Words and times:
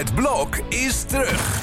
Het 0.00 0.14
blok 0.14 0.56
is 0.68 1.02
terug. 1.02 1.60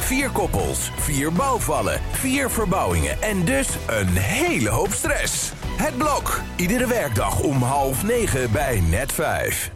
Vier 0.00 0.30
koppels, 0.30 0.90
vier 0.96 1.32
bouwvallen, 1.32 2.00
vier 2.10 2.50
verbouwingen 2.50 3.22
en 3.22 3.44
dus 3.44 3.68
een 3.86 4.08
hele 4.08 4.68
hoop 4.68 4.92
stress. 4.92 5.52
Het 5.76 5.96
blok, 5.96 6.40
iedere 6.56 6.86
werkdag 6.86 7.40
om 7.40 7.62
half 7.62 8.02
negen 8.02 8.52
bij 8.52 8.80
net 8.80 9.12
vijf. 9.12 9.70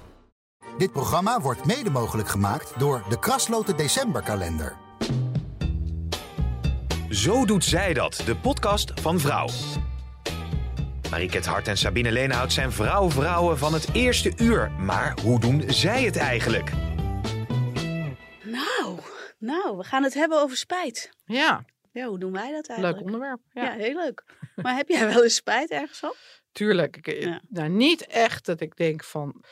Dit 0.78 0.92
programma 0.92 1.40
wordt 1.40 1.64
mede 1.64 1.90
mogelijk 1.90 2.28
gemaakt 2.28 2.72
door 2.78 3.02
de 3.08 3.18
Krasloten 3.18 3.76
Decemberkalender. 3.76 4.76
Zo 7.08 7.44
doet 7.44 7.64
zij 7.64 7.94
dat, 7.94 8.22
de 8.24 8.36
podcast 8.36 8.92
van 9.00 9.20
Vrouw. 9.20 9.48
Mariket 11.12 11.46
Hart 11.46 11.68
en 11.68 11.76
Sabine 11.76 12.12
Leenhout 12.12 12.52
zijn 12.52 12.72
vrouw-vrouwen 12.72 13.58
van 13.58 13.72
het 13.72 13.88
eerste 13.94 14.32
uur. 14.36 14.70
Maar 14.70 15.18
hoe 15.22 15.40
doen 15.40 15.62
zij 15.66 16.02
het 16.02 16.16
eigenlijk? 16.16 16.70
Nou, 18.42 18.98
nou, 19.38 19.76
we 19.76 19.84
gaan 19.84 20.02
het 20.02 20.14
hebben 20.14 20.40
over 20.40 20.56
spijt. 20.56 21.10
Ja, 21.24 21.64
Ja, 21.92 22.06
hoe 22.06 22.18
doen 22.18 22.32
wij 22.32 22.50
dat 22.52 22.68
leuk 22.68 22.76
eigenlijk? 22.76 23.00
onderwerp. 23.04 23.40
Ja. 23.52 23.62
Ja, 23.62 23.72
heel 23.72 23.94
leuk. 23.96 24.24
Maar 24.56 24.76
heb 24.76 24.88
jij 24.88 25.06
wel 25.08 25.22
eens 25.22 25.34
spijt 25.34 25.70
ergens 25.70 25.98
van? 25.98 26.14
tuurlijk. 26.52 26.96
Ik, 26.96 27.22
Ja. 27.22 27.40
Nou, 27.48 27.68
niet 27.68 28.06
echt 28.06 28.46
dat 28.46 28.60
ik 28.60 28.76
denk 28.76 29.04
van... 29.04 29.44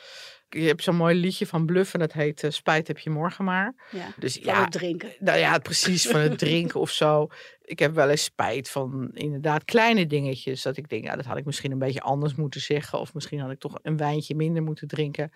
Je 0.49 0.67
hebt 0.67 0.83
zo'n 0.83 0.95
mooi 0.95 1.15
liedje 1.15 1.47
van 1.47 1.65
Bluffen, 1.65 1.99
dat 1.99 2.13
heet 2.13 2.43
eh, 2.43 2.51
Spijt 2.51 2.87
heb 2.87 2.97
je 2.97 3.09
morgen 3.09 3.45
maar. 3.45 3.73
Ja, 3.91 4.07
Dus 4.17 4.33
van 4.33 4.53
ja, 4.53 4.61
het 4.61 4.71
drinken. 4.71 5.13
nou 5.19 5.37
ja, 5.37 5.57
precies 5.57 6.07
van 6.07 6.19
het 6.19 6.37
drinken 6.37 6.79
of 6.79 6.91
zo. 6.91 7.27
Ik 7.71 7.79
heb 7.79 7.93
wel 7.93 8.09
eens 8.09 8.23
spijt 8.23 8.69
van 8.69 9.09
inderdaad 9.13 9.65
kleine 9.65 10.07
dingetjes. 10.07 10.61
Dat 10.61 10.77
ik 10.77 10.89
denk, 10.89 11.03
ja, 11.03 11.15
dat 11.15 11.25
had 11.25 11.37
ik 11.37 11.45
misschien 11.45 11.71
een 11.71 11.79
beetje 11.79 12.01
anders 12.01 12.35
moeten 12.35 12.61
zeggen. 12.61 12.99
Of 12.99 13.13
misschien 13.13 13.39
had 13.39 13.51
ik 13.51 13.59
toch 13.59 13.79
een 13.81 13.97
wijntje 13.97 14.35
minder 14.35 14.63
moeten 14.63 14.87
drinken. 14.87 15.31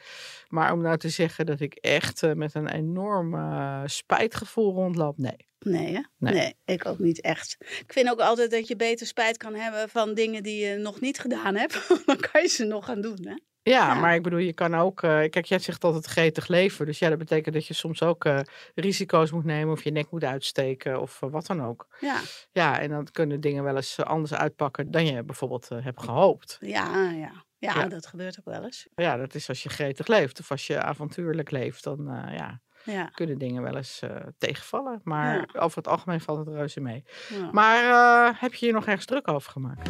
Maar 0.47 0.73
om 0.73 0.81
nou 0.81 0.97
te 0.97 1.09
zeggen 1.09 1.45
dat 1.45 1.59
ik 1.59 1.73
echt 1.73 2.23
eh, 2.23 2.33
met 2.33 2.53
een 2.53 2.67
enorm 2.67 3.35
eh, 3.35 3.81
spijtgevoel 3.85 4.73
rondloop, 4.73 5.17
nee. 5.17 5.47
Nee, 5.59 5.93
hè? 5.93 6.01
Nee. 6.17 6.33
Nee. 6.33 6.53
ik 6.65 6.85
ook 6.85 6.99
niet 6.99 7.21
echt. 7.21 7.55
Ik 7.59 7.93
vind 7.93 8.09
ook 8.09 8.19
altijd 8.19 8.51
dat 8.51 8.67
je 8.67 8.75
beter 8.75 9.07
spijt 9.07 9.37
kan 9.37 9.55
hebben 9.55 9.89
van 9.89 10.13
dingen 10.13 10.43
die 10.43 10.65
je 10.65 10.77
nog 10.77 10.99
niet 10.99 11.19
gedaan 11.19 11.55
hebt. 11.55 11.87
Dan 12.05 12.19
kan 12.31 12.41
je 12.41 12.47
ze 12.47 12.65
nog 12.65 12.85
gaan 12.85 13.01
doen, 13.01 13.25
hè? 13.25 13.35
Ja, 13.65 13.93
Ja. 13.93 13.93
maar 13.93 14.15
ik 14.15 14.23
bedoel, 14.23 14.39
je 14.39 14.53
kan 14.53 14.75
ook. 14.75 15.01
eh, 15.03 15.09
kijk, 15.09 15.45
jij 15.45 15.59
zegt 15.59 15.83
altijd 15.83 16.05
gretig 16.05 16.47
leven. 16.47 16.85
Dus 16.85 16.99
ja, 16.99 17.09
dat 17.09 17.17
betekent 17.17 17.53
dat 17.55 17.67
je 17.67 17.73
soms 17.73 18.03
ook 18.03 18.25
eh, 18.25 18.39
risico's 18.75 19.31
moet 19.31 19.43
nemen. 19.45 19.73
Of 19.73 19.83
je 19.83 19.91
nek 19.91 20.11
moet 20.11 20.23
uitsteken. 20.23 21.01
Of 21.01 21.21
eh, 21.21 21.29
wat 21.29 21.45
dan 21.45 21.63
ook. 21.65 21.87
Ja, 21.99 22.19
Ja, 22.51 22.79
en 22.79 22.89
dan 22.89 23.07
kunnen 23.11 23.41
dingen 23.41 23.63
wel 23.63 23.75
eens 23.75 23.99
anders 24.03 24.33
uitpakken 24.33 24.91
dan 24.91 25.05
je 25.05 25.23
bijvoorbeeld 25.23 25.67
eh, 25.71 25.83
hebt 25.83 26.03
gehoopt. 26.03 26.57
ja, 26.61 27.09
ja. 27.11 27.43
Ja, 27.57 27.73
Ja. 27.79 27.87
dat 27.87 28.05
gebeurt 28.07 28.39
ook 28.39 28.45
wel 28.45 28.63
eens. 28.63 28.87
Ja, 28.95 29.17
dat 29.17 29.35
is 29.35 29.49
als 29.49 29.63
je 29.63 29.69
gretig 29.69 30.07
leeft. 30.07 30.39
Of 30.39 30.51
als 30.51 30.67
je 30.67 30.81
avontuurlijk 30.81 31.51
leeft, 31.51 31.83
dan 31.83 32.09
eh, 32.09 32.37
ja, 32.37 32.61
Ja, 32.83 33.05
kunnen 33.05 33.37
dingen 33.37 33.61
wel 33.63 33.75
eens 33.75 33.99
eh, 34.01 34.15
tegenvallen. 34.37 35.01
Maar 35.03 35.35
Ja. 35.53 35.59
over 35.59 35.77
het 35.77 35.87
algemeen 35.87 36.21
valt 36.21 36.37
het 36.45 36.55
reuze 36.55 36.79
mee. 36.79 37.03
ja. 37.29 37.49
Maar 37.51 37.83
eh, 38.29 38.41
heb 38.41 38.53
je 38.53 38.65
je 38.65 38.71
nog 38.71 38.85
ergens 38.85 39.05
druk 39.05 39.27
over 39.27 39.51
gemaakt? 39.51 39.89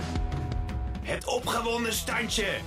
Het 1.02 1.28
opgewonden 1.28 1.94
standje. 1.94 2.58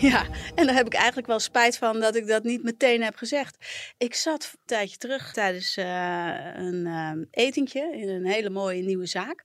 Ja, 0.10 0.26
en 0.54 0.66
daar 0.66 0.74
heb 0.74 0.86
ik 0.86 0.94
eigenlijk 0.94 1.26
wel 1.26 1.38
spijt 1.38 1.78
van 1.78 2.00
dat 2.00 2.16
ik 2.16 2.26
dat 2.26 2.42
niet 2.42 2.62
meteen 2.62 3.02
heb 3.02 3.16
gezegd. 3.16 3.56
Ik 3.98 4.14
zat 4.14 4.50
een 4.52 4.58
tijdje 4.64 4.96
terug 4.96 5.32
tijdens 5.32 5.76
eh, 5.76 6.54
een 6.54 6.86
eh, 6.86 7.44
etentje 7.44 7.96
in 7.96 8.08
een 8.08 8.26
hele 8.26 8.50
mooie 8.50 8.82
nieuwe 8.82 9.06
zaak. 9.06 9.44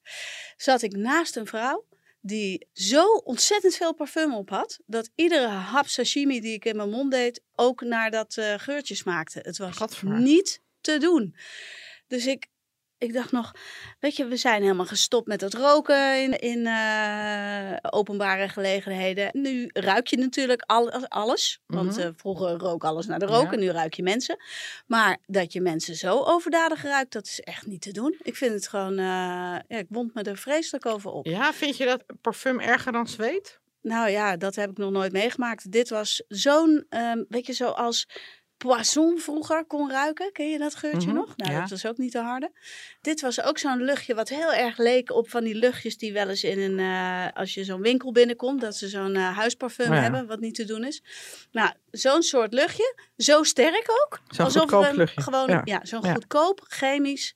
Zat 0.57 0.81
ik 0.81 0.95
naast 0.95 1.35
een 1.35 1.47
vrouw 1.47 1.85
die 2.21 2.67
zo 2.73 3.05
ontzettend 3.05 3.75
veel 3.75 3.93
parfum 3.93 4.33
op 4.33 4.49
had. 4.49 4.79
Dat 4.85 5.09
iedere 5.15 5.47
hap 5.47 5.87
sashimi 5.87 6.41
die 6.41 6.53
ik 6.53 6.65
in 6.65 6.75
mijn 6.75 6.89
mond 6.89 7.11
deed 7.11 7.41
ook 7.55 7.81
naar 7.81 8.11
dat 8.11 8.37
eh, 8.37 8.53
geurtje 8.57 8.95
smaakte. 8.95 9.39
Het 9.39 9.57
was 9.57 10.01
niet 10.01 10.61
te 10.81 10.97
doen. 10.97 11.35
Dus 12.07 12.25
ik, 12.25 12.47
ik 12.97 13.13
dacht 13.13 13.31
nog, 13.31 13.51
weet 13.99 14.15
je, 14.15 14.25
we 14.25 14.37
zijn 14.37 14.61
helemaal 14.61 14.85
gestopt 14.85 15.27
met 15.27 15.41
het 15.41 15.53
roken 15.53 16.21
in, 16.21 16.39
in 16.39 16.65
eh, 16.67 17.77
openbare 17.89 18.49
gelegenheden. 18.49 19.29
Nu 19.31 19.69
ruik 19.73 20.07
je 20.07 20.17
natuurlijk 20.17 20.61
al, 20.65 20.91
alles. 20.91 21.59
Want 21.65 21.91
Mhm. 21.91 21.99
eh, 21.99 22.09
vroeger 22.15 22.49
rook 22.57 22.83
alles 22.83 23.05
naar 23.05 23.19
de 23.19 23.25
rook 23.25 23.43
Ja. 23.45 23.51
en 23.51 23.59
nu 23.59 23.69
ruik 23.69 23.93
je 23.93 24.03
mensen. 24.03 24.37
Maar 24.87 25.17
dat 25.25 25.53
je 25.53 25.61
mensen 25.61 25.95
zo 25.95 26.23
overdadig 26.23 26.83
ruikt, 26.83 27.13
dat 27.13 27.25
is 27.25 27.39
echt 27.39 27.65
niet 27.65 27.81
te 27.81 27.91
doen. 27.91 28.15
Ik 28.21 28.35
vind 28.35 28.53
het 28.53 28.67
gewoon, 28.67 28.97
eh, 28.97 29.05
ja, 29.67 29.77
ik 29.77 29.87
wond 29.89 30.13
me 30.13 30.21
er 30.21 30.37
vreselijk 30.37 30.85
over 30.85 31.11
op. 31.11 31.25
Ja, 31.25 31.53
vind 31.53 31.77
je 31.77 31.85
dat 31.85 32.03
parfum 32.21 32.59
erger 32.59 32.91
dan 32.91 33.07
zweet? 33.07 33.59
Nou 33.81 34.09
ja, 34.09 34.37
dat 34.37 34.55
heb 34.55 34.69
ik 34.69 34.77
nog 34.77 34.91
nooit 34.91 35.11
meegemaakt. 35.11 35.71
Dit 35.71 35.89
was 35.89 36.23
zo'n, 36.27 36.85
ehm, 36.89 37.23
weet 37.29 37.45
je, 37.45 37.53
zoals 37.53 38.07
Poisson 38.57 39.19
vroeger 39.19 39.65
kon 39.65 39.91
ruiken. 39.91 40.31
Ken 40.31 40.49
je 40.49 40.57
dat 40.57 40.75
geurtje 40.75 41.07
Mhm, 41.07 41.17
nog? 41.17 41.33
Nou, 41.37 41.51
ja. 41.51 41.59
dat 41.59 41.69
was 41.69 41.85
ook 41.85 41.97
niet 41.97 42.11
te 42.11 42.19
harde. 42.19 42.51
Dit 43.01 43.21
was 43.21 43.41
ook 43.41 43.57
zo'n 43.57 43.81
luchtje 43.83 44.15
wat 44.15 44.29
heel 44.29 44.53
erg 44.53 44.77
leek 44.77 45.11
op 45.11 45.29
van 45.29 45.43
die 45.43 45.55
luchtjes 45.55 45.97
die 45.97 46.13
wel 46.13 46.29
eens 46.29 46.43
in 46.43 46.59
een, 46.59 46.79
eh, 46.79 47.37
als 47.37 47.53
je 47.53 47.63
zo'n 47.63 47.81
winkel 47.81 48.11
binnenkomt, 48.11 48.61
dat 48.61 48.75
ze 48.75 48.87
zo'n 48.87 49.15
eh, 49.15 49.37
huisparfum 49.37 49.93
Ja. 49.93 50.01
hebben, 50.01 50.27
wat 50.27 50.39
niet 50.39 50.55
te 50.55 50.65
doen 50.65 50.83
is. 50.83 51.03
Nou, 51.51 51.71
zo'n 51.91 52.21
soort 52.23 52.53
luchtje, 52.53 52.95
zo 53.17 53.43
sterk 53.43 53.85
ook. 54.05 54.19
Zo'n 54.27 54.45
alsof 54.45 54.61
goedkoop 54.61 54.83
een, 54.83 54.95
luchtje. 54.95 55.21
gewoon, 55.21 55.49
Ja. 55.49 55.61
ja, 55.63 55.79
zo'n 55.85 56.05
goedkoop 56.05 56.61
chemisch, 56.67 57.33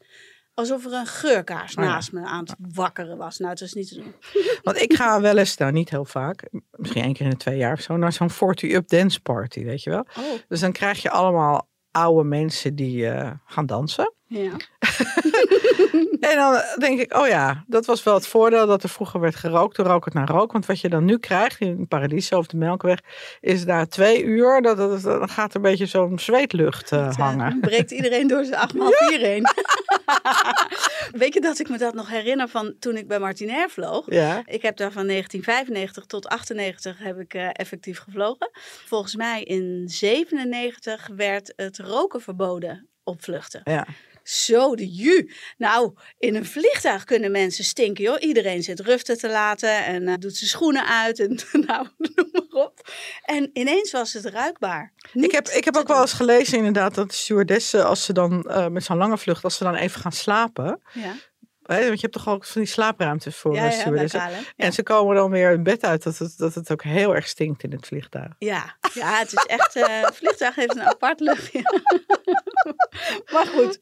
alsof 0.59 0.85
er 0.85 0.93
een 0.93 1.05
geurkaars 1.05 1.75
Oh 1.75 1.83
ja. 1.83 1.89
naast 1.89 2.11
me 2.11 2.25
aan 2.25 2.39
het 2.39 2.55
wakkeren 2.73 3.17
was. 3.17 3.37
Nou, 3.37 3.51
het 3.51 3.59
was 3.59 3.73
niet 3.73 3.87
te 3.87 3.95
doen. 3.95 4.13
Want 4.63 4.81
ik 4.81 4.93
ga 4.93 5.21
wel 5.21 5.37
eens, 5.37 5.57
nou 5.57 5.71
niet 5.71 5.89
heel 5.89 6.05
vaak, 6.05 6.49
misschien 6.71 7.03
één 7.03 7.13
keer 7.13 7.25
in 7.25 7.31
de 7.31 7.37
twee 7.37 7.57
jaar 7.57 7.73
of 7.73 7.81
zo, 7.81 7.97
naar 7.97 8.13
zo'n 8.13 8.29
40 8.29 8.71
Up 8.71 8.87
Dance 8.87 9.21
Party, 9.21 9.63
weet 9.63 9.83
je 9.83 9.89
wel. 9.89 10.05
Oh, 10.17 10.23
Dus 10.47 10.59
dan 10.59 10.71
krijg 10.71 11.01
je 11.01 11.09
allemaal 11.09 11.67
oude 11.91 12.23
mensen 12.23 12.75
die 12.75 13.09
eh, 13.09 13.31
gaan 13.45 13.65
dansen. 13.65 14.13
ja. 14.27 14.51
En 16.19 16.35
dan 16.35 16.61
denk 16.77 16.99
ik, 16.99 17.17
oh 17.17 17.27
ja, 17.27 17.63
dat 17.67 17.85
was 17.85 18.03
wel 18.03 18.13
het 18.13 18.27
voordeel 18.27 18.67
dat 18.67 18.83
er 18.83 18.89
vroeger 18.89 19.19
werd 19.19 19.35
gerookt. 19.35 19.75
Toen 19.75 19.85
rook 19.85 20.05
het 20.05 20.13
naar 20.13 20.29
rook. 20.29 20.51
Want 20.51 20.65
wat 20.65 20.79
je 20.79 20.89
dan 20.89 21.05
nu 21.05 21.17
krijgt 21.17 21.59
in 21.59 21.87
Paradiso 21.87 22.37
of 22.37 22.47
de 22.47 22.57
Melkweg, 22.57 22.99
is 23.41 23.65
na 23.65 23.85
twee 23.85 24.23
uur, 24.23 24.61
dat, 24.61 24.77
dat, 24.77 25.01
dan 25.01 25.29
gaat 25.29 25.49
er 25.49 25.55
een 25.55 25.61
beetje 25.61 25.85
zo'n 25.85 26.19
zweetlucht 26.19 26.91
eh, 26.91 27.07
eh, 27.07 27.15
hangen. 27.15 27.59
breekt 27.59 27.91
iedereen 27.91 28.27
door 28.27 28.45
zijn 28.45 28.59
8 28.59 28.71
vier 28.71 29.19
heen. 29.19 29.43
Weet 31.21 31.33
je 31.33 31.41
dat 31.41 31.59
ik 31.59 31.69
me 31.69 31.77
dat 31.77 31.93
nog 31.93 32.09
herinner 32.09 32.47
van 32.47 32.75
toen 32.79 32.97
ik 32.97 33.07
bij 33.07 33.19
Martinair 33.19 33.69
vloog? 33.69 34.05
Ja. 34.09 34.41
Ik 34.45 34.61
heb 34.61 34.77
daar 34.77 34.91
van 34.91 35.07
1995 35.07 36.05
tot 36.05 36.27
98 36.27 36.97
heb 36.99 37.19
ik 37.19 37.33
eh, 37.33 37.49
effectief 37.51 37.99
gevlogen. 37.99 38.49
Volgens 38.85 39.15
mij 39.15 39.43
in 39.43 39.83
97 39.85 41.09
werd 41.15 41.53
het 41.55 41.77
roken 41.79 42.21
verboden 42.21 42.87
op 43.03 43.23
vluchten. 43.23 43.61
Ja. 43.63 43.87
Zo 44.29 44.75
de 44.75 44.93
ju. 44.93 45.31
Nou, 45.57 45.93
in 46.19 46.35
een 46.35 46.45
vliegtuig 46.45 47.03
kunnen 47.03 47.31
mensen 47.31 47.63
stinken, 47.63 48.03
joh. 48.03 48.21
Iedereen 48.21 48.63
zit 48.63 48.79
ruften 48.79 49.17
te 49.17 49.29
laten 49.29 49.85
en 49.85 50.07
eh, 50.07 50.13
doet 50.19 50.35
zijn 50.37 50.49
schoenen 50.49 50.87
uit 50.87 51.19
en 51.19 51.39
nou, 51.67 51.87
noem 51.97 52.29
maar 52.31 52.63
op. 52.63 52.89
En 53.25 53.49
ineens 53.53 53.91
was 53.91 54.13
het 54.13 54.25
ruikbaar. 54.25 54.93
Ik 55.13 55.31
heb, 55.31 55.47
ik 55.47 55.65
heb 55.65 55.77
ook 55.77 55.87
wel 55.87 56.01
eens 56.01 56.13
gelezen 56.13 56.57
inderdaad 56.57 56.95
dat 56.95 57.09
de 57.09 57.15
stewardessen, 57.15 57.85
als 57.85 58.05
ze 58.05 58.13
dan 58.13 58.49
eh, 58.49 58.67
met 58.67 58.83
zo'n 58.83 58.97
lange 58.97 59.17
vlucht, 59.17 59.43
als 59.43 59.57
ze 59.57 59.63
dan 59.63 59.75
even 59.75 60.01
gaan 60.01 60.11
slapen. 60.11 60.81
Ja, 60.93 61.13
Hè, 61.75 61.87
want 61.87 61.99
je 61.99 62.07
hebt 62.07 62.13
toch 62.13 62.29
ook 62.29 62.45
van 62.45 62.61
die 62.61 62.69
slaapruimtes 62.69 63.35
voor 63.35 63.53
ja. 63.53 63.61
En 64.55 64.73
ze 64.73 64.83
komen 64.83 65.15
dan 65.15 65.31
weer 65.31 65.51
in 65.51 65.63
bed 65.63 65.83
uit 65.83 66.03
dat 66.03 66.17
het, 66.17 66.37
dat 66.37 66.53
het 66.55 66.71
ook 66.71 66.83
heel 66.83 67.15
erg 67.15 67.27
stinkt 67.27 67.63
in 67.63 67.71
het 67.71 67.87
vliegtuig. 67.87 68.33
Ja, 68.37 68.75
ja, 68.93 69.17
het 69.17 69.33
is 69.33 69.43
echt. 69.45 69.75
eh, 69.75 70.01
het 70.01 70.15
vliegtuig 70.15 70.55
heeft 70.55 70.75
een 70.75 70.81
apart 70.81 71.19
luchtje. 71.19 71.61
maar 73.33 73.45
goed, 73.45 73.79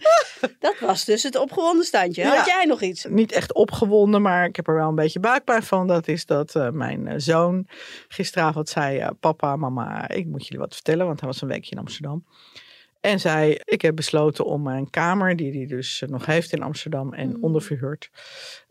dat 0.59 0.79
was 0.79 1.05
dus 1.05 1.23
het 1.23 1.35
opgewonden 1.35 1.85
standje. 1.85 2.25
Had 2.25 2.45
jij 2.45 2.65
nog 2.65 2.81
iets? 2.81 3.05
Niet 3.09 3.31
echt 3.31 3.53
opgewonden, 3.53 4.21
maar 4.21 4.45
ik 4.45 4.55
heb 4.55 4.67
er 4.67 4.75
wel 4.75 4.89
een 4.89 4.95
beetje 4.95 5.19
buikpijn 5.19 5.63
van. 5.63 5.87
Dat 5.87 6.07
is 6.07 6.25
dat 6.25 6.55
eh, 6.55 6.69
mijn 6.69 7.07
eh, 7.07 7.13
zoon 7.17 7.67
gisteravond 8.07 8.69
zei: 8.69 9.07
Papa, 9.19 9.55
mama, 9.55 10.09
ik 10.09 10.25
moet 10.25 10.43
jullie 10.43 10.59
wat 10.59 10.73
vertellen. 10.73 11.05
Want 11.05 11.19
hij 11.19 11.29
was 11.29 11.41
een 11.41 11.47
weekje 11.47 11.71
in 11.71 11.79
Amsterdam. 11.81 12.25
En 13.07 13.19
zei: 13.19 13.57
Ik 13.63 13.81
heb 13.81 13.95
besloten 13.95 14.45
om 14.45 14.61
mijn 14.63 14.89
kamer, 14.89 15.35
die 15.35 15.51
hij 15.57 15.65
dus 15.65 16.01
eh, 16.01 16.09
nog 16.09 16.25
heeft 16.25 16.51
in 16.53 16.61
Amsterdam 16.61 17.13
en 17.13 17.29
Mm. 17.29 17.43
onderverhuurd, 17.43 18.09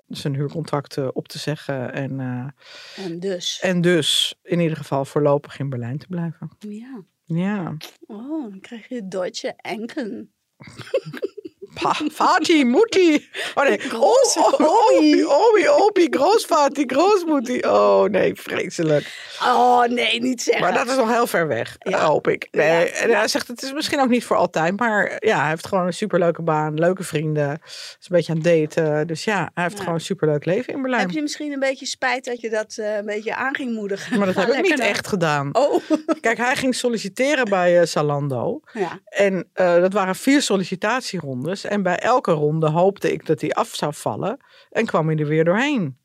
zijn 0.08 0.34
huurcontract 0.34 0.96
eh, 0.96 1.08
op 1.12 1.28
te 1.28 1.38
zeggen. 1.38 1.92
En, 1.92 2.20
eh, 2.20 3.04
En 3.04 3.20
dus. 3.20 3.60
en 3.60 3.80
dus 3.80 4.38
in 4.42 4.60
ieder 4.60 4.76
geval 4.76 5.04
voorlopig 5.04 5.58
in 5.58 5.68
Berlijn 5.68 5.98
te 5.98 6.06
blijven. 6.06 6.50
Ja. 6.58 7.02
Ja. 7.24 7.76
Oh, 8.06 8.50
dan 8.50 8.60
krijg 8.60 8.88
je 8.88 9.08
Deutsche 9.08 9.54
Enken. 9.56 10.32
Pa, 11.82 11.94
Vati, 12.12 12.64
Mutti. 12.64 13.28
Oh 13.54 13.64
nee. 13.64 13.78
Groß- 13.80 14.36
oh, 14.36 14.52
oh, 14.60 14.96
omi, 14.96 15.24
omi, 15.24 15.68
opi, 15.68 16.06
groosvati, 16.10 16.84
groosmoeti. 16.86 17.58
Oh 17.60 18.02
nee, 18.04 18.34
vreselijk. 18.34 19.34
Oh 19.42 19.84
nee, 19.84 20.20
niet 20.20 20.42
zeggen. 20.42 20.62
Maar 20.64 20.74
dat 20.74 20.88
is 20.88 20.96
nog 20.96 21.10
heel 21.12 21.26
ver 21.26 21.46
weg, 21.48 21.76
Ja. 21.78 22.04
hoop 22.04 22.28
ik. 22.28 22.48
Nee, 22.50 22.68
Ja. 22.86 22.86
en 22.92 23.10
hij 23.10 23.28
zegt, 23.28 23.48
het 23.48 23.62
is 23.62 23.72
misschien 23.72 24.00
ook 24.00 24.08
niet 24.08 24.24
voor 24.24 24.36
altijd. 24.36 24.78
Maar 24.78 25.16
ja, 25.18 25.40
hij 25.40 25.48
heeft 25.48 25.66
gewoon 25.66 25.86
een 25.86 25.92
superleuke 25.92 26.42
baan, 26.42 26.74
leuke 26.78 27.02
vrienden. 27.02 27.60
Is 27.64 27.96
een 28.00 28.16
beetje 28.16 28.32
aan 28.32 28.38
het 28.42 28.74
daten. 28.74 29.06
Dus 29.06 29.24
ja, 29.24 29.50
hij 29.54 29.62
heeft 29.62 29.76
Ja. 29.76 29.80
gewoon 29.82 29.94
een 29.94 30.00
superleuk 30.00 30.44
leven 30.44 30.72
in 30.74 30.80
Berlijn. 30.82 31.02
Heb 31.02 31.10
je 31.10 31.22
misschien 31.22 31.52
een 31.52 31.58
beetje 31.60 31.86
spijt 31.86 32.24
dat 32.24 32.40
je 32.40 32.50
dat 32.50 32.76
eh, 32.78 32.96
een 32.96 33.04
beetje 33.06 33.34
aan 33.34 33.54
ging 33.54 33.74
moedigen? 33.74 34.18
Maar 34.18 34.26
dat 34.26 34.36
heb 34.36 34.48
ik 34.48 34.62
niet 34.62 34.80
echt 34.80 35.06
gedaan. 35.06 35.54
Oh, 35.54 35.82
Kijk, 36.20 36.38
hij 36.38 36.56
ging 36.56 36.74
solliciteren 36.74 37.44
bij 37.48 37.80
eh, 37.80 37.86
Zalando. 37.86 38.60
ja. 38.72 38.98
En 39.08 39.48
eh, 39.52 39.74
dat 39.80 39.92
waren 39.92 40.14
vier 40.14 40.42
sollicitatierondes. 40.42 41.64
En 41.66 41.82
bij 41.82 41.98
elke 41.98 42.32
ronde 42.32 42.70
hoopte 42.70 43.12
ik 43.12 43.26
dat 43.26 43.40
hij 43.40 43.50
af 43.50 43.74
zou 43.74 43.94
vallen. 43.94 44.44
En 44.70 44.86
kwam 44.86 45.06
hij 45.08 45.16
er 45.16 45.26
weer 45.26 45.44
doorheen. 45.44 45.98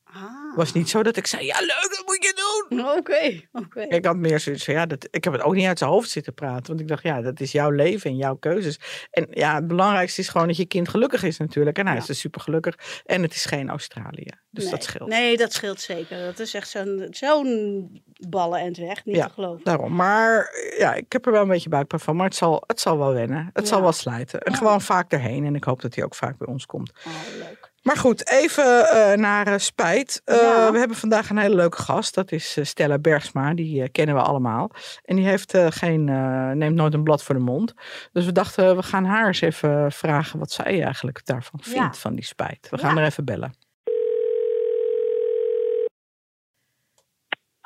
Was 0.56 0.74
niet 0.74 0.90
zo 0.90 1.04
dat 1.04 1.16
ik 1.18 1.28
zei, 1.28 1.46
ja 1.46 1.60
leuk, 1.60 1.88
dat 1.98 2.04
moet 2.06 2.24
je 2.24 2.34
doen. 2.70 2.80
Oké, 2.98 3.42
oké. 3.52 3.82
Ik 3.82 4.06
had 4.06 4.16
meer 4.16 4.40
zoiets 4.40 4.64
van, 4.64 4.74
ja, 4.74 4.86
dat, 4.86 5.08
ik 5.12 5.24
heb 5.24 5.34
het 5.34 5.42
ook 5.42 5.54
niet 5.56 5.68
uit 5.68 5.78
zijn 5.78 5.90
hoofd 5.90 6.10
zitten 6.10 6.34
praten. 6.34 6.68
Want 6.68 6.80
ik 6.80 6.88
dacht, 6.88 7.04
ja, 7.04 7.22
dat 7.22 7.40
is 7.40 7.52
jouw 7.52 7.70
leven 7.70 8.10
en 8.10 8.16
jouw 8.16 8.36
keuzes. 8.36 8.80
En 9.12 9.28
ja, 9.30 9.56
het 9.56 9.68
belangrijkste 9.68 10.22
is 10.22 10.30
gewoon 10.30 10.48
dat 10.48 10.58
je 10.58 10.66
kind 10.66 10.90
gelukkig 10.90 11.24
is 11.24 11.38
natuurlijk. 11.38 11.78
En 11.78 11.86
hij 11.86 11.96
Ja. 11.96 12.02
is 12.02 12.08
dus 12.08 12.20
super 12.20 12.42
gelukkig. 12.42 13.02
En 13.06 13.22
het 13.22 13.34
is 13.34 13.46
geen 13.46 13.70
Australië. 13.70 14.28
Dus 14.50 14.64
nee. 14.64 14.74
dat 14.74 14.84
scheelt. 14.84 15.10
Nee, 15.10 15.38
dat 15.38 15.54
scheelt 15.54 15.82
zeker. 15.82 16.26
Dat 16.26 16.40
is 16.40 16.54
echt 16.54 16.70
zo'n 16.70 17.08
zo'n 17.10 18.04
ballen 18.30 18.60
en 18.60 18.86
weg, 18.86 19.06
niet 19.06 19.16
Ja. 19.16 19.28
te 19.28 19.34
geloven. 19.34 19.64
Daarom. 19.64 19.96
Maar 19.96 20.50
ja, 20.78 20.94
ik 20.94 21.12
heb 21.12 21.26
er 21.26 21.32
wel 21.32 21.42
een 21.42 21.48
beetje 21.48 21.70
buikpijn 21.70 22.02
van. 22.02 22.16
Maar 22.16 22.26
het 22.26 22.36
zal, 22.36 22.64
het 22.68 22.80
zal 22.80 22.98
wel 22.98 23.14
wennen. 23.14 23.50
Het 23.54 23.68
zal 23.68 23.82
wel 23.82 23.92
slijten. 23.92 24.40
En 24.42 24.56
gewoon 24.56 24.82
vaak 24.82 25.12
erheen. 25.12 25.46
En 25.46 25.56
ik 25.56 25.64
hoop 25.64 25.82
dat 25.82 25.96
hij 25.96 26.04
ook 26.04 26.16
vaak 26.16 26.38
bij 26.38 26.48
ons 26.48 26.66
komt. 26.66 26.92
Oh, 27.08 27.14
leuk. 27.38 27.61
Maar 27.82 27.98
goed, 27.98 28.30
even 28.30 28.90
eh, 28.90 29.18
naar 29.18 29.48
eh, 29.48 29.58
spijt. 29.58 30.22
Eh, 30.26 30.36
Ja. 30.38 30.72
We 30.72 30.78
hebben 30.80 30.98
vandaag 30.98 31.30
een 31.30 31.38
hele 31.38 31.56
leuke 31.56 31.78
gast. 31.82 32.14
Dat 32.16 32.32
is 32.32 32.58
Stella 32.62 32.98
Bergsma. 32.98 33.54
Die 33.54 33.90
kennen 33.90 34.16
we 34.16 34.22
allemaal. 34.22 34.72
En 35.04 35.16
die 35.16 35.26
heeft 35.28 35.54
eh, 35.54 35.68
geen, 35.70 36.10
eh, 36.10 36.50
neemt 36.50 36.76
nooit 36.76 36.94
een 36.94 37.04
blad 37.04 37.24
voor 37.24 37.36
de 37.36 37.42
mond. 37.42 37.74
Dus 38.12 38.26
we 38.26 38.32
dachten, 38.32 38.76
we 38.76 38.84
gaan 38.84 39.06
haar 39.06 39.28
eens 39.28 39.42
even 39.42 39.92
vragen 39.92 40.40
wat 40.40 40.52
zij 40.52 40.84
eigenlijk 40.84 41.26
daarvan 41.26 41.60
Ja. 41.64 41.72
vindt, 41.72 41.98
van 41.98 42.16
die 42.16 42.26
spijt. 42.26 42.68
We 42.70 42.78
gaan 42.78 42.96
Ja. 42.96 43.02
er 43.02 43.08
even 43.08 43.26
bellen. 43.26 43.54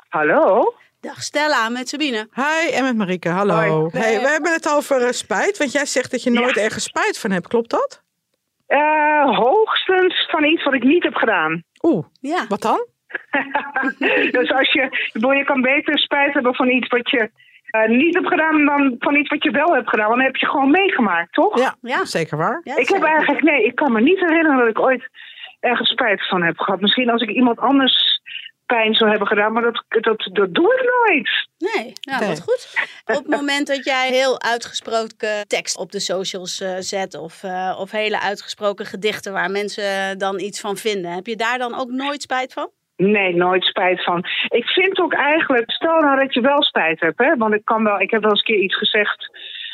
Hallo? 0.08 0.74
Dag 1.00 1.22
Stella 1.22 1.68
met 1.68 1.88
Sabine. 1.88 2.28
Hi, 2.34 2.70
en 2.72 2.84
met 2.84 2.96
Marieke. 2.96 3.28
Hallo. 3.28 3.54
Hoi. 3.54 3.90
Hey, 3.92 4.20
we 4.20 4.28
hebben 4.28 4.52
het 4.52 4.68
over 4.68 5.14
spijt. 5.14 5.58
Want 5.58 5.72
jij 5.72 5.86
zegt 5.86 6.10
dat 6.10 6.22
je 6.22 6.32
Ja. 6.32 6.40
nooit 6.40 6.56
ergens 6.56 6.84
spijt 6.84 7.18
van 7.18 7.30
hebt. 7.30 7.48
Klopt 7.48 7.70
dat? 7.70 8.04
Eh, 8.66 9.36
hoogstens 9.36 10.26
van 10.30 10.44
iets 10.44 10.64
wat 10.64 10.74
ik 10.74 10.82
niet 10.82 11.02
heb 11.02 11.14
gedaan. 11.14 11.62
Oeh, 11.82 12.04
Ja, 12.20 12.44
wat 12.48 12.62
dan? 12.62 12.86
dus 14.38 14.52
als 14.52 14.72
je, 14.72 15.08
bedoel, 15.12 15.32
je 15.32 15.44
kan 15.44 15.60
beter 15.60 15.98
spijt 15.98 16.34
hebben 16.34 16.54
van 16.54 16.68
iets 16.68 16.88
wat 16.88 17.10
je 17.10 17.30
eh, 17.70 17.88
niet 17.88 18.14
hebt 18.14 18.28
gedaan 18.28 18.64
dan 18.64 18.94
van 18.98 19.16
iets 19.16 19.28
wat 19.28 19.42
je 19.42 19.50
wel 19.50 19.74
hebt 19.74 19.88
gedaan. 19.88 20.06
Want 20.06 20.16
dan 20.18 20.26
heb 20.26 20.36
je 20.36 20.46
gewoon 20.46 20.70
meegemaakt, 20.70 21.32
toch? 21.32 21.58
Ja, 21.58 21.74
Ja. 21.80 22.04
zeker 22.04 22.36
waar. 22.36 22.60
ja 22.64 22.72
ik 22.76 22.88
heb 22.88 22.96
zeker. 22.96 23.04
eigenlijk, 23.14 23.42
nee, 23.42 23.64
ik 23.64 23.74
kan 23.74 23.92
me 23.92 24.00
niet 24.00 24.18
herinneren 24.20 24.58
dat 24.58 24.68
ik 24.68 24.80
ooit 24.80 25.08
ergens 25.60 25.88
spijt 25.90 26.28
van 26.28 26.42
heb 26.42 26.58
gehad. 26.58 26.80
Misschien 26.80 27.10
als 27.10 27.22
ik 27.22 27.28
iemand 27.30 27.58
anders 27.58 28.20
pijn 28.66 28.94
zou 28.94 29.10
hebben 29.10 29.28
gedaan, 29.28 29.52
maar 29.52 29.62
dat, 29.62 29.84
dat, 29.88 30.28
dat 30.32 30.54
doe 30.54 30.74
ik 30.74 30.90
nooit. 31.06 31.48
Nee, 31.58 31.92
nou 32.00 32.20
Nee. 32.20 32.28
wat 32.28 32.42
goed. 32.42 32.74
Op 33.16 33.24
het 33.24 33.26
moment 33.26 33.66
dat 33.66 33.84
jij 33.84 34.08
heel 34.08 34.40
uitgesproken 34.40 35.46
tekst 35.46 35.78
op 35.78 35.92
de 35.92 36.00
socials 36.00 36.60
eh, 36.60 36.76
zet 36.78 37.14
of, 37.14 37.42
eh, 37.42 37.76
of 37.80 37.90
hele 37.90 38.20
uitgesproken 38.20 38.86
gedichten 38.86 39.32
waar 39.32 39.50
mensen 39.50 40.18
dan 40.18 40.40
iets 40.40 40.60
van 40.60 40.76
vinden, 40.76 41.10
heb 41.10 41.26
je 41.26 41.36
daar 41.36 41.58
dan 41.58 41.78
ook 41.78 41.90
nooit 41.90 42.22
spijt 42.22 42.52
van? 42.52 42.70
Nee, 42.96 43.34
nooit 43.34 43.64
spijt 43.64 44.04
van. 44.04 44.24
Ik 44.48 44.64
vind 44.64 44.98
ook 44.98 45.12
eigenlijk, 45.12 45.70
stel 45.70 46.00
nou 46.00 46.20
dat 46.20 46.34
je 46.34 46.40
wel 46.40 46.62
spijt 46.62 47.00
hebt, 47.00 47.18
hè, 47.18 47.36
want 47.36 47.54
ik 47.54 47.64
kan 47.64 47.84
wel, 47.84 48.00
ik 48.00 48.10
heb 48.10 48.20
wel 48.20 48.30
eens 48.30 48.38
een 48.38 48.54
keer 48.54 48.62
iets 48.64 48.76
gezegd. 48.76 49.30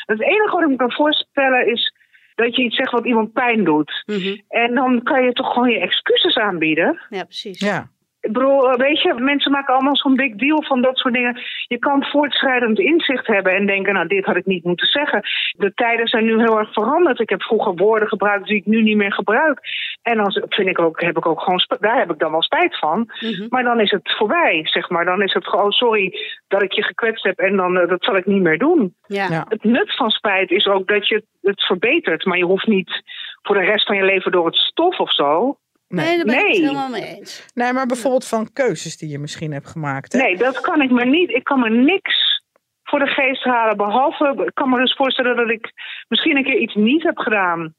Het 0.06 0.22
enige 0.22 0.50
wat 0.50 0.62
ik 0.62 0.68
me 0.68 0.76
kan 0.76 0.92
voorstellen 0.92 1.66
is 1.72 1.94
dat 2.34 2.56
je 2.56 2.62
iets 2.62 2.76
zegt 2.76 2.90
wat 2.90 3.06
iemand 3.06 3.32
pijn 3.32 3.64
doet. 3.64 4.02
Mhm. 4.06 4.36
En 4.48 4.74
dan 4.74 5.02
kan 5.02 5.24
je 5.24 5.32
toch 5.32 5.52
gewoon 5.52 5.70
je 5.70 5.80
excuses 5.80 6.36
aanbieden. 6.36 7.00
Ja, 7.08 7.24
precies. 7.24 7.60
Ja. 7.60 7.90
Ik 8.22 8.32
bedoel, 8.32 8.70
eh, 8.70 8.78
weet 8.78 9.02
je, 9.02 9.14
mensen 9.14 9.52
maken 9.52 9.74
allemaal 9.74 9.96
zo'n 9.96 10.16
big 10.16 10.34
deal 10.34 10.62
van 10.62 10.82
dat 10.82 10.98
soort 10.98 11.14
dingen. 11.14 11.40
Je 11.66 11.78
kan 11.78 12.04
voortschrijdend 12.04 12.78
inzicht 12.78 13.26
hebben 13.26 13.52
en 13.54 13.66
denken, 13.66 13.94
nou, 13.94 14.06
dit 14.06 14.24
had 14.24 14.36
ik 14.36 14.46
niet 14.46 14.64
moeten 14.64 14.86
zeggen. 14.86 15.22
De 15.56 15.74
tijden 15.74 16.06
zijn 16.06 16.24
nu 16.24 16.38
heel 16.38 16.58
erg 16.58 16.72
veranderd. 16.72 17.20
Ik 17.20 17.28
heb 17.28 17.42
vroeger 17.42 17.74
woorden 17.74 18.08
gebruikt 18.08 18.46
die 18.46 18.56
ik 18.56 18.66
nu 18.66 18.82
niet 18.82 18.96
meer 18.96 19.12
gebruik. 19.12 19.60
En 20.02 20.16
dan 20.16 20.32
vind 20.48 20.68
ik 20.68 20.78
ook, 20.78 21.00
heb 21.00 21.16
ik 21.16 21.26
ook 21.26 21.40
gewoon, 21.40 21.60
daar 21.80 21.98
heb 21.98 22.10
ik 22.10 22.18
dan 22.18 22.30
wel 22.30 22.42
spijt 22.42 22.78
van. 22.78 23.10
Mhm. 23.20 23.46
Maar 23.48 23.62
dan 23.62 23.80
is 23.80 23.90
het 23.90 24.16
voorbij, 24.16 24.60
zeg 24.64 24.88
maar. 24.88 25.04
Dan 25.04 25.22
is 25.22 25.32
het 25.32 25.46
gewoon, 25.46 25.64
oh, 25.64 25.70
sorry 25.70 26.14
dat 26.48 26.62
ik 26.62 26.72
je 26.72 26.82
gekwetst 26.82 27.24
heb 27.24 27.38
en 27.38 27.56
dan, 27.56 27.78
eh, 27.78 27.88
dat 27.88 28.04
zal 28.04 28.16
ik 28.16 28.26
niet 28.26 28.42
meer 28.42 28.58
doen. 28.58 28.94
Ja. 29.06 29.26
Ja. 29.28 29.44
Het 29.48 29.64
nut 29.64 29.96
van 29.96 30.10
spijt 30.10 30.50
is 30.50 30.66
ook 30.66 30.88
dat 30.88 31.08
je 31.08 31.24
het 31.40 31.62
verbetert. 31.62 32.24
Maar 32.24 32.38
je 32.38 32.44
hoeft 32.44 32.66
niet 32.66 33.02
voor 33.42 33.54
de 33.54 33.64
rest 33.64 33.86
van 33.86 33.96
je 33.96 34.04
leven 34.04 34.32
door 34.32 34.46
het 34.46 34.56
stof 34.56 34.98
of 34.98 35.12
zo. 35.12 35.56
Nee. 35.92 36.06
Nee, 36.06 36.16
daar 36.16 36.24
ben 36.26 36.34
ik 36.34 36.40
het 36.40 36.50
Nee. 36.50 36.60
helemaal 36.60 36.88
mee 36.88 37.16
eens. 37.16 37.46
Nee, 37.54 37.72
maar 37.72 37.86
bijvoorbeeld 37.86 38.26
van 38.28 38.52
keuzes 38.52 38.96
die 38.96 39.08
je 39.08 39.18
misschien 39.18 39.52
hebt 39.52 39.66
gemaakt. 39.68 40.12
Hè? 40.12 40.18
Nee, 40.18 40.36
dat 40.36 40.60
kan 40.60 40.80
ik 40.82 40.90
me 40.90 41.04
niet. 41.04 41.30
Ik 41.30 41.44
kan 41.44 41.60
me 41.60 41.70
niks 41.70 42.42
voor 42.82 42.98
de 42.98 43.06
geest 43.06 43.44
halen. 43.44 43.76
Behalve, 43.76 44.42
ik 44.46 44.54
kan 44.54 44.70
me 44.70 44.78
dus 44.78 44.94
voorstellen 44.96 45.36
dat 45.36 45.50
ik 45.50 45.72
misschien 46.08 46.36
een 46.36 46.44
keer 46.44 46.58
iets 46.58 46.74
niet 46.74 47.02
heb 47.02 47.18
gedaan. 47.18 47.74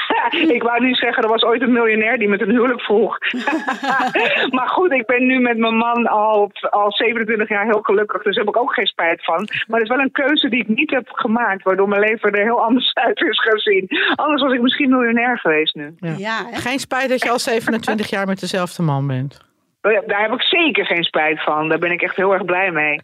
ik 0.56 0.62
wou 0.62 0.84
nu 0.84 0.94
zeggen, 0.94 1.22
er 1.22 1.28
was 1.28 1.42
ooit 1.42 1.62
een 1.62 1.72
miljonair 1.72 2.18
die 2.18 2.28
met 2.28 2.40
een 2.40 2.50
huwelijk 2.50 2.80
vroeg. 2.80 3.18
maar 4.56 4.68
goed, 4.68 4.92
ik 4.92 5.06
ben 5.06 5.26
nu 5.26 5.40
met 5.40 5.58
mijn 5.58 5.76
man 5.76 6.06
al, 6.06 6.50
al 6.70 6.92
27 6.92 7.48
jaar 7.48 7.64
heel 7.64 7.82
gelukkig, 7.82 8.22
dus 8.22 8.34
daar 8.34 8.44
heb 8.44 8.54
ik 8.54 8.60
ook 8.60 8.74
geen 8.74 8.86
spijt 8.86 9.24
van. 9.24 9.48
Maar 9.66 9.80
het 9.80 9.90
is 9.90 9.96
wel 9.96 10.04
een 10.04 10.12
keuze 10.12 10.48
die 10.48 10.60
ik 10.60 10.68
niet 10.68 10.90
heb 10.90 11.08
gemaakt, 11.08 11.62
waardoor 11.62 11.88
mijn 11.88 12.00
leven 12.00 12.32
er 12.32 12.42
heel 12.42 12.64
anders 12.64 12.94
uit 12.94 13.20
is 13.20 13.40
gezien. 13.40 13.88
Anders 14.14 14.42
was 14.42 14.52
ik 14.52 14.60
misschien 14.60 14.88
miljonair 14.88 15.38
geweest 15.38 15.74
nu. 15.74 15.94
Ja. 15.98 16.14
Ja? 16.18 16.46
Geen 16.52 16.78
spijt 16.78 17.08
dat 17.08 17.22
je 17.22 17.30
al 17.30 17.38
27 17.38 18.10
jaar 18.10 18.26
met 18.26 18.40
dezelfde 18.40 18.82
man 18.82 19.06
bent. 19.06 19.40
Oh 19.82 19.92
ja, 19.92 20.02
Daar 20.06 20.22
heb 20.22 20.32
ik 20.32 20.42
zeker 20.42 20.86
geen 20.86 21.04
spijt 21.04 21.42
van. 21.42 21.68
Daar 21.68 21.78
ben 21.78 21.90
ik 21.90 22.02
echt 22.02 22.16
heel 22.16 22.32
erg 22.32 22.44
blij 22.44 22.70
mee. 22.70 23.00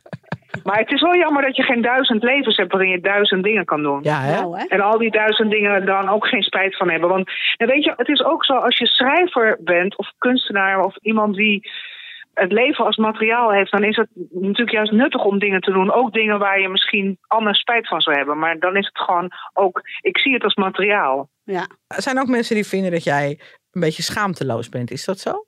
Maar 0.65 0.79
het 0.79 0.93
is 0.93 1.01
wel 1.01 1.17
jammer 1.17 1.43
dat 1.43 1.57
je 1.57 1.63
geen 1.63 1.83
duizend 1.83 2.23
levens 2.23 2.57
hebt 2.57 2.73
waarin 2.73 2.91
je 2.91 3.01
duizend 3.01 3.45
dingen 3.45 3.65
kan 3.65 3.83
doen. 3.83 4.01
Ja, 4.03 4.21
hè? 4.21 4.41
Nou, 4.41 4.59
hè? 4.59 4.65
En 4.65 4.81
al 4.81 4.99
die 4.99 5.11
duizend 5.11 5.51
dingen 5.51 5.87
dan 5.87 6.09
ook 6.09 6.27
geen 6.27 6.43
spijt 6.43 6.77
van 6.77 6.91
hebben. 6.91 7.09
Want 7.09 7.31
weet 7.57 7.85
je, 7.85 7.93
het 7.97 8.09
is 8.09 8.25
ook 8.25 8.45
zo 8.45 8.53
als 8.53 8.79
je 8.79 8.87
schrijver 8.87 9.59
bent 9.61 9.97
of 9.97 10.13
kunstenaar 10.19 10.81
of 10.85 10.97
iemand 10.97 11.35
die 11.35 11.71
het 12.35 12.53
leven 12.53 12.85
als 12.85 12.97
materiaal 12.97 13.53
heeft, 13.53 13.71
dan 13.71 13.85
is 13.85 13.97
het 13.97 14.09
natuurlijk 14.31 14.71
juist 14.71 14.93
nuttig 14.93 15.25
om 15.25 15.39
dingen 15.39 15.61
te 15.61 15.73
doen. 15.73 15.93
Ook 15.93 16.13
dingen 16.13 16.39
waar 16.39 16.61
je 16.61 16.69
misschien 16.69 17.19
anders 17.27 17.61
spijt 17.61 17.89
van 17.89 18.01
zou 18.01 18.17
hebben. 18.17 18.39
Maar 18.39 18.59
dan 18.59 18.77
is 18.77 18.87
het 18.87 18.99
gewoon 18.99 19.31
ook, 19.53 19.81
ik 20.01 20.19
zie 20.19 20.33
het 20.33 20.45
als 20.45 20.55
materiaal. 20.55 21.29
Ja. 21.45 21.67
Er 21.87 22.03
zijn 22.03 22.19
ook 22.19 22.29
mensen 22.29 22.55
die 22.55 22.67
vinden 22.67 22.91
dat 22.91 23.05
jij 23.05 23.41
een 23.73 23.81
beetje 23.81 24.03
schaamteloos 24.03 24.69
bent. 24.69 24.91
Is 24.91 25.05
dat 25.05 25.19
zo? 25.19 25.48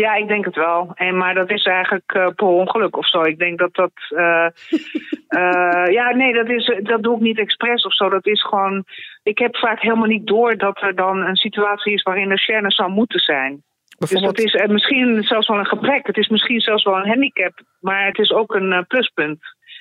Ja, 0.00 0.14
ik 0.14 0.28
denk 0.28 0.44
het 0.44 0.54
wel. 0.54 0.90
En, 0.94 1.16
maar 1.16 1.34
dat 1.34 1.50
is 1.50 1.64
eigenlijk 1.64 2.12
eh, 2.12 2.26
per 2.36 2.46
ongeluk 2.46 2.96
of 2.96 3.08
zo. 3.08 3.22
Ik 3.22 3.38
denk 3.38 3.58
dat 3.58 3.74
dat. 3.74 3.92
eh, 4.08 4.46
eh, 5.38 5.92
ja, 5.92 6.10
nee, 6.10 6.32
dat, 6.32 6.48
is, 6.48 6.80
dat 6.82 7.02
doe 7.02 7.14
ik 7.16 7.20
niet 7.20 7.38
expres 7.38 7.84
of 7.84 7.94
zo. 7.94 8.08
Dat 8.08 8.26
is 8.26 8.42
gewoon. 8.42 8.84
Ik 9.22 9.38
heb 9.38 9.56
vaak 9.56 9.80
helemaal 9.80 10.06
niet 10.06 10.26
door 10.26 10.56
dat 10.56 10.82
er 10.82 10.94
dan 10.94 11.18
een 11.20 11.36
situatie 11.36 11.92
is 11.92 12.02
waarin 12.02 12.30
er 12.30 12.38
scène 12.38 12.70
zou 12.70 12.90
moeten 12.90 13.20
zijn. 13.20 13.62
Dus 13.98 14.10
dat 14.10 14.38
is 14.38 14.66
misschien 14.66 15.22
zelfs 15.22 15.48
wel 15.48 15.58
een 15.58 15.66
gebrek. 15.66 16.06
Het 16.06 16.16
is 16.16 16.28
misschien 16.28 16.60
zelfs 16.60 16.84
wel 16.84 16.96
een 16.96 17.08
handicap. 17.08 17.60
Maar 17.80 18.06
het 18.06 18.18
is 18.18 18.32
ook 18.32 18.54
een 18.54 18.84
pluspunt. 18.88 19.38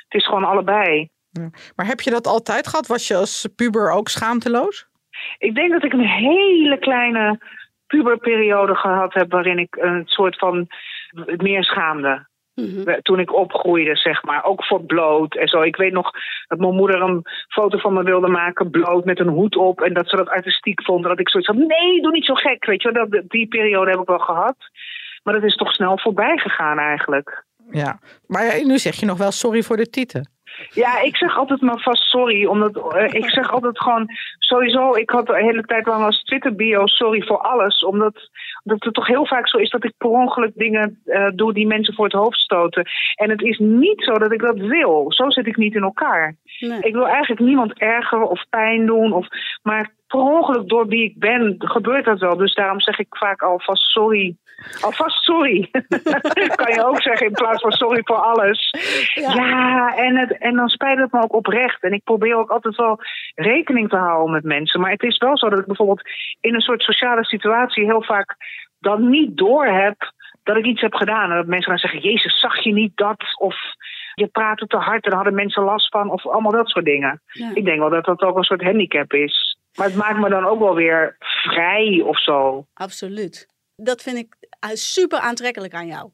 Het 0.08 0.22
is 0.22 0.26
gewoon 0.26 0.44
allebei. 0.44 1.10
maar 1.76 1.86
heb 1.86 2.00
je 2.00 2.10
dat 2.10 2.28
altijd 2.28 2.68
gehad? 2.68 2.88
Was 2.88 3.08
je 3.08 3.16
als 3.16 3.48
puber 3.56 3.92
ook 3.92 4.10
schaamteloos? 4.10 4.88
Ik 5.38 5.56
denk 5.56 5.72
dat 5.72 5.84
ik 5.84 5.94
een 5.94 6.08
hele 6.08 6.78
kleine 6.80 7.40
puberperiode 7.90 8.76
gehad 8.76 9.14
heb 9.14 9.32
waarin 9.32 9.60
ik 9.60 9.76
een 9.76 10.04
soort 10.06 10.38
van 10.38 10.68
meer 11.38 11.64
schaamde. 11.64 12.28
Mhm. 12.56 13.00
toen 13.02 13.20
ik 13.20 13.34
opgroeide, 13.34 13.96
zeg 13.96 14.24
maar. 14.24 14.44
Ook 14.44 14.66
voor 14.66 14.84
bloot 14.84 15.36
en 15.36 15.48
zo. 15.48 15.62
Ik 15.62 15.76
weet 15.76 15.92
nog 15.94 16.12
dat 16.48 16.60
mijn 16.60 16.76
moeder 16.76 17.02
een 17.02 17.26
foto 17.48 17.78
van 17.78 17.94
me 17.94 18.04
wilde 18.04 18.28
maken, 18.28 18.70
bloot 18.70 19.06
met 19.06 19.20
een 19.20 19.28
hoed 19.28 19.56
op. 19.56 19.82
En 19.82 19.94
dat 19.94 20.10
ze 20.10 20.16
dat 20.16 20.30
artistiek 20.30 20.84
vond. 20.84 21.04
En 21.04 21.10
dat 21.10 21.20
ik 21.20 21.30
zoiets 21.30 21.50
had, 21.50 21.58
nee, 21.58 22.02
doe 22.02 22.12
niet 22.12 22.26
zo 22.26 22.34
gek. 22.34 22.66
Weet 22.66 22.82
je 22.82 22.92
wel, 22.92 23.10
dat, 23.10 23.24
die 23.28 23.48
periode 23.48 23.92
heb 23.92 24.00
ik 24.00 24.08
wel 24.08 24.20
gehad. 24.20 24.56
Maar 25.24 25.34
dat 25.34 25.44
is 25.44 25.56
toch 25.56 25.72
snel 25.72 26.00
voorbij 26.00 26.38
gegaan 26.38 26.80
eigenlijk. 26.80 27.44
Ja. 27.72 28.00
Maar 28.28 28.66
nu 28.66 28.78
zeg 28.78 28.96
je 28.96 29.06
nog 29.06 29.18
wel 29.18 29.32
sorry 29.32 29.62
voor 29.62 29.78
de 29.78 29.90
tieten. 29.90 30.30
Ja, 30.70 31.02
ik 31.02 31.16
zeg 31.18 31.38
altijd 31.38 31.62
maar 31.62 31.80
vast 31.80 32.04
sorry. 32.04 32.46
Omdat 32.46 32.94
eh, 32.96 33.14
ik 33.14 33.30
zeg 33.30 33.52
altijd 33.52 33.80
gewoon 33.80 34.08
sowieso. 34.38 34.96
Ik 34.96 35.10
had 35.10 35.28
de 35.28 35.36
hele 35.36 35.64
tijd 35.64 35.86
lang 35.86 36.04
als 36.04 36.24
Twitter 36.24 36.56
bio 36.56 36.86
sorry 36.86 37.22
voor 37.22 37.38
alles. 37.38 37.84
Omdat, 37.84 38.30
omdat 38.64 38.84
het 38.84 38.94
toch 38.94 39.08
heel 39.08 39.26
vaak 39.26 39.48
zo 39.48 39.58
is 39.58 39.70
dat 39.70 39.84
ik 39.84 39.94
per 39.98 40.10
ongeluk 40.10 40.52
dingen 40.56 41.00
eh, 41.06 41.28
doe 41.36 41.54
die 41.54 41.68
mensen 41.68 41.94
voor 41.94 42.06
het 42.06 42.14
hoofd 42.14 42.40
stoten. 42.40 42.86
En 43.16 43.30
het 43.30 43.42
is 43.42 43.58
niet 43.58 44.04
zo 44.04 44.14
dat 44.14 44.32
ik 44.32 44.42
dat 44.42 44.58
wil. 44.58 45.06
Zo 45.14 45.30
zit 45.30 45.48
ik 45.48 45.58
niet 45.58 45.76
in 45.76 45.84
elkaar. 45.84 46.36
Nee. 46.60 46.80
Ik 46.82 46.94
wil 46.94 47.08
eigenlijk 47.08 47.42
niemand 47.42 47.74
ergeren 47.74 48.30
of 48.30 48.46
pijn 48.50 48.86
doen. 48.86 49.14
Of, 49.14 49.28
maar 49.64 49.94
per 50.08 50.20
ongeluk 50.20 50.70
door 50.70 50.88
wie 50.88 51.04
ik 51.04 51.20
ben, 51.20 51.56
gebeurt 51.58 52.06
dat 52.06 52.20
wel. 52.20 52.38
Dus 52.38 52.54
daarom 52.54 52.82
zeg 52.82 53.00
ik 53.00 53.08
vaak 53.10 53.42
alvast 53.42 53.84
sorry. 53.84 54.36
Alvast 54.82 55.24
sorry. 55.24 55.70
kan 56.62 56.74
je 56.74 56.86
ook 56.86 57.02
zeggen 57.02 57.28
in 57.28 57.34
plaats 57.34 57.62
van 57.62 57.72
sorry 57.72 58.02
voor 58.04 58.16
alles. 58.16 58.74
Ja, 59.14 59.96
en, 59.96 60.18
het, 60.18 60.38
en 60.38 60.56
dan 60.56 60.70
spijt 60.70 61.00
het 61.00 61.12
me 61.12 61.24
ook 61.24 61.34
oprecht. 61.34 61.84
En 61.84 61.94
ik 61.94 62.04
probeer 62.04 62.36
ook 62.36 62.50
altijd 62.50 62.76
wel 62.76 63.00
rekening 63.36 63.90
te 63.90 63.98
houden 63.98 64.32
met 64.32 64.44
mensen. 64.44 64.80
Maar 64.80 64.92
het 64.92 65.04
is 65.04 65.18
wel 65.18 65.38
zo 65.38 65.50
dat 65.50 65.60
ik 65.60 65.66
bijvoorbeeld 65.66 66.02
in 66.42 66.54
een 66.54 66.62
soort 66.62 66.82
sociale 66.82 67.26
situatie 67.26 67.86
heel 67.86 68.04
vaak 68.04 68.36
dan 68.80 69.10
niet 69.10 69.38
door 69.38 69.66
heb 69.66 70.12
dat 70.44 70.58
ik 70.58 70.66
iets 70.66 70.82
heb 70.82 70.94
gedaan. 70.94 71.30
En 71.30 71.38
dat 71.38 71.48
mensen 71.48 71.70
dan 71.70 71.80
zeggen, 71.80 72.00
Jezus, 72.00 72.40
zag 72.40 72.64
je 72.64 72.74
niet 72.74 72.98
dat? 72.98 73.40
Of 73.40 73.56
je 74.16 74.28
praatte 74.28 74.68
te 74.68 74.78
hard 74.78 75.04
en 75.04 75.10
daar 75.10 75.20
hadden 75.20 75.36
mensen 75.36 75.64
last 75.64 75.90
van. 75.90 76.12
Of 76.12 76.28
allemaal 76.28 76.52
dat 76.52 76.70
soort 76.70 76.86
dingen. 76.86 77.22
Ja. 77.26 77.52
Ik 77.54 77.66
denk 77.66 77.80
wel 77.80 77.90
dat 77.90 78.06
dat 78.06 78.22
ook 78.22 78.38
een 78.38 78.44
soort 78.44 78.64
handicap 78.64 79.14
is. 79.14 79.58
Maar 79.78 79.88
het 79.88 79.96
maakt 79.96 80.20
me 80.20 80.30
dan 80.30 80.46
ook 80.46 80.60
wel 80.60 80.76
weer 80.76 81.16
vrij 81.20 82.02
of 82.06 82.22
zo. 82.22 82.66
Absoluut. 82.74 83.48
Dat 83.76 84.02
vind 84.02 84.18
ik 84.18 84.36
super 84.74 85.20
aantrekkelijk 85.20 85.74
aan 85.74 85.88
jou. 85.88 86.10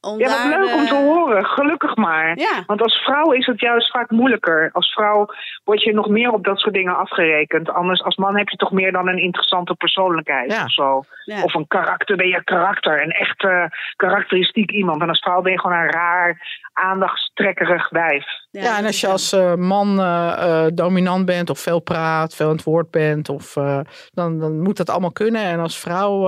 Om 0.00 0.18
Ja, 0.18 0.28
wat 0.28 0.36
daar, 0.38 0.60
leuk 0.60 0.74
om 0.74 0.86
te 0.86 0.94
eh, 0.94 1.00
horen. 1.00 1.44
Gelukkig 1.46 1.96
maar. 1.96 2.38
Ja. 2.38 2.62
Want 2.66 2.82
als 2.82 2.94
vrouw 2.94 3.32
is 3.32 3.46
het 3.46 3.60
juist 3.60 3.90
vaak 3.90 4.10
moeilijker. 4.10 4.70
Als 4.72 4.92
vrouw 4.92 5.26
word 5.64 5.82
je 5.82 5.92
nog 5.94 6.08
meer 6.08 6.30
op 6.32 6.44
dat 6.44 6.58
soort 6.58 6.74
dingen 6.74 6.96
afgerekend. 6.96 7.70
Anders, 7.70 8.02
als 8.02 8.16
man 8.16 8.36
heb 8.36 8.48
je 8.48 8.56
toch 8.56 8.70
meer 8.72 8.92
dan 8.92 9.08
een 9.08 9.18
interessante 9.22 9.74
persoonlijkheid 9.74 10.52
Ja. 10.52 10.64
of 10.64 10.72
zo. 10.72 11.02
Ja. 11.24 11.42
Of 11.42 11.54
een 11.54 11.66
karakter, 11.66 12.16
ben 12.16 12.28
je 12.28 12.44
karakter. 12.44 13.02
Een 13.02 13.10
echt 13.10 13.44
eh, 13.44 13.64
karakteristiek 13.96 14.70
iemand. 14.70 15.02
En 15.02 15.08
als 15.08 15.20
vrouw 15.20 15.40
ben 15.42 15.52
je 15.52 15.60
gewoon 15.60 15.76
een 15.76 15.90
raar, 15.90 16.40
aandachtstrekkerig 16.76 17.88
wijf. 17.88 18.24
Ja, 18.50 18.78
en 18.78 18.84
als 18.84 19.00
je 19.00 19.06
als 19.06 19.32
eh, 19.32 19.54
man 19.54 20.00
eh, 20.00 20.64
eh, 20.66 20.72
dominant 20.74 21.26
bent 21.26 21.50
of 21.50 21.58
veel 21.58 21.80
praat, 21.80 22.34
veel 22.34 22.46
aan 22.46 22.52
het 22.52 22.64
woord 22.64 22.90
bent, 22.90 23.28
of, 23.28 23.56
eh, 23.56 23.80
dan, 24.10 24.38
dan 24.38 24.60
moet 24.60 24.76
dat 24.76 24.90
allemaal 24.90 25.12
kunnen. 25.12 25.42
En 25.42 25.60
als 25.60 25.78
vrouw 25.78 26.18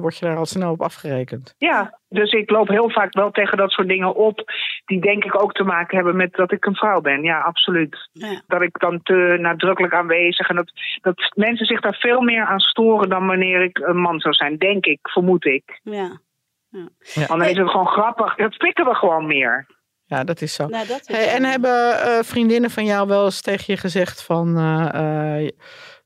word 0.00 0.18
je 0.18 0.26
daar 0.26 0.36
al 0.36 0.46
snel 0.46 0.70
op 0.70 0.82
afgerekend. 0.82 1.54
Ja, 1.58 1.98
dus 2.08 2.32
ik 2.32 2.50
loop 2.50 2.68
heel 2.68 2.90
vaak 2.90 3.12
wel 3.12 3.30
tegen 3.30 3.56
dat 3.56 3.70
soort 3.70 3.88
dingen 3.88 4.14
op. 4.14 4.52
Die 4.84 5.00
denk 5.00 5.24
ik 5.24 5.42
ook 5.42 5.52
te 5.52 5.64
maken 5.64 5.96
hebben 5.96 6.16
met 6.16 6.32
dat 6.32 6.52
ik 6.52 6.64
een 6.64 6.74
vrouw 6.74 7.00
ben. 7.00 7.22
Ja, 7.22 7.40
absoluut. 7.40 8.08
Ja. 8.12 8.42
Dat 8.46 8.62
ik 8.62 8.78
dan 8.78 9.02
te 9.02 9.36
nadrukkelijk 9.40 9.94
aanwezig 9.94 10.48
en 10.48 10.56
dat, 10.56 10.72
dat 11.00 11.32
mensen 11.34 11.66
zich 11.66 11.80
daar 11.80 11.96
veel 11.98 12.20
meer 12.20 12.44
aan 12.44 12.60
storen 12.60 13.08
dan 13.08 13.26
wanneer 13.26 13.62
ik 13.62 13.78
een 13.78 14.00
man 14.00 14.20
zou 14.20 14.34
zijn. 14.34 14.56
Denk 14.56 14.86
ik, 14.86 14.98
vermoed 15.02 15.44
ik. 15.44 15.80
Ja. 15.82 16.20
Want 17.14 17.28
dan 17.28 17.42
is 17.42 17.56
het 17.56 17.70
gewoon 17.70 17.86
grappig. 17.86 18.34
Dat 18.34 18.56
pikken 18.56 18.84
we 18.84 18.94
gewoon 18.94 19.26
meer. 19.26 19.66
Ja, 20.08 20.24
dat 20.24 20.40
is 20.42 20.54
zo. 20.54 20.66
Nou, 20.66 20.86
dat 20.86 21.00
is 21.00 21.16
Hey, 21.16 21.28
en 21.34 21.44
hebben 21.44 22.00
eh, 22.00 22.18
vriendinnen 22.22 22.70
van 22.70 22.84
jou 22.84 23.08
wel 23.08 23.24
eens 23.24 23.40
tegen 23.40 23.64
je 23.66 23.76
gezegd 23.80 24.22
van... 24.22 24.56
eh, 24.56 25.38
eh, 25.38 25.48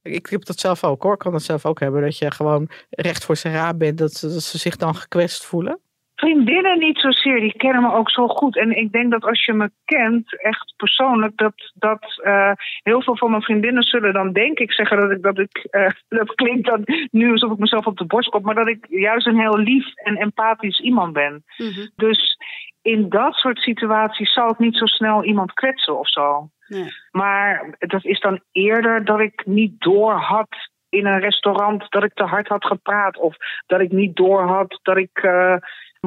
ik 0.03 0.27
heb 0.27 0.45
dat 0.45 0.59
zelf 0.59 0.85
ook 0.85 1.03
hoor, 1.03 1.13
ik 1.13 1.19
kan 1.19 1.33
dat 1.33 1.43
zelf 1.43 1.67
ook 1.67 1.81
hebben. 1.81 2.03
Dat 2.03 2.19
je 2.19 2.31
gewoon 2.31 2.69
recht 2.91 3.25
voor 3.25 3.37
zijn 3.37 3.55
raap 3.55 3.79
bent, 3.79 3.99
dat, 3.99 4.13
ze- 4.13 4.29
dat 4.29 4.43
ze 4.43 4.59
zich 4.59 4.77
dan 4.77 4.95
gekwetst 4.95 5.45
voelen. 5.45 5.81
Vriendinnen 6.15 6.79
niet 6.79 6.99
zozeer, 6.99 7.41
die 7.41 7.57
kennen 7.57 7.83
me 7.83 7.93
ook 7.93 8.11
zo 8.11 8.29
goed. 8.29 8.57
En 8.57 8.77
ik 8.77 8.93
denk 8.93 9.11
dat 9.11 9.25
als 9.25 9.45
je 9.45 9.53
me 9.53 9.71
kent, 9.85 10.41
echt 10.43 10.75
persoonlijk, 10.77 11.37
dat, 11.37 11.53
dat 11.75 12.21
eh, 12.25 12.53
heel 12.83 13.03
veel 13.03 13.17
van 13.17 13.31
mijn 13.31 13.43
vriendinnen 13.43 13.83
zullen 13.83 14.13
dan 14.13 14.33
denk 14.33 14.59
ik 14.59 14.73
zeggen 14.73 14.97
dat 14.97 15.11
ik, 15.11 15.23
dat 15.23 15.39
ik, 15.39 15.57
eh, 15.71 15.91
dat 16.19 16.35
klinkt 16.35 16.67
dan 16.67 16.83
nu 17.11 17.31
alsof 17.31 17.53
ik 17.53 17.59
mezelf 17.59 17.87
op 17.87 17.97
de 17.99 18.05
borst 18.05 18.31
kop, 18.31 18.43
maar 18.45 18.55
dat 18.55 18.69
ik 18.69 18.87
juist 18.89 19.27
een 19.27 19.41
heel 19.41 19.59
lief 19.59 19.95
en 19.95 20.17
empathisch 20.17 20.81
iemand 20.81 21.13
ben. 21.13 21.45
Mhm. 21.57 21.87
Dus 21.97 22.37
in 22.83 23.09
dat 23.09 23.35
soort 23.35 23.59
situaties 23.59 24.33
zal 24.33 24.51
ik 24.51 24.59
niet 24.59 24.77
zo 24.77 24.87
snel 24.87 25.25
iemand 25.25 25.53
kwetsen 25.53 25.99
of 25.99 26.09
zo. 26.09 26.49
Nee. 26.67 26.93
Maar 27.11 27.75
dat 27.79 28.05
is 28.05 28.21
dan 28.21 28.41
eerder 28.53 29.05
dat 29.05 29.21
ik 29.21 29.47
niet 29.47 29.81
door 29.81 30.13
had 30.13 30.49
in 30.89 31.07
een 31.07 31.21
restaurant 31.21 31.91
dat 31.91 32.05
ik 32.05 32.15
te 32.15 32.25
hard 32.25 32.49
had 32.49 32.65
gepraat. 32.65 33.19
Of 33.19 33.37
dat 33.67 33.81
ik 33.81 33.93
niet 33.93 34.17
door 34.17 34.43
had 34.43 34.79
dat 34.83 34.97
ik 34.97 35.19
eh, 35.19 35.57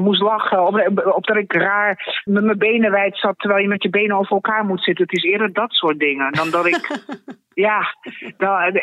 moest 0.01 0.21
lachen. 0.21 0.67
Of, 0.67 0.75
of 1.05 1.23
dat 1.23 1.37
ik 1.37 1.53
raar 1.53 2.21
met 2.23 2.43
mijn 2.43 2.57
benen 2.57 2.91
wijd 2.91 3.17
zat 3.17 3.39
terwijl 3.39 3.61
je 3.61 3.67
met 3.67 3.83
je 3.83 3.89
benen 3.89 4.17
over 4.17 4.31
elkaar 4.31 4.65
moet 4.65 4.83
zitten. 4.83 5.05
Het 5.05 5.17
is 5.17 5.23
eerder 5.23 5.53
dat 5.53 5.71
soort 5.71 5.99
dingen 5.99 6.31
dan 6.31 6.49
dat 6.49 6.65
ik. 6.65 6.99
ja, 7.67 7.95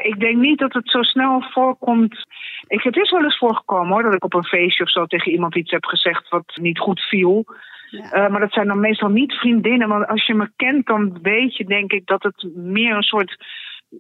ik 0.03 0.21
denk 0.21 0.37
niet 0.37 0.59
dat 0.59 0.73
het 0.73 0.91
zo 0.91 1.03
snel 1.03 1.43
voorkomt. 1.43 2.27
Ik, 2.67 2.83
het 2.83 2.97
is 2.97 3.11
wel 3.11 3.25
eens 3.25 3.39
voorgekomen 3.39 3.93
hoor, 3.93 4.03
dat 4.03 4.15
ik 4.15 4.25
op 4.25 4.35
een 4.35 4.45
feestje 4.45 4.85
of 4.85 4.91
zo 4.91 5.07
tegen 5.07 5.33
iemand 5.33 5.57
iets 5.57 5.71
heb 5.71 5.85
gezegd 5.85 6.29
wat 6.29 6.57
niet 6.61 6.79
goed 6.79 7.01
viel. 7.01 7.45
Ja. 7.91 8.11
Eh, 8.11 8.31
maar 8.31 8.41
dat 8.41 8.53
zijn 8.53 8.67
dan 8.67 8.81
meestal 8.81 9.09
niet 9.09 9.33
vriendinnen. 9.33 9.89
Want 9.89 10.07
als 10.07 10.27
je 10.27 10.35
me 10.35 10.51
kent, 10.57 10.87
dan 10.87 11.19
weet 11.23 11.57
je 11.57 11.65
denk 11.65 11.93
ik 11.93 12.07
dat 12.07 12.23
het 12.23 12.49
meer 12.55 12.97
een 12.97 13.03
soort 13.03 13.37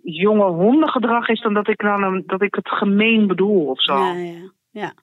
jonge 0.02 0.45
hondengedrag 0.45 1.28
is 1.28 1.40
dan 1.40 1.54
dat 1.54 1.69
ik, 1.69 1.78
dan 1.78 2.02
een, 2.02 2.23
dat 2.26 2.42
ik 2.42 2.54
het 2.54 2.69
gemeen 2.69 3.26
bedoel 3.26 3.66
of 3.66 3.83
zo. 3.83 3.97
Ja, 3.97 4.12
ja, 4.12 4.50
ja. 4.73 4.95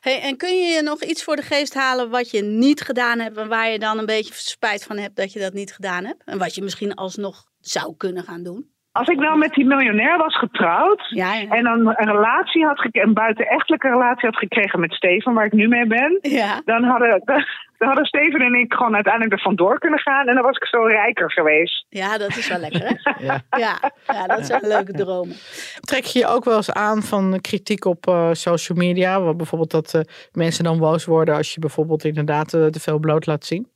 Hey, 0.00 0.20
en 0.20 0.36
kun 0.36 0.56
je 0.56 0.74
je 0.74 0.82
nog 0.82 1.02
iets 1.02 1.24
voor 1.24 1.36
de 1.36 1.42
geest 1.42 1.74
halen 1.74 2.10
wat 2.10 2.30
je 2.30 2.42
niet 2.42 2.80
gedaan 2.80 3.18
hebt 3.18 3.36
en 3.36 3.48
waar 3.48 3.70
je 3.70 3.78
dan 3.78 3.98
een 3.98 4.06
beetje 4.06 4.34
spijt 4.34 4.84
van 4.84 4.98
hebt 4.98 5.16
dat 5.16 5.32
je 5.32 5.40
dat 5.40 5.52
niet 5.52 5.72
gedaan 5.72 6.04
hebt? 6.04 6.22
En 6.24 6.38
wat 6.38 6.54
je 6.54 6.62
misschien 6.62 6.94
alsnog 6.94 7.50
zou 7.60 7.96
kunnen 7.96 8.24
gaan 8.24 8.42
doen? 8.42 8.75
Als 8.96 9.08
ik 9.08 9.18
nou 9.18 9.38
met 9.38 9.52
die 9.52 9.64
miljonair 9.64 10.18
was 10.18 10.38
getrouwd 10.38 11.06
Ja, 11.08 11.34
ja. 11.34 11.48
en 11.48 11.64
dan 11.64 11.86
een 11.86 12.12
relatie 12.12 12.64
had 12.64 12.80
gekregen, 12.80 13.08
een 13.08 13.14
buitenechtelijke 13.14 13.88
relatie 13.88 14.28
had 14.28 14.38
gekregen 14.38 14.80
met 14.80 14.92
Steven, 14.92 15.34
waar 15.34 15.44
ik 15.44 15.52
nu 15.52 15.68
mee 15.68 15.86
ben, 15.86 16.18
ja. 16.22 16.60
dan 16.64 16.84
hadden, 16.84 17.22
dan 17.78 17.88
hadden 17.88 18.04
Steven 18.04 18.40
en 18.40 18.54
ik 18.54 18.72
gewoon 18.74 18.94
uiteindelijk 18.94 19.34
er 19.34 19.40
vandoor 19.40 19.78
kunnen 19.78 19.98
gaan 19.98 20.26
en 20.28 20.34
dan 20.34 20.44
was 20.44 20.56
ik 20.56 20.66
zo 20.66 20.82
rijker 20.82 21.32
geweest. 21.32 21.86
ja, 21.88 22.18
dat 22.18 22.36
is 22.36 22.48
wel 22.48 22.58
lekker, 22.58 22.80
hè? 22.80 22.94
Ja. 23.26 23.42
Ja, 23.50 23.78
ja 24.06 24.26
dat 24.26 24.46
zijn 24.46 24.66
leuke 24.66 24.92
dromen. 24.92 25.36
Trek 25.80 26.04
je 26.04 26.18
je 26.18 26.26
ook 26.26 26.44
wel 26.44 26.56
eens 26.56 26.72
aan 26.72 27.02
van 27.02 27.38
kritiek 27.40 27.84
op 27.84 28.06
eh, 28.06 28.28
social 28.32 28.78
media? 28.78 29.20
Waar 29.20 29.36
bijvoorbeeld 29.36 29.70
dat 29.70 29.94
eh, 29.94 30.00
mensen 30.32 30.64
dan 30.64 30.78
boos 30.78 31.04
worden 31.04 31.36
als 31.36 31.54
je 31.54 31.60
bijvoorbeeld 31.60 32.04
inderdaad 32.04 32.54
eh, 32.54 32.66
te 32.66 32.80
veel 32.80 32.98
bloot 32.98 33.26
laat 33.26 33.44
zien? 33.44 33.74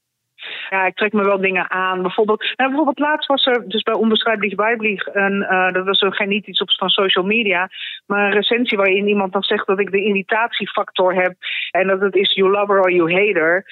Ja, 0.71 0.87
ik 0.87 0.95
trek 0.95 1.13
me 1.13 1.25
wel 1.25 1.41
dingen 1.41 1.71
aan. 1.71 2.03
Bijvoorbeeld, 2.03 2.41
nou, 2.57 2.69
bijvoorbeeld 2.69 2.99
laatst 2.99 3.29
was 3.29 3.47
er 3.47 3.69
dus 3.69 3.83
bij 3.83 3.95
Onbeschrijfelijk 3.95 4.57
Bijblieg, 4.57 5.07
een, 5.13 5.43
eh, 5.43 5.73
dat 5.73 5.87
was 5.87 6.01
er 6.01 6.27
niet 6.27 6.47
iets 6.47 6.61
op 6.61 6.71
van 6.71 6.89
social 6.89 7.25
media, 7.25 7.69
maar 8.07 8.25
een 8.25 8.33
recensie 8.33 8.79
waarin 8.79 9.09
iemand 9.09 9.33
dan 9.33 9.43
zegt 9.43 9.67
dat 9.67 9.81
ik 9.81 9.91
de 9.91 10.05
irritatiefactor 10.05 11.15
heb 11.15 11.35
en 11.71 11.87
dat 11.87 12.01
het 12.01 12.15
is 12.15 12.35
you 12.35 12.51
love 12.51 12.73
her 12.73 12.81
or 12.81 12.93
you 12.93 13.13
hate 13.13 13.39
her. 13.39 13.65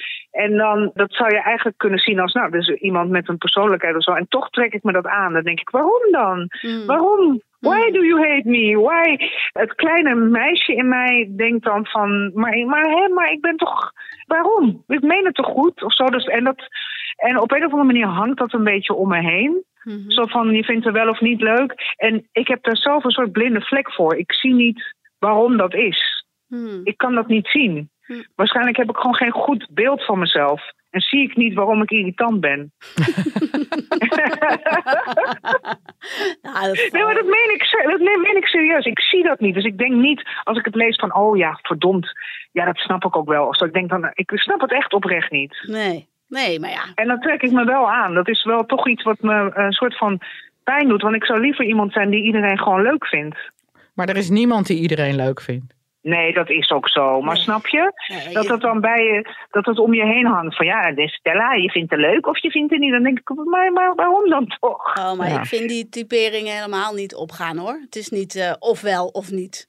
En 0.44 0.56
dan, 0.56 0.90
dat 0.94 1.12
zou 1.12 1.34
je 1.34 1.42
eigenlijk 1.42 1.78
kunnen 1.78 1.98
zien 1.98 2.20
als, 2.20 2.32
nou, 2.32 2.50
dus 2.50 2.68
iemand 2.68 3.10
met 3.10 3.28
een 3.28 3.38
persoonlijkheid 3.38 3.96
of 3.96 4.02
zo. 4.02 4.12
En 4.12 4.28
toch 4.28 4.50
trek 4.50 4.72
ik 4.72 4.82
me 4.82 4.92
dat 4.92 5.06
aan. 5.06 5.32
Dan 5.32 5.42
denk 5.42 5.60
ik, 5.60 5.70
waarom 5.70 6.10
dan? 6.10 6.48
Mm. 6.60 6.86
Waarom? 6.86 7.42
Why 7.58 7.90
do 7.90 8.04
you 8.04 8.28
hate 8.28 8.48
me? 8.48 8.80
Why? 8.80 9.28
Het 9.52 9.74
kleine 9.74 10.14
meisje 10.14 10.74
in 10.74 10.88
mij 10.88 11.32
denkt 11.36 11.64
dan 11.64 11.86
van, 11.86 12.30
maar, 12.34 12.58
maar, 12.66 12.82
hè, 12.82 13.08
maar 13.08 13.30
ik 13.32 13.40
ben 13.40 13.56
toch, 13.56 13.92
waarom? 14.26 14.84
Ik 14.86 15.02
meen 15.02 15.24
het 15.24 15.34
toch 15.34 15.46
goed? 15.46 15.82
Of 15.82 15.94
zo. 15.94 16.04
Dus, 16.04 16.24
en, 16.24 16.44
dat, 16.44 16.68
en 17.16 17.40
op 17.40 17.52
een 17.52 17.64
of 17.64 17.72
andere 17.72 17.92
manier 17.92 18.06
hangt 18.06 18.38
dat 18.38 18.52
een 18.52 18.64
beetje 18.64 18.94
om 18.94 19.08
me 19.08 19.20
heen. 19.20 19.64
Mhm. 19.82 20.10
Zo 20.10 20.26
van, 20.26 20.50
je 20.50 20.64
vindt 20.64 20.84
het 20.84 20.94
wel 20.94 21.08
of 21.08 21.20
niet 21.20 21.40
leuk. 21.40 21.94
En 21.96 22.28
ik 22.32 22.48
heb 22.48 22.62
daar 22.62 22.76
zelf 22.76 23.04
een 23.04 23.10
soort 23.10 23.32
blinde 23.32 23.60
vlek 23.60 23.92
voor. 23.92 24.16
Ik 24.16 24.32
zie 24.32 24.54
niet 24.54 24.94
waarom 25.18 25.56
dat 25.56 25.74
is. 25.74 26.26
Hmm. 26.48 26.80
Ik 26.84 26.96
kan 26.96 27.14
dat 27.14 27.26
niet 27.26 27.46
zien. 27.46 27.90
Waarschijnlijk 28.34 28.76
heb 28.76 28.88
ik 28.88 28.96
gewoon 28.96 29.14
geen 29.14 29.30
goed 29.30 29.66
beeld 29.70 30.04
van 30.04 30.18
mezelf. 30.18 30.72
En 30.90 31.00
zie 31.00 31.22
ik 31.22 31.36
niet 31.36 31.54
waarom 31.54 31.82
ik 31.82 31.90
irritant 31.90 32.40
ben. 32.40 32.72
Nou, 36.42 36.66
dat 36.66 36.92
Nee, 36.92 37.02
maar 37.04 37.14
dat 37.14 37.24
meen, 37.24 37.50
ik, 37.54 37.86
dat 37.90 38.00
meen 38.00 38.36
ik 38.36 38.46
serieus. 38.46 38.84
Ik 38.84 39.00
zie 39.00 39.22
dat 39.22 39.40
niet. 39.40 39.54
Dus 39.54 39.64
ik 39.64 39.78
denk 39.78 39.92
niet, 39.92 40.22
als 40.44 40.58
ik 40.58 40.64
het 40.64 40.74
lees 40.74 40.96
van, 40.96 41.14
oh 41.14 41.36
ja, 41.36 41.58
verdomd. 41.62 42.12
Ja, 42.52 42.64
dat 42.64 42.76
snap 42.76 43.04
ik 43.04 43.16
ook 43.16 43.28
wel. 43.28 43.46
Of 43.46 43.60
ik 43.60 43.72
denk 43.72 43.88
dan, 43.88 44.10
ik 44.12 44.30
snap 44.34 44.60
het 44.60 44.72
echt 44.72 44.92
oprecht 44.92 45.30
niet. 45.30 45.64
Nee, 45.66 46.08
nee, 46.28 46.60
maar 46.60 46.70
ja. 46.70 46.84
En 46.94 47.06
dan 47.06 47.20
trek 47.20 47.42
ik 47.42 47.50
me 47.50 47.64
wel 47.64 47.90
aan. 47.90 48.14
Dat 48.14 48.28
is 48.28 48.44
wel 48.44 48.66
toch 48.66 48.88
iets 48.88 49.02
wat 49.02 49.20
me 49.20 49.50
een 49.54 49.72
soort 49.72 49.96
van 49.96 50.20
pijn 50.64 50.88
doet. 50.88 51.02
Want 51.02 51.14
ik 51.14 51.24
zou 51.24 51.40
liever 51.40 51.64
iemand 51.64 51.92
zijn 51.92 52.10
die 52.10 52.24
iedereen 52.24 52.58
gewoon 52.58 52.82
leuk 52.82 53.06
vindt. 53.06 53.36
Maar 53.94 54.08
er 54.08 54.16
is 54.16 54.30
niemand 54.30 54.66
die 54.66 54.80
iedereen 54.80 55.16
leuk 55.16 55.40
vindt. 55.40 55.77
Nee, 56.08 56.32
dat 56.32 56.50
is 56.50 56.70
ook 56.70 56.88
zo. 56.88 57.20
Maar 57.20 57.34
Nee. 57.34 57.42
snap 57.42 57.66
je? 57.66 57.92
Nee, 58.08 58.34
Dat 58.34 58.48
het 58.48 58.60
dan 58.60 58.80
bij 58.80 59.02
je, 59.04 59.34
dat 59.50 59.66
het 59.66 59.78
om 59.78 59.94
je 59.94 60.04
heen 60.04 60.26
hangt. 60.26 60.56
Van 60.56 60.66
ja, 60.66 60.88
dit 60.92 60.98
is 61.04 61.14
Stella, 61.14 61.52
je 61.52 61.70
vindt 61.70 61.90
het 61.90 62.00
leuk 62.00 62.26
of 62.26 62.38
je 62.42 62.50
vindt 62.50 62.70
het 62.70 62.80
niet. 62.80 62.92
Dan 62.92 63.02
denk 63.02 63.18
ik, 63.18 63.28
maar, 63.44 63.72
maar 63.72 63.94
waarom 63.94 64.28
dan 64.28 64.46
toch? 64.60 64.96
Oh, 64.98 65.12
maar 65.14 65.28
Ja. 65.28 65.38
ik 65.40 65.46
vind 65.46 65.68
die 65.68 65.88
typeringen 65.88 66.54
helemaal 66.54 66.94
niet 66.94 67.14
opgaan 67.14 67.56
hoor. 67.56 67.78
Het 67.84 67.96
is 67.96 68.08
niet 68.08 68.34
eh, 68.36 68.52
ofwel 68.58 69.06
of 69.06 69.30
niet. 69.30 69.68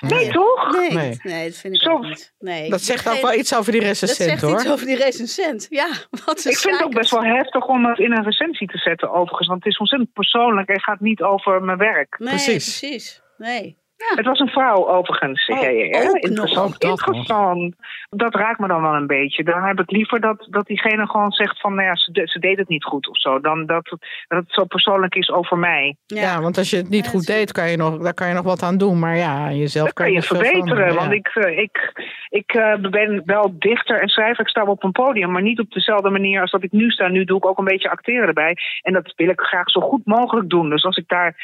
Nee, 0.00 0.30
toch? 0.32 0.72
Nee, 0.72 0.90
Nee. 0.92 1.18
nee. 1.22 1.48
dat 1.48 1.56
vind 1.58 1.74
ik 1.74 1.80
Zo- 1.80 1.90
ook 1.90 2.02
niet. 2.02 2.34
Nee, 2.38 2.70
Dat 2.70 2.80
zegt 2.80 3.08
ook 3.08 3.20
wel 3.20 3.34
iets 3.34 3.56
over 3.56 3.72
die 3.72 3.80
Dat 3.80 3.90
recensent 3.90 4.28
zegt 4.28 4.42
hoor. 4.42 4.54
iets 4.60 4.70
over 4.70 4.86
die 4.86 4.96
recensent. 4.96 5.66
Ja, 5.70 5.86
wat 6.26 6.44
Ik 6.44 6.56
vind 6.56 6.76
het 6.76 6.84
ook 6.84 6.94
best 6.94 7.10
wel 7.10 7.24
heftig 7.24 7.66
om 7.66 7.86
het 7.86 7.98
in 7.98 8.12
een 8.12 8.24
recensie 8.24 8.66
te 8.68 8.78
zetten, 8.78 9.10
overigens. 9.10 9.48
Want 9.48 9.64
het 9.64 9.72
is 9.72 9.78
ontzettend 9.78 10.12
persoonlijk 10.12 10.68
en 10.68 10.80
gaat 10.80 11.00
niet 11.00 11.22
over 11.22 11.62
mijn 11.62 11.78
werk. 11.78 12.18
Nee, 12.18 12.28
Precies. 12.28 12.78
precies. 12.78 13.22
Nee. 13.38 13.76
Het 14.14 14.26
was 14.26 14.38
een 14.40 14.48
vrouw 14.48 14.88
overigens. 14.88 15.46
Oh, 15.48 15.60
Ja, 15.60 15.68
ja, 15.68 15.84
ja. 15.84 15.98
ook 15.98 16.04
nog. 16.12 16.14
Interessant. 16.22 16.74
Ook 16.74 16.80
dat 16.80 16.90
nog. 16.90 17.06
Interessant. 17.06 17.74
Dat 18.10 18.34
raakt 18.34 18.58
me 18.58 18.66
dan 18.68 18.82
wel 18.82 18.94
een 18.94 19.06
beetje. 19.06 19.44
Dan 19.44 19.62
heb 19.62 19.80
ik 19.80 19.90
liever 19.90 20.20
dat, 20.20 20.46
dat 20.50 20.66
diegene 20.66 21.06
gewoon 21.06 21.30
zegt 21.32 21.60
van, 21.60 21.74
nou 21.74 21.86
ja, 21.86 21.96
ze, 21.96 22.22
ze 22.24 22.38
deed 22.38 22.58
het 22.58 22.68
niet 22.68 22.84
goed 22.84 23.08
of 23.08 23.18
zo. 23.20 23.40
Dan 23.40 23.66
dat, 23.66 23.90
het- 23.90 24.06
dat 24.28 24.38
het 24.38 24.52
zo 24.52 24.64
persoonlijk 24.64 25.14
is 25.14 25.30
over 25.30 25.58
mij. 25.58 25.96
Ja. 26.06 26.40
want 26.40 26.58
als 26.58 26.70
je 26.70 26.76
het 26.76 26.88
niet 26.88 27.04
Ja, 27.04 27.10
goed 27.10 27.26
deed, 27.26 27.52
kan 27.52 27.70
je 27.70 27.76
nog, 27.76 27.98
daar 27.98 28.14
kan 28.14 28.28
je 28.28 28.34
nog 28.34 28.44
wat 28.44 28.62
aan 28.62 28.78
doen. 28.78 28.98
Maar 28.98 29.16
ja, 29.16 29.50
jezelf 29.52 29.86
Dat 29.86 29.94
kan 29.94 30.12
je 30.12 30.22
verbeteren. 30.22 30.94
Want 30.94 31.10
ja. 31.10 31.16
ik, 31.16 31.26
eh, 31.34 31.58
ik, 31.58 31.92
ik 32.28 32.52
eh, 32.52 32.74
ben 32.90 33.22
wel 33.24 33.54
dichter 33.58 34.00
en 34.00 34.08
schrijver. 34.08 34.40
Ik 34.44 34.48
sta 34.50 34.62
op 34.64 34.84
een 34.84 34.92
podium, 34.92 35.30
maar 35.32 35.42
niet 35.42 35.60
op 35.60 35.70
dezelfde 35.70 36.10
manier 36.10 36.40
als 36.40 36.50
dat 36.50 36.62
ik 36.62 36.72
nu 36.72 36.90
sta. 36.90 37.08
Nu 37.08 37.24
doe 37.24 37.36
ik 37.36 37.46
ook 37.46 37.58
een 37.58 37.64
beetje 37.64 37.90
acteren 37.90 38.26
erbij. 38.26 38.56
En 38.82 38.92
dat 38.92 39.12
wil 39.16 39.28
ik 39.28 39.40
graag 39.40 39.70
zo 39.70 39.80
goed 39.80 40.04
mogelijk 40.06 40.48
doen. 40.48 40.70
Dus 40.70 40.84
als 40.84 40.96
ik 40.96 41.08
daar, 41.08 41.34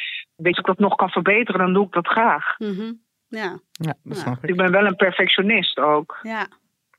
weet 0.42 0.54
je, 0.54 0.60
ik 0.60 0.66
dat 0.66 0.78
nog 0.78 0.94
kan 0.94 1.08
verbeteren, 1.08 1.60
dan 1.60 1.72
doe 1.72 1.86
ik 1.86 1.92
dat 1.92 2.06
graag. 2.06 2.58
Mhm. 2.58 2.92
Ja, 3.28 3.58
Ja, 3.72 3.94
dat 4.02 4.16
Ja. 4.16 4.22
snap 4.22 4.42
ik. 4.44 4.50
Ik 4.50 4.56
ben 4.56 4.70
wel 4.70 4.86
een 4.86 4.96
perfectionist 4.96 5.78
ook. 5.78 6.18
ja. 6.22 6.46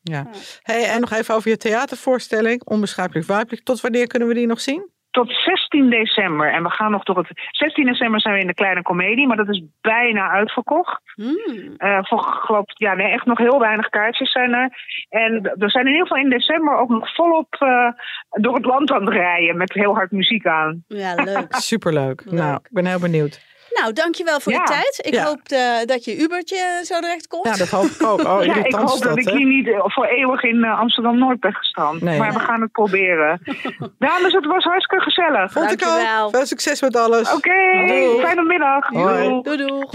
Ja. 0.05 0.27
Hey, 0.61 0.83
en 0.89 0.99
nog 0.99 1.11
even 1.11 1.35
over 1.35 1.49
je 1.49 1.57
theatervoorstelling, 1.57 2.63
Onbeschrijpelijk 2.63 3.27
Weibelijk. 3.27 3.63
Tot 3.63 3.81
wanneer 3.81 4.07
kunnen 4.07 4.27
we 4.27 4.33
die 4.33 4.47
nog 4.47 4.61
zien? 4.61 4.89
Tot 5.11 5.31
16 5.73 5.89
december. 5.89 6.51
En 6.51 6.63
we 6.63 6.69
gaan 6.69 6.91
nog 6.91 7.03
door 7.03 7.17
het. 7.17 7.27
16 7.51 7.85
december 7.85 8.21
zijn 8.21 8.33
we 8.33 8.41
in 8.41 8.47
de 8.47 8.53
kleine 8.53 8.81
komedie, 8.81 9.27
maar 9.27 9.37
dat 9.37 9.49
is 9.49 9.63
bijna 9.81 10.29
uitverkocht. 10.29 11.01
Hmm. 11.15 11.73
Eh 11.77 11.99
voor 12.01 12.23
geloof 12.23 12.63
ja, 12.65 12.93
nee, 12.93 13.11
echt 13.11 13.25
nog 13.25 13.37
heel 13.37 13.59
weinig 13.59 13.89
kaartjes 13.89 14.31
zijn 14.31 14.53
er. 14.53 14.69
En 15.09 15.41
we 15.41 15.69
zijn 15.69 15.85
in 15.85 15.91
ieder 15.91 16.07
geval 16.07 16.23
in 16.23 16.29
december 16.29 16.77
ook 16.77 16.89
nog 16.89 17.15
volop 17.15 17.55
eh, 17.59 17.87
door 18.29 18.55
het 18.55 18.65
land 18.65 18.91
aan 18.91 19.05
het 19.05 19.13
rijden 19.13 19.57
met 19.57 19.73
heel 19.73 19.93
hard 19.93 20.11
muziek 20.11 20.45
aan. 20.45 20.83
Ja, 20.87 21.15
leuk. 21.15 21.55
Superleuk. 21.73 22.21
Leuk. 22.25 22.39
Nou, 22.39 22.55
ik 22.55 22.69
ben 22.69 22.85
heel 22.85 22.99
benieuwd. 22.99 23.52
Nou, 23.73 23.93
dankjewel 23.93 24.39
voor 24.39 24.51
Ja. 24.51 24.59
je 24.59 24.65
tijd. 24.65 24.99
Ik 25.05 25.13
Ja. 25.13 25.25
hoop 25.25 25.39
eh, 25.43 25.85
dat 25.85 26.05
je 26.05 26.17
Ubertje 26.21 26.81
zo 26.83 26.99
direct 26.99 27.27
komt. 27.27 27.45
Ja, 27.45 27.55
dat 27.55 27.69
hoop 27.69 27.85
ik 27.85 28.03
ook. 28.03 28.19
Oh, 28.23 28.43
ja, 28.45 28.63
ik 28.63 28.73
hoop 28.75 29.01
dat 29.01 29.17
ik 29.17 29.29
hier 29.29 29.45
niet 29.47 29.67
eh, 29.67 29.79
voor 29.85 30.05
eeuwig 30.05 30.43
in 30.43 30.63
eh, 30.63 30.79
Amsterdam 30.79 31.17
Noord 31.17 31.39
ben 31.39 31.53
gestrand. 31.53 32.01
Nee. 32.01 32.19
Maar 32.19 32.33
we 32.33 32.39
gaan 32.39 32.61
het 32.61 32.71
proberen. 32.71 33.41
Dames, 33.99 34.33
het 34.33 34.45
was 34.45 34.63
hartstikke 34.63 35.03
gezellig. 35.03 35.51
Vond 35.51 35.71
ik 35.71 35.79
Dankjewel. 35.79 36.25
ook. 36.25 36.35
Veel 36.35 36.45
succes 36.45 36.81
met 36.81 36.95
alles. 36.95 37.33
Oké, 37.33 37.51
fijne 38.21 38.43
middag. 38.43 38.89
Doei. 38.89 39.41
Doei. 39.41 39.85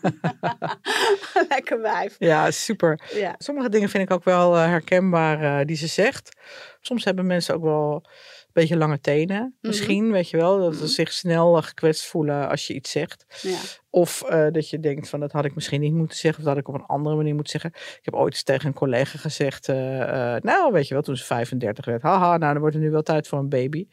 Lekker 1.48 1.80
wijf. 1.80 2.16
Ja, 2.18 2.50
super. 2.50 3.00
Ja. 3.14 3.34
Sommige 3.38 3.68
dingen 3.68 3.88
vind 3.88 4.02
ik 4.02 4.14
ook 4.14 4.24
wel 4.24 4.56
eh, 4.56 4.64
herkenbaar 4.64 5.40
eh, 5.42 5.66
die 5.66 5.76
ze 5.76 5.86
zegt. 5.86 6.36
Soms 6.80 7.04
hebben 7.04 7.26
mensen 7.26 7.54
ook 7.54 7.62
wel 7.62 8.04
beetje 8.52 8.76
lange 8.76 9.00
tenen. 9.00 9.56
Misschien, 9.60 10.12
weet 10.12 10.30
je 10.30 10.36
wel. 10.36 10.58
Dat 10.58 10.74
ze 10.74 10.86
zich 10.86 11.12
snel 11.12 11.62
gekwetst 11.62 12.06
voelen 12.06 12.48
als 12.48 12.66
je 12.66 12.74
iets 12.74 12.90
zegt. 12.90 13.24
Ja. 13.42 13.58
Of 13.90 14.22
eh, 14.22 14.46
dat 14.50 14.70
je 14.70 14.80
denkt 14.80 15.08
van 15.08 15.20
dat 15.20 15.32
had 15.32 15.44
ik 15.44 15.54
misschien 15.54 15.80
niet 15.80 15.92
moeten 15.92 16.16
zeggen. 16.16 16.40
Of 16.40 16.46
dat 16.46 16.54
had 16.56 16.62
ik 16.68 16.74
op 16.74 16.80
een 16.80 16.86
andere 16.86 17.16
manier 17.16 17.34
moeten 17.34 17.60
zeggen. 17.60 17.70
Ik 17.80 18.00
heb 18.04 18.14
ooit 18.14 18.32
eens 18.32 18.42
tegen 18.42 18.66
een 18.66 18.74
collega 18.74 19.18
gezegd. 19.18 19.68
eh, 19.68 20.34
eh, 20.34 20.42
nou, 20.42 20.72
weet 20.72 20.88
je 20.88 20.94
wel, 20.94 21.02
toen 21.02 21.16
ze 21.16 21.24
35 21.24 21.84
werd. 21.84 22.02
Haha, 22.02 22.36
nou 22.36 22.52
dan 22.52 22.58
wordt 22.60 22.74
het 22.74 22.84
nu 22.84 22.90
wel 22.90 23.02
tijd 23.02 23.28
voor 23.28 23.38
een 23.38 23.48
baby. 23.48 23.86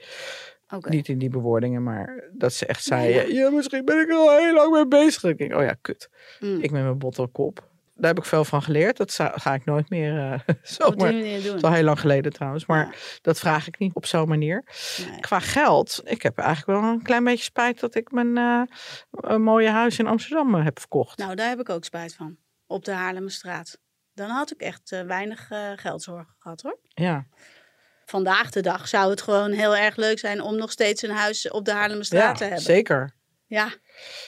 Niet 0.80 1.08
in 1.08 1.18
die 1.18 1.30
bewoordingen, 1.30 1.84
maar 1.84 2.30
dat 2.34 2.54
ze 2.54 2.66
echt 2.66 2.84
zei. 2.84 3.14
ja. 3.14 3.22
Ja, 3.22 3.50
misschien 3.50 3.86
ben 3.86 4.02
ik 4.02 4.10
er 4.10 4.16
al 4.16 4.38
heel 4.38 4.54
lang 4.54 4.72
mee 4.74 4.88
bezig. 4.88 5.24
Ik 5.24 5.38
denk, 5.38 5.54
oh 5.56 5.64
ja, 5.64 5.76
kut. 5.82 6.10
Mm. 6.40 6.56
Ik 6.62 6.72
met 6.72 6.82
mijn 6.84 6.98
bottelkop. 6.98 7.68
Daar 7.98 8.10
heb 8.14 8.18
ik 8.18 8.26
veel 8.26 8.46
van 8.46 8.62
geleerd. 8.64 8.98
Dat 8.98 9.14
ga 9.36 9.54
ik 9.54 9.66
nooit 9.66 9.90
meer 9.90 10.14
uh, 10.14 10.32
Op 10.34 10.46
die 10.46 10.56
zomaar. 10.62 10.98
manier 11.14 11.36
Dat 11.36 11.44
doen. 11.44 11.56
is 11.56 11.62
al 11.62 11.72
heel 11.72 11.84
lang 11.84 12.00
geleden 12.00 12.34
trouwens. 12.34 12.66
Maar 12.66 12.86
Ja. 12.86 12.94
dat 13.22 13.40
vraag 13.40 13.68
ik 13.68 13.80
niet 13.80 13.94
op 13.96 14.06
zo'n 14.06 14.28
manier. 14.28 14.64
Nee. 15.10 15.20
Qua 15.20 15.40
geld, 15.40 16.02
ik 16.04 16.22
heb 16.22 16.38
eigenlijk 16.38 16.80
wel 16.80 16.90
een 16.92 17.02
klein 17.02 17.24
beetje 17.24 17.44
spijt 17.44 17.80
dat 17.80 17.96
ik 17.96 18.12
mijn 18.12 18.38
eh, 18.38 18.62
een 19.12 19.42
mooie 19.44 19.70
huis 19.70 20.00
in 20.00 20.08
Amsterdam 20.08 20.56
eh, 20.56 20.64
heb 20.64 20.80
verkocht. 20.80 21.18
Nou, 21.18 21.36
daar 21.36 21.50
heb 21.50 21.60
ik 21.60 21.70
ook 21.70 21.84
spijt 21.86 22.16
van. 22.16 22.38
Op 22.68 22.86
de 22.86 22.92
Haarlemmerstraat. 22.92 23.78
Dan 24.14 24.30
had 24.30 24.52
ik 24.52 24.62
echt 24.62 24.92
eh, 24.92 25.02
weinig 25.02 25.50
eh, 25.52 25.72
geldzorgen 25.76 26.36
gehad 26.40 26.62
hoor. 26.62 26.80
Ja. 26.84 27.26
Vandaag 28.06 28.52
de 28.52 28.62
dag 28.62 28.88
zou 28.88 29.10
het 29.10 29.22
gewoon 29.22 29.52
heel 29.52 29.76
erg 29.76 29.96
leuk 29.96 30.20
zijn 30.20 30.42
om 30.42 30.56
nog 30.58 30.72
steeds 30.72 31.02
een 31.02 31.10
huis 31.16 31.50
op 31.52 31.66
de 31.66 31.72
Haarlemmerstraat 31.72 32.24
ja, 32.24 32.34
te 32.34 32.44
hebben. 32.44 32.62
zeker. 32.62 33.16
Ja, 33.50 33.70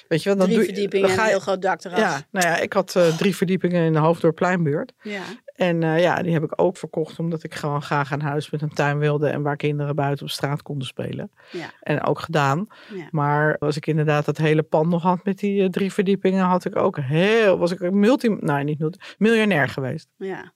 Weet 0.08 0.24
je 0.24 0.30
wel, 0.30 0.38
dan 0.38 0.46
drie 0.48 0.58
doe 0.58 0.68
je- 0.68 0.74
verdiepingen 0.74 1.08
dan 1.08 1.18
en 1.18 1.18
ga 1.18 1.24
een 1.24 1.30
je- 1.30 1.36
heel 1.36 1.44
groot 1.46 1.62
dak. 1.62 1.82
Ja, 1.82 2.22
nou 2.32 2.48
ja, 2.48 2.58
ik 2.58 2.74
had 2.74 2.96
eh, 2.96 3.18
drie 3.18 3.36
verdiepingen 3.36 3.86
in 3.86 3.94
de 3.94 4.00
Hoofddorppleinbuurt. 4.00 4.94
ja. 5.02 5.22
En 5.56 5.84
eh, 5.84 6.02
ja, 6.02 6.22
die 6.22 6.34
heb 6.34 6.44
ik 6.44 6.62
ook 6.62 6.78
verkocht 6.78 7.20
omdat 7.20 7.44
ik 7.44 7.54
gewoon 7.56 7.82
graag 7.82 8.12
een 8.12 8.22
huis 8.22 8.50
met 8.50 8.62
een 8.62 8.74
tuin 8.74 8.98
wilde 9.00 9.30
en 9.30 9.42
waar 9.42 9.56
kinderen 9.56 9.96
buiten 9.96 10.26
op 10.26 10.32
straat 10.32 10.62
konden 10.62 10.88
spelen. 10.88 11.32
Ja. 11.52 11.72
En 11.82 12.04
ook 12.04 12.20
gedaan. 12.20 12.68
Ja. 12.94 13.08
Maar 13.12 13.58
als 13.58 13.76
ik 13.78 13.88
inderdaad 13.88 14.26
dat 14.26 14.38
hele 14.38 14.64
pand 14.64 14.90
nog 14.90 15.04
had 15.04 15.24
met 15.24 15.38
die 15.40 15.64
eh, 15.64 15.70
drie 15.70 15.94
verdiepingen, 15.94 16.46
had 16.46 16.66
ik 16.66 16.76
ook 16.76 16.98
heel, 17.00 17.58
was 17.58 17.72
ik 17.72 17.80
een 17.80 18.00
multi, 18.00 18.30
nou 18.40 18.64
niet 18.64 18.80
multi, 18.80 19.00
miljonair 19.18 19.70
geweest. 19.70 20.08
Ja. 20.18 20.54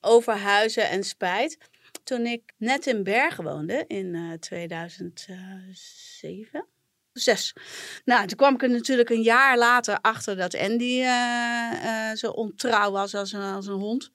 Over 0.00 0.36
huizen 0.36 0.88
en 0.90 1.04
spijt. 1.04 1.58
Toen 2.04 2.26
ik 2.26 2.52
net 2.56 2.86
in 2.86 3.02
Bergen 3.02 3.44
woonde 3.44 3.84
in 3.86 4.14
eh 4.14 4.32
2007. 4.38 6.66
Zes. 7.12 7.54
Nou, 8.04 8.26
toen 8.26 8.36
kwam 8.36 8.54
ik 8.54 8.62
er 8.62 8.70
natuurlijk 8.70 9.10
een 9.10 9.22
jaar 9.22 9.58
later 9.58 9.98
achter 10.00 10.36
dat 10.36 10.56
Andy 10.58 11.00
eh, 11.00 12.10
eh, 12.10 12.16
zo 12.16 12.30
ontrouw 12.30 12.90
was 12.90 13.14
als 13.14 13.32
een, 13.32 13.40
als 13.40 13.66
een 13.66 13.78
hond. 13.78 14.12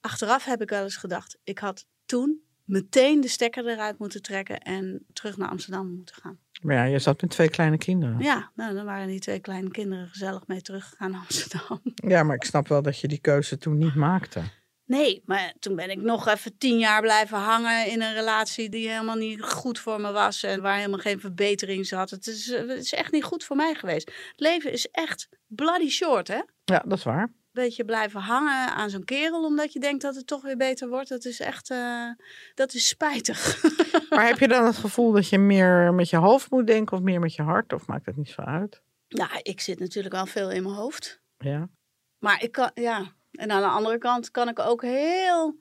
Achteraf 0.00 0.44
heb 0.44 0.62
ik 0.62 0.70
wel 0.70 0.82
eens 0.82 0.96
gedacht, 0.96 1.38
ik 1.44 1.58
had 1.58 1.86
toen 2.06 2.42
meteen 2.64 3.20
de 3.20 3.28
stekker 3.28 3.66
eruit 3.66 3.98
moeten 3.98 4.22
trekken 4.22 4.60
en 4.60 5.04
terug 5.12 5.36
naar 5.36 5.48
Amsterdam 5.48 5.94
moeten 5.94 6.14
gaan. 6.14 6.38
Maar 6.62 6.74
ja, 6.74 6.84
je 6.84 6.98
zat 6.98 7.20
met 7.20 7.30
twee 7.30 7.48
kleine 7.48 7.78
kinderen. 7.78 8.18
Ja, 8.18 8.50
nou, 8.54 8.74
dan 8.74 8.84
waren 8.84 9.06
die 9.06 9.20
twee 9.20 9.40
kleine 9.40 9.70
kinderen 9.70 10.08
gezellig 10.08 10.46
mee 10.46 10.62
teruggegaan 10.62 11.10
naar 11.10 11.20
Amsterdam. 11.20 11.80
Ja, 11.94 12.22
maar 12.22 12.34
ik 12.34 12.44
snap 12.44 12.68
wel 12.68 12.82
dat 12.82 13.00
je 13.00 13.08
die 13.08 13.20
keuze 13.20 13.58
toen 13.58 13.78
niet 13.78 13.94
maakte. 13.94 14.42
Nee, 14.88 15.22
maar 15.24 15.54
toen 15.58 15.76
ben 15.76 15.90
ik 15.90 16.00
nog 16.00 16.28
even 16.28 16.58
tien 16.58 16.78
jaar 16.78 17.00
blijven 17.00 17.38
hangen 17.38 17.86
in 17.86 18.02
een 18.02 18.14
relatie 18.14 18.68
die 18.68 18.88
helemaal 18.88 19.16
niet 19.16 19.42
goed 19.42 19.78
voor 19.78 20.00
me 20.00 20.12
was 20.12 20.42
en 20.42 20.62
waar 20.62 20.76
helemaal 20.76 20.98
geen 20.98 21.20
verbetering 21.20 21.86
zat. 21.86 22.10
Het 22.10 22.26
is, 22.26 22.50
eh, 22.50 22.68
het 22.68 22.78
is 22.78 22.92
echt 22.92 23.12
niet 23.12 23.24
goed 23.24 23.44
voor 23.44 23.56
mij 23.56 23.74
geweest. 23.74 24.06
Het 24.06 24.40
leven 24.40 24.72
is 24.72 24.88
echt 24.90 25.28
bloody 25.46 25.88
short, 25.88 26.28
hè? 26.28 26.40
Ja, 26.64 26.82
dat 26.86 26.98
is 26.98 27.04
waar. 27.04 27.32
Beetje 27.52 27.84
blijven 27.84 28.20
hangen 28.20 28.74
aan 28.74 28.90
zo'n 28.90 29.04
kerel 29.04 29.44
omdat 29.44 29.72
je 29.72 29.80
denkt 29.80 30.02
dat 30.02 30.14
het 30.14 30.26
toch 30.26 30.42
weer 30.42 30.56
beter 30.56 30.88
wordt. 30.88 31.08
Dat 31.08 31.24
is 31.24 31.40
echt, 31.40 31.70
eh, 31.70 32.10
dat 32.54 32.74
is 32.74 32.88
spijtig. 32.88 33.62
Maar 34.10 34.26
heb 34.26 34.38
je 34.38 34.48
dan 34.48 34.64
het 34.64 34.76
gevoel 34.76 35.12
dat 35.12 35.28
je 35.28 35.38
meer 35.38 35.94
met 35.94 36.10
je 36.10 36.16
hoofd 36.16 36.50
moet 36.50 36.66
denken 36.66 36.96
of 36.96 37.02
meer 37.02 37.20
met 37.20 37.34
je 37.34 37.42
hart? 37.42 37.72
Of 37.72 37.86
maakt 37.86 38.04
dat 38.04 38.16
niet 38.16 38.28
zo 38.28 38.40
uit? 38.40 38.82
nou, 39.08 39.30
ik 39.42 39.60
zit 39.60 39.78
natuurlijk 39.78 40.14
al 40.14 40.26
veel 40.26 40.50
in 40.50 40.62
mijn 40.62 40.74
hoofd. 40.74 41.20
Ja. 41.38 41.68
Maar 42.18 42.42
ik 42.42 42.52
kan, 42.52 42.70
ja. 42.74 43.16
En 43.32 43.50
aan 43.50 43.60
de 43.62 43.68
andere 43.68 43.98
kant 43.98 44.30
kan 44.30 44.48
ik 44.48 44.58
ook 44.58 44.82
heel, 44.82 45.56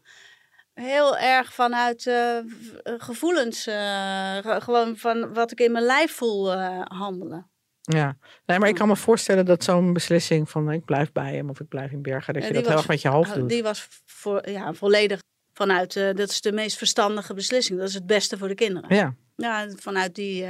heel 0.73 1.17
erg 1.17 1.53
vanuit 1.53 2.07
eh, 2.07 2.37
eh, 2.37 2.43
gevoelens, 2.83 3.67
eh, 3.67 4.37
ge- 4.37 4.61
gewoon 4.61 4.97
van 4.97 5.33
wat 5.33 5.51
ik 5.51 5.59
in 5.59 5.71
mijn 5.71 5.85
lijf 5.85 6.11
voel 6.11 6.53
handelen. 6.83 7.49
Ja, 7.81 8.17
nee, 8.45 8.59
maar 8.59 8.69
ik 8.69 8.75
kan 8.75 8.87
me 8.87 8.95
voorstellen 8.95 9.45
dat 9.45 9.63
zo'n 9.63 9.93
beslissing 9.93 10.49
van 10.49 10.71
ik 10.71 10.85
blijf 10.85 11.11
bij 11.11 11.35
hem 11.35 11.49
of 11.49 11.59
ik 11.59 11.67
blijf 11.67 11.91
in 11.91 12.01
Bergen, 12.01 12.33
dat 12.33 12.43
je 12.47 12.53
dat 12.53 12.67
heel 12.67 12.77
erg 12.77 12.87
met 12.87 13.01
je 13.01 13.07
hoofd 13.09 13.33
doet. 13.33 13.49
Die 13.49 13.63
was 13.63 13.87
voor, 14.05 14.49
ja, 14.49 14.73
volledig 14.73 15.19
vanuit, 15.53 15.93
dat 15.93 16.29
is 16.29 16.41
de 16.41 16.51
meest 16.51 16.77
verstandige 16.77 17.33
beslissing. 17.33 17.79
Dat 17.79 17.87
is 17.87 17.93
het 17.93 18.05
beste 18.05 18.37
voor 18.37 18.47
de 18.47 18.55
kinderen. 18.55 18.95
Ja, 18.95 19.13
Ja, 19.35 19.67
vanuit 19.75 20.15
die 20.15 20.45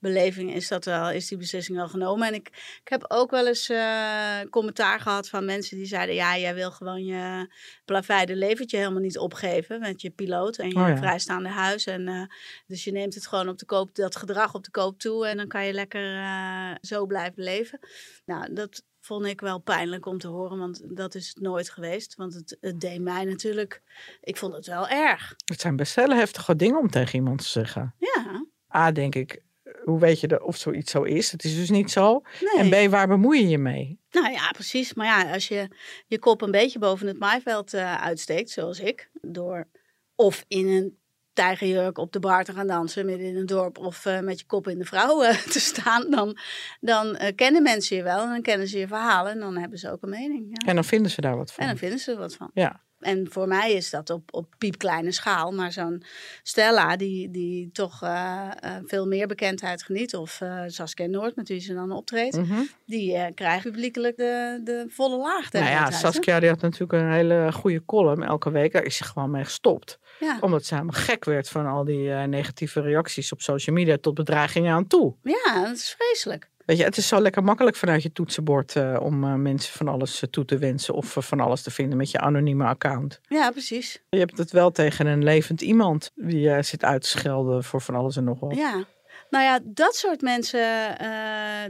beleving 0.00 0.54
is, 0.54 0.68
dat 0.68 0.84
wel, 0.84 1.10
is 1.10 1.28
die 1.28 1.38
beslissing 1.38 1.76
wel 1.76 1.88
genomen. 1.88 2.28
En 2.28 2.34
ik, 2.34 2.48
ik 2.82 2.88
heb 2.88 3.04
ook 3.08 3.30
wel 3.30 3.46
eens 3.46 3.68
eh, 3.68 4.40
commentaar 4.50 5.00
gehad 5.00 5.28
van 5.28 5.44
mensen 5.44 5.76
die 5.76 5.86
zeiden... 5.86 6.14
ja, 6.14 6.38
jij 6.38 6.54
wil 6.54 6.70
gewoon 6.70 7.04
je 7.04 7.52
plaveide 7.84 8.36
leventje 8.36 8.76
helemaal 8.76 9.00
niet 9.00 9.18
opgeven... 9.18 9.80
met 9.80 10.00
je 10.00 10.10
piloot 10.10 10.58
en 10.58 10.68
je 10.68 10.76
Oh 10.76 10.88
ja. 10.88 10.96
vrijstaande 10.96 11.48
huis. 11.48 11.86
En, 11.86 12.08
eh, 12.08 12.22
dus 12.66 12.84
je 12.84 12.92
neemt 12.92 13.14
het 13.14 13.26
gewoon 13.26 13.48
op 13.48 13.58
de 13.58 13.66
koop, 13.66 13.94
dat 13.94 14.16
gedrag 14.16 14.54
op 14.54 14.64
de 14.64 14.70
koop 14.70 14.98
toe... 14.98 15.26
en 15.26 15.36
dan 15.36 15.48
kan 15.48 15.66
je 15.66 15.72
lekker 15.72 16.16
eh, 16.16 16.74
zo 16.80 17.06
blijven 17.06 17.42
leven. 17.42 17.78
Nou, 18.24 18.52
dat 18.52 18.84
vond 19.00 19.26
ik 19.26 19.40
wel 19.40 19.58
pijnlijk 19.58 20.06
om 20.06 20.18
te 20.18 20.28
horen, 20.28 20.58
want 20.58 20.96
dat 20.96 21.14
is 21.14 21.28
het 21.28 21.40
nooit 21.40 21.70
geweest. 21.70 22.14
Want 22.14 22.34
het, 22.34 22.56
het 22.60 22.80
deed 22.80 23.00
mij 23.00 23.24
natuurlijk... 23.24 23.82
Ik 24.20 24.36
vond 24.36 24.54
het 24.54 24.66
wel 24.66 24.88
erg. 24.88 25.34
het 25.44 25.60
zijn 25.60 25.76
best 25.76 25.94
hele 25.94 26.14
heftige 26.14 26.56
dingen 26.56 26.78
om 26.78 26.90
tegen 26.90 27.14
iemand 27.14 27.38
te 27.38 27.48
zeggen. 27.48 27.94
Ja, 27.98 28.46
A, 28.74 28.92
denk 28.92 29.14
ik, 29.14 29.42
hoe 29.90 30.00
weet 30.00 30.20
je 30.20 30.28
de, 30.28 30.44
of 30.44 30.56
zoiets 30.56 30.90
zo 30.90 31.02
is? 31.02 31.32
Het 31.32 31.44
is 31.44 31.54
dus 31.54 31.70
niet 31.70 31.90
zo. 31.90 32.22
nee. 32.40 32.72
En 32.72 32.88
B, 32.88 32.90
waar 32.90 33.08
bemoei 33.08 33.40
je 33.40 33.48
je 33.48 33.58
mee? 33.58 34.00
Nou 34.10 34.32
ja, 34.32 34.50
precies. 34.50 34.94
Maar 34.94 35.06
ja, 35.06 35.32
als 35.32 35.48
je 35.48 35.68
je 36.06 36.18
kop 36.18 36.42
een 36.42 36.50
beetje 36.50 36.78
boven 36.78 37.06
het 37.06 37.18
maaiveld 37.18 37.74
eh, 37.74 38.02
uitsteekt, 38.02 38.50
zoals 38.50 38.80
ik, 38.80 39.10
door 39.20 39.68
of 40.14 40.44
in 40.48 40.68
een 40.68 40.98
tijgerjurk 41.32 41.98
op 41.98 42.12
de 42.12 42.18
bar 42.18 42.44
te 42.44 42.52
gaan 42.52 42.66
dansen 42.66 43.06
midden 43.06 43.26
in 43.26 43.36
een 43.36 43.46
dorp 43.46 43.78
of 43.78 44.06
eh, 44.06 44.20
met 44.20 44.38
je 44.38 44.46
kop 44.46 44.68
in 44.68 44.78
de 44.78 44.84
vrouw 44.84 45.22
eh, 45.22 45.36
te 45.52 45.60
staan, 45.60 46.10
dan, 46.10 46.38
dan 46.80 47.18
kennen 47.34 47.62
mensen 47.62 47.96
je 47.96 48.02
wel 48.02 48.22
en 48.22 48.28
dan 48.28 48.42
kennen 48.42 48.68
ze 48.68 48.78
je 48.78 48.86
verhalen 48.86 49.32
en 49.32 49.40
dan 49.40 49.56
hebben 49.56 49.78
ze 49.78 49.90
ook 49.90 50.02
een 50.02 50.10
mening. 50.10 50.46
Ja. 50.48 50.68
En 50.68 50.74
dan 50.74 50.84
vinden 50.84 51.10
ze 51.10 51.20
daar 51.20 51.36
wat 51.36 51.52
van. 51.52 51.62
En 51.62 51.70
dan 51.70 51.78
vinden 51.78 51.98
ze 51.98 52.12
er 52.12 52.18
wat 52.18 52.34
van. 52.34 52.50
Ja. 52.54 52.82
En 53.00 53.26
voor 53.30 53.48
mij 53.48 53.72
is 53.72 53.90
dat 53.90 54.10
op, 54.10 54.34
op 54.34 54.54
piepkleine 54.58 55.12
schaal. 55.12 55.52
Maar 55.52 55.72
zo'n 55.72 56.02
Stella, 56.42 56.96
die, 56.96 57.30
die 57.30 57.70
toch 57.72 58.02
uh, 58.02 58.50
uh, 58.64 58.76
veel 58.84 59.06
meer 59.06 59.26
bekendheid 59.26 59.82
geniet. 59.82 60.14
Of 60.14 60.40
uh, 60.40 60.62
Saskia 60.66 61.06
Noord, 61.06 61.36
met 61.36 61.48
wie 61.48 61.60
ze 61.60 61.74
dan 61.74 61.92
optreedt. 61.92 62.36
Mhm. 62.36 62.60
Die 62.86 63.34
krijgt 63.34 63.64
publiekelijk 63.64 64.16
de, 64.16 64.60
de 64.64 64.84
volle 64.88 65.16
laag. 65.16 65.52
Nou 65.52 65.64
ja, 65.64 65.90
Saskia 65.90 66.40
die 66.40 66.48
had 66.48 66.60
natuurlijk 66.60 66.92
een 66.92 67.12
hele 67.12 67.52
goede 67.52 67.84
column 67.84 68.22
elke 68.22 68.50
week. 68.50 68.72
Daar 68.72 68.84
is 68.84 68.96
ze 68.96 69.04
gewoon 69.04 69.30
mee 69.30 69.44
gestopt. 69.44 69.98
Ja. 70.20 70.38
Omdat 70.40 70.64
ze 70.64 70.74
helemaal 70.74 71.00
gek 71.00 71.24
werd 71.24 71.48
van 71.48 71.66
al 71.66 71.84
die 71.84 72.08
negatieve 72.10 72.80
reacties 72.80 73.32
op 73.32 73.40
social 73.40 73.76
media 73.76 73.96
tot 74.00 74.14
bedreigingen 74.14 74.72
aan 74.72 74.86
toe. 74.86 75.14
Ja, 75.22 75.64
dat 75.64 75.76
is 75.76 75.96
vreselijk. 75.98 76.50
Weet 76.70 76.78
je, 76.78 76.84
het 76.84 76.96
is 76.96 77.08
zo 77.08 77.20
lekker 77.20 77.44
makkelijk 77.44 77.76
vanuit 77.76 78.02
je 78.02 78.12
toetsenbord 78.12 78.74
uh, 78.74 78.96
om 79.00 79.24
uh, 79.24 79.34
mensen 79.34 79.72
van 79.72 79.88
alles 79.88 80.22
uh, 80.22 80.30
toe 80.30 80.44
te 80.44 80.58
wensen 80.58 80.94
of 80.94 81.16
van 81.18 81.40
alles 81.40 81.62
te 81.62 81.70
vinden 81.70 81.96
met 81.96 82.10
je 82.10 82.18
anonieme 82.18 82.64
account. 82.64 83.20
Ja, 83.28 83.50
precies. 83.50 84.02
Je 84.08 84.18
hebt 84.18 84.38
het 84.38 84.50
wel 84.50 84.70
tegen 84.70 85.06
een 85.06 85.24
levend 85.24 85.60
iemand 85.60 86.10
die 86.14 86.62
zit 86.62 86.84
uit 86.84 87.02
te 87.02 87.08
schelden 87.08 87.64
voor 87.64 87.80
van 87.80 87.94
alles 87.94 88.16
en 88.16 88.24
nog 88.24 88.40
wat. 88.40 88.54
Ja, 88.54 88.84
nou 89.30 89.44
ja, 89.44 89.60
dat 89.64 89.94
soort 89.94 90.20
mensen, 90.20 90.96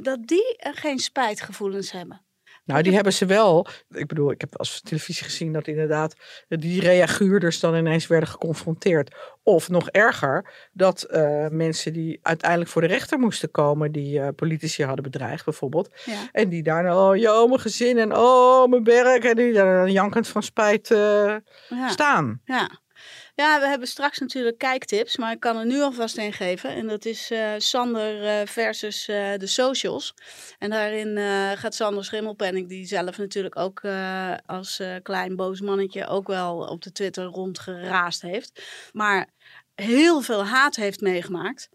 dat 0.03 0.27
die 0.27 0.57
geen 0.59 0.99
spijtgevoelens 0.99 1.93
hebben. 1.93 2.21
Nou, 2.65 2.83
die 2.83 2.95
hebben 2.95 3.13
ze 3.13 3.27
wel. 3.27 3.67
Ik 3.91 4.07
bedoel, 4.07 4.31
ik 4.31 4.41
heb 4.41 4.57
als 4.57 4.81
televisie 4.81 5.25
gezien 5.25 5.53
dat 5.53 5.67
inderdaad 5.67 6.15
die 6.49 6.81
reaguurders 6.81 7.61
dan 7.61 7.75
ineens 7.75 8.07
werden 8.07 8.29
geconfronteerd. 8.29 9.15
Of 9.43 9.69
nog 9.69 9.89
erger, 9.89 10.69
dat 10.73 11.07
uh, 11.11 11.47
mensen 11.49 11.93
die 11.93 12.19
uiteindelijk 12.23 12.71
voor 12.71 12.83
de 12.83 12.89
rechter 12.89 13.19
moesten 13.19 13.51
komen, 13.51 13.93
die 13.93 14.19
uh, 14.19 14.29
politici 14.37 14.85
hadden 14.85 15.05
bedreigd 15.05 15.45
bijvoorbeeld. 15.45 15.91
Ja. 16.05 16.29
En 16.33 16.49
die 16.49 16.63
daar, 16.63 16.97
oh 16.97 17.17
joh, 17.17 17.49
mijn 17.49 17.61
gezin 17.61 17.99
en 17.99 18.17
oh, 18.17 18.69
mijn 18.69 18.85
werk. 18.85 19.25
En 19.25 19.37
die 19.37 19.53
daar 19.53 19.85
dan 19.85 19.93
jankend 19.93 20.29
van 20.29 20.43
spijt 20.43 20.91
uh, 20.91 20.99
ja. 21.69 21.89
staan. 21.89 22.41
Ja. 22.45 22.71
Ja, 23.41 23.61
we 23.61 23.67
hebben 23.67 23.89
straks 23.89 24.19
natuurlijk 24.19 24.59
kijktips, 24.59 25.17
maar 25.17 25.33
ik 25.33 25.41
kan 25.41 25.57
er 25.57 25.67
nu 25.67 25.81
alvast 25.81 26.19
een 26.19 26.33
geven. 26.33 26.71
En 26.71 26.87
dat 26.87 27.05
is 27.05 27.31
uh, 27.31 27.53
Sander 27.59 28.41
uh, 28.41 28.47
versus 28.47 29.09
uh, 29.09 29.35
de 29.37 29.47
socials. 29.47 30.15
En 30.59 30.71
daarin 30.71 31.19
gaat 31.57 31.75
Sander 31.75 32.05
Schimmelpenning, 32.05 32.69
die 32.69 32.87
zelf 32.87 33.19
natuurlijk 33.19 33.57
ook 33.57 33.83
als 34.47 34.83
klein 35.03 35.37
boos 35.37 35.61
mannetje 35.61 36.07
ook 36.07 36.27
wel 36.27 36.59
op 36.59 36.83
de 36.83 36.93
Twitter 36.93 37.25
rondgeraast 37.25 38.23
heeft. 38.23 38.63
Maar 38.93 39.29
heel 39.75 40.21
veel 40.21 40.45
haat 40.45 40.77
heeft 40.77 41.01
meegemaakt. 41.01 41.69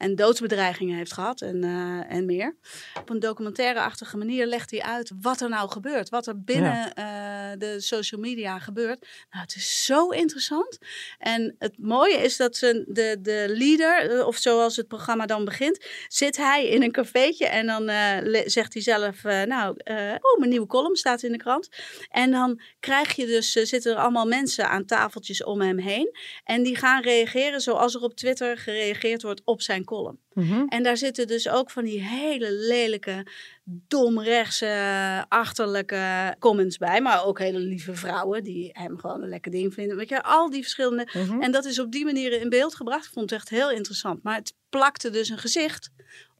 En 0.00 0.14
doodsbedreigingen 0.14 0.96
heeft 0.96 1.12
gehad 1.12 1.40
en, 1.40 1.64
uh, 1.64 2.12
en 2.12 2.24
meer. 2.24 2.56
Op 3.00 3.10
een 3.10 3.18
documentaire-achtige 3.18 4.16
manier 4.16 4.46
legt 4.46 4.70
hij 4.70 4.82
uit 4.82 5.12
wat 5.20 5.40
er 5.40 5.48
nou 5.48 5.70
gebeurt. 5.70 6.08
Wat 6.08 6.26
er 6.26 6.42
binnen 6.42 6.92
ja. 6.94 7.52
uh, 7.52 7.58
de 7.58 7.80
social 7.80 8.20
media 8.20 8.58
gebeurt. 8.58 9.00
Nou, 9.30 9.42
het 9.42 9.54
is 9.54 9.84
zo 9.84 10.08
interessant. 10.08 10.78
En 11.18 11.54
het 11.58 11.78
mooie 11.78 12.16
is 12.16 12.36
dat 12.36 12.56
ze 12.56 12.84
de, 12.88 13.16
de 13.20 13.44
leader, 13.48 14.26
of 14.26 14.36
zoals 14.36 14.76
het 14.76 14.88
programma 14.88 15.26
dan 15.26 15.44
begint, 15.44 15.86
zit 16.08 16.36
hij 16.36 16.68
in 16.68 16.82
een 16.82 16.92
cafeetje 16.92 17.46
en 17.46 17.66
dan 17.66 17.90
uh, 17.90 18.42
zegt 18.44 18.72
hij 18.72 18.82
zelf, 18.82 19.22
nou, 19.22 19.76
oh, 20.20 20.38
mijn 20.38 20.50
nieuwe 20.50 20.66
column 20.66 20.96
staat 20.96 21.22
in 21.22 21.32
de 21.32 21.38
krant. 21.38 21.68
En 22.10 22.30
dan 22.30 22.60
krijg 22.80 23.16
je 23.16 23.26
dus, 23.26 23.52
zitten 23.52 23.92
er 23.92 23.98
allemaal 23.98 24.26
mensen 24.26 24.68
aan 24.68 24.84
tafeltjes 24.84 25.44
om 25.44 25.60
hem 25.60 25.78
heen. 25.78 26.16
En 26.44 26.62
die 26.62 26.76
gaan 26.76 27.02
reageren 27.02 27.60
zoals 27.60 27.94
er 27.94 28.02
op 28.02 28.14
Twitter 28.14 28.58
gereageerd 28.58 29.22
wordt 29.22 29.42
op 29.44 29.62
zijn 29.62 29.84
column. 29.90 30.18
Mm 30.32 30.44
-hmm. 30.44 30.68
En 30.68 30.82
daar 30.82 30.96
zitten 30.96 31.26
dus 31.26 31.48
ook 31.48 31.70
van 31.70 31.84
die 31.84 32.02
hele 32.02 32.52
lelijke, 32.52 33.26
domrechtse, 33.64 35.24
achterlijke 35.28 36.34
comments 36.38 36.78
bij. 36.78 37.00
Maar 37.00 37.24
ook 37.24 37.38
hele 37.38 37.58
lieve 37.58 37.94
vrouwen 37.94 38.44
die 38.44 38.70
hem 38.72 38.98
gewoon 38.98 39.22
een 39.22 39.28
lekker 39.28 39.50
ding 39.50 39.74
vinden. 39.74 39.96
Weet 39.96 40.08
je, 40.08 40.22
al 40.22 40.50
die 40.50 40.62
verschillende. 40.62 41.08
Mm 41.12 41.22
-hmm. 41.22 41.42
En 41.42 41.52
dat 41.52 41.64
is 41.64 41.78
op 41.78 41.92
die 41.92 42.04
manier 42.04 42.40
in 42.40 42.48
beeld 42.48 42.74
gebracht. 42.74 43.04
Ik 43.06 43.12
vond 43.12 43.30
het 43.30 43.38
echt 43.38 43.48
heel 43.48 43.70
interessant. 43.70 44.22
Maar 44.22 44.36
het 44.36 44.54
plakte 44.68 45.10
dus 45.10 45.28
een 45.28 45.38
gezicht 45.38 45.90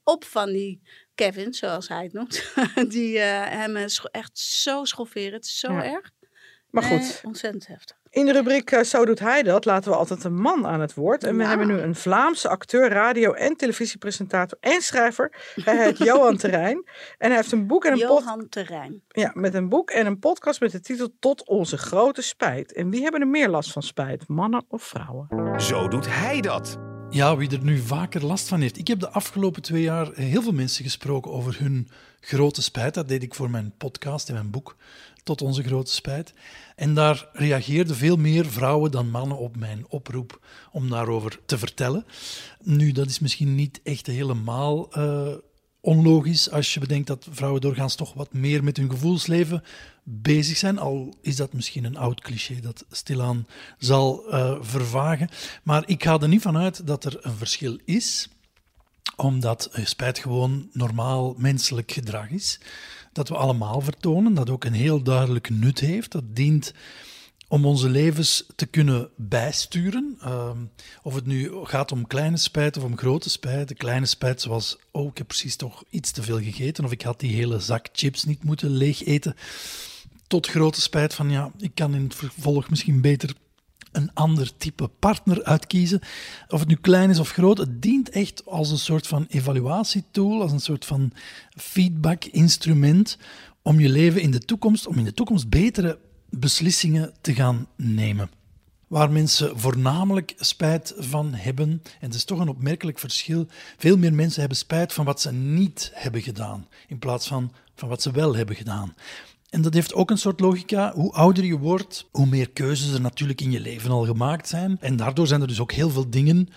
op 0.05 0.25
van 0.25 0.53
die 0.53 0.81
Kevin, 1.15 1.55
zoals 1.55 1.89
hij 1.89 2.03
het 2.03 2.13
noemt. 2.13 2.53
die 2.95 3.17
uh, 3.17 3.23
hem 3.49 3.77
echt 4.11 4.39
zo 4.39 4.85
schofferen. 4.85 5.33
Het 5.33 5.45
is 5.45 5.59
zo 5.59 5.73
Ja. 5.73 5.85
erg. 5.85 6.11
Maar 6.71 6.83
goed, 6.83 6.99
Nee, 6.99 7.19
ontzettend 7.23 7.67
heftig. 7.67 8.00
In 8.11 8.27
de 8.27 8.33
rubriek 8.33 8.71
eh, 8.71 8.83
Zo 8.83 9.05
doet 9.05 9.19
hij 9.19 9.43
dat 9.43 9.65
laten 9.65 9.91
we 9.91 9.97
altijd 9.97 10.25
een 10.25 10.41
man 10.41 10.67
aan 10.67 10.81
het 10.81 10.95
woord. 10.95 11.25
En 11.25 11.37
we 11.37 11.43
Ja. 11.43 11.49
hebben 11.49 11.67
nu 11.67 11.79
een 11.79 11.95
Vlaamse 11.95 12.49
acteur, 12.49 12.89
radio- 12.89 13.33
en 13.33 13.57
televisiepresentator 13.57 14.59
en 14.61 14.81
schrijver. 14.83 15.33
Hij 15.55 15.85
heet 15.85 15.99
Johan 16.09 16.37
Terrein. 16.37 16.85
En 17.19 17.29
hij 17.29 17.37
heeft 17.37 17.53
een 17.53 17.67
boek 17.67 17.85
en 17.85 17.93
een 17.93 18.07
pod- 18.07 18.19
Johan 18.23 18.49
Terrein. 18.49 19.03
ja, 19.09 19.31
met 19.35 19.55
een 19.55 19.69
boek 19.69 19.91
en 19.91 20.07
een 20.07 20.19
podcast 20.19 20.61
met 20.61 20.73
de 20.73 20.81
titel 20.81 21.09
Tot 21.21 21.49
onze 21.49 21.79
grote 21.79 22.23
spijt. 22.23 22.73
En 22.73 22.91
wie 22.91 23.03
hebben 23.03 23.21
er 23.21 23.29
meer 23.29 23.49
last 23.49 23.73
van 23.73 23.83
spijt, 23.83 24.29
mannen 24.29 24.65
of 24.69 24.83
vrouwen? 24.83 25.61
Zo 25.61 25.89
doet 25.89 26.07
hij 26.09 26.41
dat. 26.41 26.79
Ja, 27.11 27.37
wie 27.37 27.51
er 27.51 27.65
nu 27.65 27.79
vaker 27.79 28.25
last 28.27 28.49
van 28.49 28.61
heeft. 28.61 28.79
Ik 28.79 28.87
heb 28.89 29.01
de 29.01 29.09
afgelopen 29.11 29.63
twee 29.63 29.83
jaar 29.83 30.09
heel 30.15 30.43
veel 30.43 30.53
mensen 30.53 30.85
gesproken 30.85 31.31
over 31.33 31.57
hun 31.59 31.89
grote 32.21 32.63
spijt. 32.63 32.95
Dat 32.95 33.09
deed 33.09 33.23
ik 33.23 33.35
voor 33.35 33.51
mijn 33.51 33.73
podcast 33.79 34.29
en 34.29 34.35
mijn 34.35 34.51
boek, 34.51 34.77
Tot 35.23 35.43
onze 35.43 35.63
grote 35.63 35.93
spijt. 35.93 36.33
En 36.77 36.95
daar 36.95 37.29
reageerden 37.33 37.97
veel 37.97 38.17
meer 38.17 38.47
vrouwen 38.47 38.91
dan 38.91 39.11
mannen 39.11 39.39
op 39.39 39.57
mijn 39.57 39.85
oproep 39.89 40.47
om 40.73 40.91
daarover 40.91 41.39
te 41.47 41.59
vertellen. 41.59 42.07
Nu, 42.63 42.93
dat 42.93 43.09
is 43.09 43.19
misschien 43.19 43.55
niet 43.55 43.81
echt 43.83 44.07
helemaal 44.07 44.93
eh, 44.93 45.33
onlogisch 45.81 46.51
als 46.51 46.75
je 46.75 46.81
bedenkt 46.81 47.07
dat 47.07 47.27
vrouwen 47.31 47.61
doorgaans 47.61 47.95
toch 47.95 48.15
wat 48.15 48.33
meer 48.33 48.65
met 48.65 48.77
hun 48.77 48.91
gevoelsleven 48.91 49.63
bezig 50.05 50.57
zijn. 50.57 50.79
Al 50.79 51.15
is 51.21 51.37
dat 51.37 51.53
misschien 51.53 51.85
een 51.85 51.97
oud 51.97 52.21
cliché 52.21 52.61
dat 52.61 52.85
stilaan 52.91 53.47
zal 53.79 54.31
eh, 54.31 54.57
vervagen. 54.61 55.29
Maar 55.63 55.83
ik 55.87 56.03
ga 56.03 56.19
er 56.19 56.29
niet 56.29 56.43
van 56.43 56.57
uit 56.57 56.87
dat 56.87 57.05
er 57.05 57.19
een 57.21 57.37
verschil 57.37 57.79
is, 57.85 58.29
omdat 59.17 59.69
eh, 59.73 59.85
spijt 59.85 60.19
gewoon 60.19 60.69
normaal 60.73 61.35
menselijk 61.39 61.93
gedrag 61.93 62.31
is. 62.31 62.61
Dat 63.13 63.29
we 63.29 63.37
allemaal 63.37 63.81
vertonen, 63.81 64.35
dat 64.35 64.51
ook 64.51 64.65
een 64.65 64.73
heel 64.73 65.03
duidelijk 65.03 65.51
nut 65.51 65.81
heeft. 65.81 66.13
Dat 66.13 66.25
dient 66.37 66.75
om 67.51 67.67
onze 67.67 67.89
levens 67.89 68.45
te 68.57 68.67
kunnen 68.67 69.09
bijsturen. 69.17 70.17
Ehm, 70.21 70.59
of 71.03 71.15
het 71.15 71.27
nu 71.27 71.51
gaat 71.63 71.93
om 71.93 72.07
kleine 72.07 72.37
spijt 72.37 72.77
of 72.77 72.83
om 72.85 72.97
grote 72.97 73.31
spijt. 73.31 73.69
De 73.69 73.75
kleine 73.75 74.07
spijt 74.07 74.41
zoals, 74.41 74.79
oh, 74.91 75.07
ik 75.09 75.19
heb 75.19 75.27
precies 75.27 75.57
toch 75.57 75.85
iets 75.91 76.11
te 76.11 76.23
veel 76.23 76.41
gegeten. 76.41 76.85
Of 76.85 76.93
ik 76.93 77.03
had 77.03 77.21
die 77.21 77.35
hele 77.35 77.61
zak 77.61 77.89
chips 77.93 78.25
niet 78.25 78.45
moeten 78.45 78.71
leeg 78.71 79.05
eten. 79.05 79.37
Tot 80.27 80.47
grote 80.47 80.81
spijt 80.81 81.15
van, 81.15 81.31
ja, 81.31 81.51
ik 81.59 81.75
kan 81.75 81.95
in 81.95 82.03
het 82.03 82.15
vervolg 82.15 82.71
misschien 82.71 83.01
beter 83.01 83.35
een 83.93 84.15
ander 84.15 84.57
type 84.57 84.89
partner 84.89 85.45
uitkiezen. 85.45 86.01
Of 86.49 86.61
het 86.61 86.69
nu 86.69 86.75
klein 86.75 87.11
is 87.11 87.19
of 87.19 87.31
groot, 87.31 87.59
het 87.59 87.83
dient 87.83 88.11
echt 88.11 88.47
als 88.47 88.71
een 88.71 88.79
soort 88.79 89.07
van 89.07 89.27
evaluatietool, 89.29 90.43
als 90.43 90.53
een 90.53 90.61
soort 90.61 90.85
van 90.85 91.13
feedback-instrument 91.57 93.19
om 93.63 93.81
je 93.81 93.89
leven 93.89 94.23
in 94.23 94.31
de 94.31 94.39
toekomst, 94.39 94.87
om 94.87 94.99
in 94.99 95.05
de 95.05 95.15
toekomst 95.15 95.49
betere 95.49 95.99
beslissingen 96.29 97.13
te 97.21 97.35
gaan 97.35 97.67
nemen. 97.77 98.31
Waar 98.87 99.13
mensen 99.13 99.59
voornamelijk 99.59 100.35
spijt 100.37 100.95
van 100.97 101.35
hebben, 101.35 101.69
en 101.69 102.07
het 102.07 102.15
is 102.15 102.25
toch 102.25 102.39
een 102.39 102.49
opmerkelijk 102.49 102.99
verschil, 102.99 103.47
veel 103.77 103.97
meer 103.97 104.15
mensen 104.15 104.41
hebben 104.41 104.59
spijt 104.59 104.93
van 104.93 105.05
wat 105.05 105.21
ze 105.21 105.33
niet 105.33 105.91
hebben 105.95 106.23
gedaan, 106.23 106.69
in 106.89 106.99
plaats 106.99 107.27
van 107.29 107.53
van 107.81 107.89
wat 107.89 108.03
ze 108.03 108.11
wel 108.11 108.37
hebben 108.37 108.57
gedaan. 108.57 108.95
En 109.51 109.63
dat 109.63 109.75
heeft 109.75 109.95
ook 109.95 110.11
een 110.11 110.19
soort 110.19 110.41
logica. 110.41 110.93
Hoe 110.95 111.13
ouder 111.13 111.45
je 111.45 111.59
wordt, 111.59 112.09
hoe 112.11 112.27
meer 112.27 112.51
keuzes 112.51 112.93
er 112.93 113.01
natuurlijk 113.01 113.41
in 113.41 113.51
je 113.51 113.61
leven 113.61 113.91
al 113.91 114.05
gemaakt 114.05 114.49
zijn. 114.49 114.77
En 114.81 114.97
daardoor 114.97 115.27
zijn 115.27 115.41
er 115.41 115.49
dus 115.49 115.61
ook 115.61 115.73
heel 115.73 115.91
veel 115.91 116.11
dingen 116.11 116.49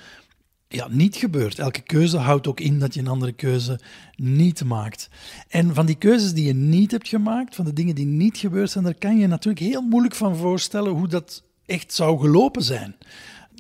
ja, 0.68 0.88
niet 0.90 1.16
gebeurd. 1.16 1.60
Elke 1.60 1.82
keuze 1.82 2.18
houdt 2.18 2.48
ook 2.48 2.60
in 2.60 2.80
dat 2.80 2.94
je 2.94 3.00
een 3.00 3.08
andere 3.08 3.32
keuze 3.32 3.80
niet 4.16 4.64
maakt. 4.64 5.10
En 5.48 5.74
van 5.74 5.86
die 5.86 5.96
keuzes 5.96 6.34
die 6.34 6.46
je 6.46 6.54
niet 6.54 6.92
hebt 6.92 7.08
gemaakt, 7.08 7.56
van 7.56 7.66
de 7.66 7.74
dingen 7.74 7.96
die 7.96 8.06
niet 8.06 8.38
gebeurd 8.38 8.72
zijn, 8.72 8.84
daar 8.84 8.94
kan 8.94 9.18
je 9.18 9.28
natuurlijk 9.28 9.66
heel 9.66 9.82
moeilijk 9.82 10.16
van 10.16 10.36
voorstellen 10.36 10.92
hoe 10.92 11.08
dat 11.08 11.44
echt 11.66 11.94
zou 11.94 12.20
gelopen 12.20 12.64
zijn. 12.64 12.96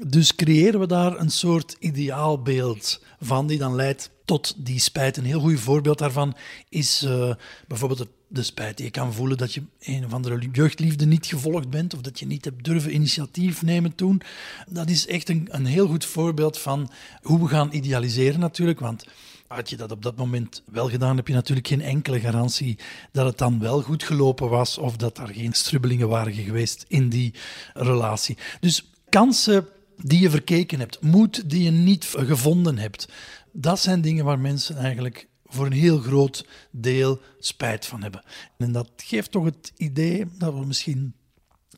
Dus 0.08 0.36
creëren 0.36 0.80
we 0.80 0.88
daar 0.88 1.20
een 1.20 1.32
soort 1.32 1.76
ideaalbeeld 1.80 3.04
van, 3.20 3.48
die 3.48 3.58
dan 3.58 3.76
leidt 3.76 4.12
tot 4.26 4.66
die 4.66 4.80
spijt. 4.80 5.18
Een 5.18 5.26
heel 5.26 5.40
goed 5.40 5.60
voorbeeld 5.60 5.98
daarvan 5.98 6.36
is 6.70 7.04
uh, 7.04 7.34
bijvoorbeeld 7.68 8.00
het 8.00 8.10
de 8.34 8.44
spijt 8.44 8.80
je 8.80 8.90
kan 8.90 9.14
voelen 9.14 9.38
dat 9.38 9.54
je 9.54 9.64
een 9.80 10.06
of 10.06 10.14
andere 10.14 10.50
jeugdliefde 10.52 11.06
niet 11.06 11.26
gevolgd 11.26 11.70
bent 11.70 11.94
of 11.94 12.02
dat 12.02 12.20
je 12.20 12.26
niet 12.26 12.46
hebt 12.46 12.64
durven 12.64 12.94
initiatief 12.94 13.62
nemen 13.62 13.96
toen. 13.96 14.22
Dat 14.68 14.90
is 14.90 15.08
echt 15.08 15.30
een, 15.30 15.48
een 15.52 15.66
heel 15.66 15.88
goed 15.88 16.06
voorbeeld 16.06 16.58
van 16.58 16.92
hoe 17.22 17.40
we 17.40 17.48
gaan 17.48 17.74
idealiseren 17.74 18.40
natuurlijk, 18.40 18.80
want 18.80 19.06
had 19.48 19.70
je 19.70 19.76
dat 19.76 19.92
op 19.92 20.04
dat 20.04 20.16
moment 20.16 20.64
wel 20.72 20.90
gedaan, 20.90 21.16
heb 21.16 21.28
je 21.28 21.34
natuurlijk 21.34 21.68
geen 21.68 21.82
enkele 21.82 22.20
garantie 22.20 22.78
dat 23.12 23.26
het 23.26 23.38
dan 23.38 23.60
wel 23.60 23.82
goed 23.82 24.04
gelopen 24.04 24.50
was 24.50 24.78
of 24.78 24.98
dat 24.98 25.18
er 25.18 25.28
geen 25.28 25.54
strubbelingen 25.54 26.08
waren 26.08 26.34
geweest 26.34 26.86
in 26.88 27.10
die 27.10 27.34
relatie. 27.74 28.38
Dus 28.60 28.90
kansen 29.10 29.68
die 29.98 30.20
je 30.20 30.30
verkeken 30.30 30.80
hebt, 30.80 31.02
moed 31.02 31.50
die 31.50 31.64
je 31.64 31.72
niet 31.72 32.06
gevonden 32.06 32.78
hebt, 32.78 33.08
dat 33.52 33.80
zijn 33.80 34.02
dingen 34.02 34.26
waar 34.26 34.40
mensen 34.40 34.78
eigenlijk 34.78 35.28
voor 35.54 35.66
een 35.66 35.72
heel 35.72 35.98
groot 35.98 36.48
deel 36.72 37.22
spijt 37.40 37.86
van 37.86 38.02
hebben. 38.02 38.24
En 38.58 38.72
dat 38.72 38.90
geeft 38.96 39.32
toch 39.32 39.46
het 39.46 39.72
idee 39.78 40.26
dat 40.38 40.54
we 40.54 40.66
misschien 40.66 41.16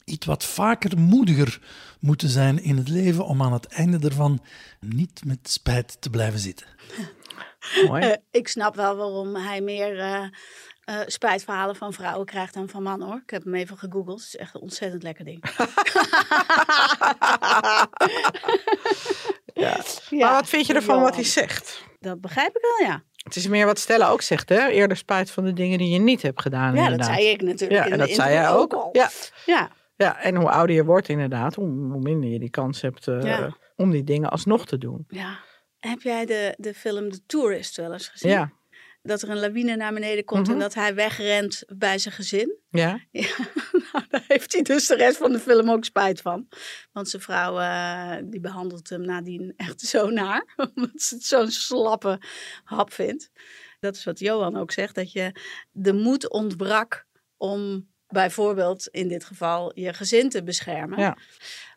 iets 0.05 0.25
wat 0.25 0.43
vaker 0.43 0.99
moediger 0.99 1.61
moeten 1.99 2.29
zijn 2.29 2.63
in 2.63 2.77
het 2.77 2.89
leven 2.89 3.25
om 3.25 3.41
aan 3.41 3.53
het 3.53 3.65
einde 3.65 4.07
ervan 4.07 4.43
niet 4.79 5.25
met 5.25 5.49
spijt 5.49 6.01
te 6.01 6.09
blijven 6.09 6.39
zitten. 6.39 6.67
Mooi. 7.87 8.03
Eh, 8.03 8.17
ik 8.31 8.47
snap 8.47 8.75
wel 8.75 8.95
waarom 8.95 9.35
hij 9.35 9.61
meer 9.61 9.99
eh, 9.99 10.23
eh, 10.83 10.99
spijtverhalen 11.05 11.75
van 11.75 11.93
vrouwen 11.93 12.25
krijgt 12.25 12.53
dan 12.53 12.69
van 12.69 12.83
mannen 12.83 13.07
hoor. 13.07 13.21
Ik 13.23 13.29
heb 13.29 13.43
hem 13.43 13.55
even 13.55 13.77
gegoogeld. 13.77 14.19
Het 14.19 14.27
is 14.27 14.35
echt 14.35 14.55
een 14.55 14.61
ontzettend 14.61 15.03
lekker 15.03 15.25
ding. 15.25 15.43
Ja. 19.55 19.83
Ja, 20.09 20.25
maar 20.25 20.33
wat 20.33 20.49
vind 20.49 20.65
je 20.65 20.73
ervan 20.73 21.01
wat 21.01 21.15
hij 21.15 21.23
zegt? 21.23 21.83
Dat 21.99 22.21
begrijp 22.21 22.55
ik 22.55 22.61
wel, 22.61 22.87
ja. 22.87 23.03
Het 23.25 23.35
is 23.35 23.47
meer 23.47 23.65
wat 23.65 23.79
Stella 23.79 24.09
ook 24.09 24.21
zegt, 24.21 24.49
hè? 24.49 24.67
Eerder 24.67 24.97
spijt 24.97 25.31
van 25.31 25.43
de 25.43 25.53
dingen 25.53 25.77
die 25.77 25.89
je 25.89 25.99
niet 25.99 26.21
hebt 26.21 26.41
gedaan. 26.41 26.75
Ja, 26.75 26.89
dat 26.89 27.05
zei 27.05 27.25
ik 27.27 27.41
natuurlijk. 27.41 27.85
Ja, 27.85 27.91
en 27.91 27.97
dat 27.99 28.09
zei 28.09 28.33
jij 28.33 28.49
ook. 28.49 28.73
al. 28.73 28.89
Ja. 28.91 29.09
Ja, 29.45 29.69
ja, 29.95 30.21
en 30.21 30.35
hoe 30.35 30.49
ouder 30.49 30.75
je 30.75 30.83
wordt, 30.85 31.09
inderdaad, 31.09 31.55
hoe, 31.55 31.67
hoe 31.67 32.01
minder 32.01 32.29
je 32.29 32.39
die 32.39 32.49
kans 32.49 32.81
hebt 32.81 33.07
eh, 33.07 33.23
Ja. 33.23 33.57
om 33.75 33.91
die 33.91 34.03
dingen 34.03 34.29
alsnog 34.29 34.65
te 34.65 34.77
doen. 34.77 35.05
ja. 35.09 35.37
Heb 35.79 36.01
jij 36.01 36.25
de, 36.25 36.53
de 36.57 36.73
film 36.73 37.11
The 37.11 37.19
Tourist 37.25 37.77
wel 37.77 37.93
eens 37.93 38.07
gezien? 38.07 38.31
Ja, 38.31 38.51
Dat 39.07 39.21
er 39.21 39.29
een 39.29 39.39
lawine 39.39 39.75
naar 39.75 39.93
beneden 39.93 40.23
komt 40.23 40.41
Mhm. 40.47 40.51
en 40.51 40.59
dat 40.59 40.73
hij 40.73 40.95
wegrent 40.95 41.63
bij 41.67 41.97
zijn 41.97 42.13
gezin. 42.13 42.57
ja. 42.69 42.99
Ja, 43.11 43.27
nou, 43.91 44.05
daar 44.09 44.23
heeft 44.27 44.53
hij 44.53 44.61
dus 44.61 44.87
de 44.87 44.95
rest 44.95 45.17
van 45.17 45.31
de 45.31 45.39
film 45.39 45.71
ook 45.71 45.85
spijt 45.85 46.21
van. 46.21 46.47
Want 46.91 47.09
zijn 47.09 47.21
vrouw 47.21 47.59
eh, 47.59 48.23
die 48.23 48.39
behandelt 48.39 48.89
hem 48.89 49.01
nadien 49.01 49.53
echt 49.57 49.81
zo 49.81 50.09
naar. 50.09 50.53
Omdat 50.75 51.01
ze 51.01 51.15
het 51.15 51.23
zo'n 51.23 51.51
slappe 51.51 52.21
hap 52.63 52.93
vindt. 52.93 53.29
Dat 53.79 53.95
is 53.95 54.03
wat 54.03 54.19
Johan 54.19 54.57
ook 54.57 54.71
zegt. 54.71 54.95
Dat 54.95 55.11
je 55.11 55.31
de 55.71 55.93
moed 55.93 56.29
ontbrak 56.29 57.05
om 57.37 57.87
bijvoorbeeld 58.07 58.87
in 58.87 59.07
dit 59.07 59.23
geval 59.25 59.79
je 59.79 59.93
gezin 59.93 60.29
te 60.29 60.43
beschermen. 60.43 60.99
Ja. 60.99 61.17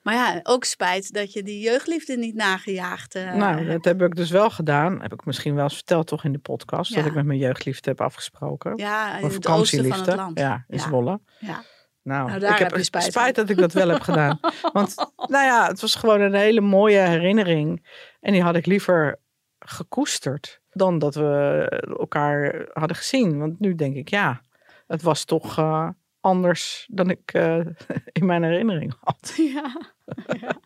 Maar 0.08 0.16
ja, 0.16 0.40
ook 0.42 0.64
spijt 0.64 1.12
dat 1.12 1.32
je 1.32 1.42
die 1.42 1.60
jeugdliefde 1.60 2.16
niet 2.16 2.34
nagejaagd 2.34 3.14
eh, 3.14 3.34
nou, 3.34 3.66
dat 3.66 3.84
heb 3.84 4.02
ik 4.02 4.14
dus 4.14 4.30
wel 4.30 4.50
gedaan. 4.50 5.00
Heb 5.00 5.12
ik 5.12 5.24
misschien 5.24 5.54
wel 5.54 5.64
eens 5.64 5.74
verteld 5.74 6.06
toch 6.06 6.24
in 6.24 6.32
de 6.32 6.38
podcast. 6.38 6.94
Dat 6.94 7.06
ik 7.06 7.14
met 7.14 7.24
mijn 7.24 7.38
jeugdliefde 7.38 7.90
heb 7.90 8.00
afgesproken. 8.00 8.76
Ja, 8.76 9.18
in 9.18 9.24
oosten 9.24 9.30
van 9.30 9.34
het 9.34 9.46
vakantieliefde. 9.46 10.14
land. 10.14 10.38
Ja, 10.38 10.64
in. 10.68 10.78
Zwolle. 10.78 11.20
Ja. 11.38 11.62
Nou, 12.02 12.28
Nou, 12.28 12.40
daar 12.40 12.52
ik 12.52 12.58
heb, 12.58 12.72
heb 12.72 12.84
spijt 12.84 13.04
spijt 13.04 13.34
dat 13.34 13.50
ik 13.50 13.56
dat 13.56 13.72
wel 13.72 13.88
heb 13.88 14.00
gedaan. 14.00 14.38
Want, 14.72 14.94
nou 15.16 15.44
ja, 15.44 15.66
het 15.66 15.80
was 15.80 15.94
gewoon 15.94 16.20
een 16.20 16.34
hele 16.34 16.60
mooie 16.60 16.98
herinnering. 16.98 17.86
En 18.20 18.32
die 18.32 18.42
had 18.42 18.56
ik 18.56 18.66
liever 18.66 19.20
gekoesterd 19.58 20.60
dan 20.70 20.98
dat 20.98 21.14
we 21.14 21.66
elkaar 21.98 22.68
hadden 22.72 22.96
gezien. 22.96 23.38
Want 23.38 23.60
nu 23.60 23.74
denk 23.74 23.96
ik, 23.96 24.08
ja, 24.08 24.40
het 24.86 25.02
was 25.02 25.24
toch 25.24 25.58
eh, 25.58 25.88
anders 26.20 26.86
dan 26.90 27.10
ik 27.10 27.32
eh, 27.32 27.58
in 28.18 28.26
mijn 28.26 28.42
herinnering 28.42 28.94
had. 29.00 29.32
Ja. 29.36 29.94
ja. 30.40 30.60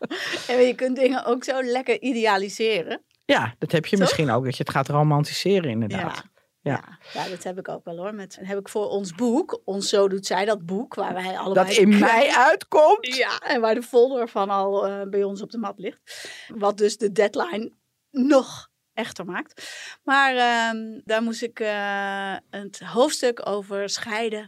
En 0.49 0.61
je 0.61 0.75
kunt 0.75 0.97
dingen 0.97 1.25
ook 1.25 1.45
zo 1.45 1.62
lekker 1.62 2.01
idealiseren. 2.01 3.03
Ja, 3.25 3.55
dat 3.59 3.73
heb 3.73 3.85
je 3.85 3.91
Toch? 3.91 4.01
misschien 4.01 4.31
ook, 4.31 4.45
dat 4.45 4.57
je 4.57 4.62
het 4.62 4.73
gaat 4.73 4.88
romantiseren 4.88 5.71
inderdaad. 5.71 6.17
Ja. 6.17 6.31
Ja. 6.62 6.99
Ja. 7.12 7.29
dat 7.29 7.43
heb 7.43 7.59
ik 7.59 7.69
ook 7.69 7.85
wel 7.85 7.97
hoor. 7.97 8.15
Met, 8.15 8.38
heb 8.41 8.59
ik 8.59 8.69
voor 8.69 8.88
ons 8.88 9.15
boek, 9.15 9.61
ons 9.65 9.88
Zo 9.88 10.09
Doet 10.09 10.27
Zij, 10.27 10.45
dat 10.45 10.67
boek, 10.67 10.95
waar 10.95 11.15
wij 11.15 11.38
allebei... 11.38 11.67
Dat 11.67 11.77
in 11.77 11.99
mei 11.99 12.31
uitkomt. 12.31 13.17
Ja, 13.17 13.38
en 13.38 13.61
waar 13.61 13.75
de 13.75 13.83
folder 13.83 14.29
van 14.29 14.51
al 14.51 14.87
eh, 14.87 15.09
bij 15.09 15.25
ons 15.25 15.43
op 15.43 15.51
de 15.51 15.59
mat 15.59 15.79
ligt. 15.79 16.01
Wat 16.49 16.79
dus 16.79 16.97
de 16.97 17.12
deadline 17.12 17.73
nog 18.11 18.71
echter 18.95 19.25
maakt. 19.25 19.62
Maar 20.05 20.37
ehm, 20.37 21.01
daar 21.05 21.23
moest 21.23 21.43
ik 21.43 21.61
eh, 21.61 22.37
het 22.51 22.81
hoofdstuk 22.81 23.47
over 23.49 23.88
scheiden 23.88 24.47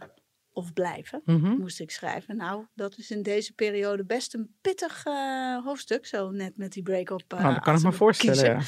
of 0.55 0.73
blijven, 0.73 1.21
Mhm. 1.25 1.57
moest 1.57 1.79
ik 1.79 1.91
schrijven. 1.91 2.35
Nou, 2.37 2.65
dat 2.73 2.97
is 2.97 3.11
in 3.11 3.21
deze 3.23 3.53
periode 3.53 4.05
best 4.05 4.33
een 4.33 4.55
pittig 4.61 5.05
eh, 5.05 5.63
hoofdstuk, 5.63 6.05
zo 6.05 6.29
net 6.31 6.57
met 6.57 6.71
die 6.73 6.83
break-up. 6.83 7.33
eh, 7.33 7.39
nou, 7.39 7.53
dat 7.53 7.63
kan 7.63 7.75
ik 7.75 7.83
me 7.83 7.91
voorstellen. 7.91 8.43
ja. 8.45 8.59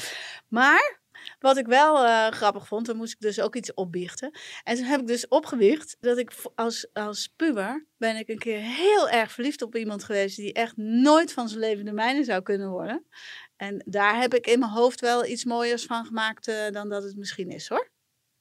Maar 0.48 1.00
wat 1.38 1.56
ik 1.56 1.66
wel 1.66 2.04
eh, 2.04 2.26
grappig 2.30 2.66
vond, 2.66 2.86
dan 2.86 2.96
moest 2.96 3.12
ik 3.12 3.20
dus 3.20 3.40
ook 3.40 3.56
iets 3.56 3.74
opbiechten. 3.74 4.30
En 4.64 4.76
toen 4.76 4.84
heb 4.84 5.00
ik 5.00 5.06
dus 5.06 5.28
opgebiecht 5.28 5.96
dat 6.00 6.18
ik 6.18 6.32
als, 6.54 6.86
als 6.92 7.32
puber 7.36 7.86
ben 7.96 8.16
ik 8.16 8.28
een 8.28 8.38
keer 8.38 8.60
heel 8.60 9.08
erg 9.08 9.32
verliefd 9.32 9.62
op 9.62 9.76
iemand 9.76 10.04
geweest 10.04 10.36
die 10.36 10.52
echt 10.52 10.76
nooit 10.76 11.32
van 11.32 11.48
zijn 11.48 11.60
leven 11.60 11.84
de 11.84 11.92
mijne 11.92 12.24
zou 12.24 12.42
kunnen 12.42 12.70
worden. 12.70 13.06
En 13.56 13.82
daar 13.86 14.20
heb 14.20 14.34
ik 14.34 14.46
in 14.46 14.58
mijn 14.58 14.70
hoofd 14.70 15.00
wel 15.00 15.24
iets 15.26 15.44
mooiers 15.44 15.84
van 15.84 16.04
gemaakt 16.04 16.48
eh, 16.48 16.70
dan 16.70 16.88
dat 16.88 17.02
het 17.02 17.16
misschien 17.16 17.50
is 17.50 17.68
hoor. 17.68 17.90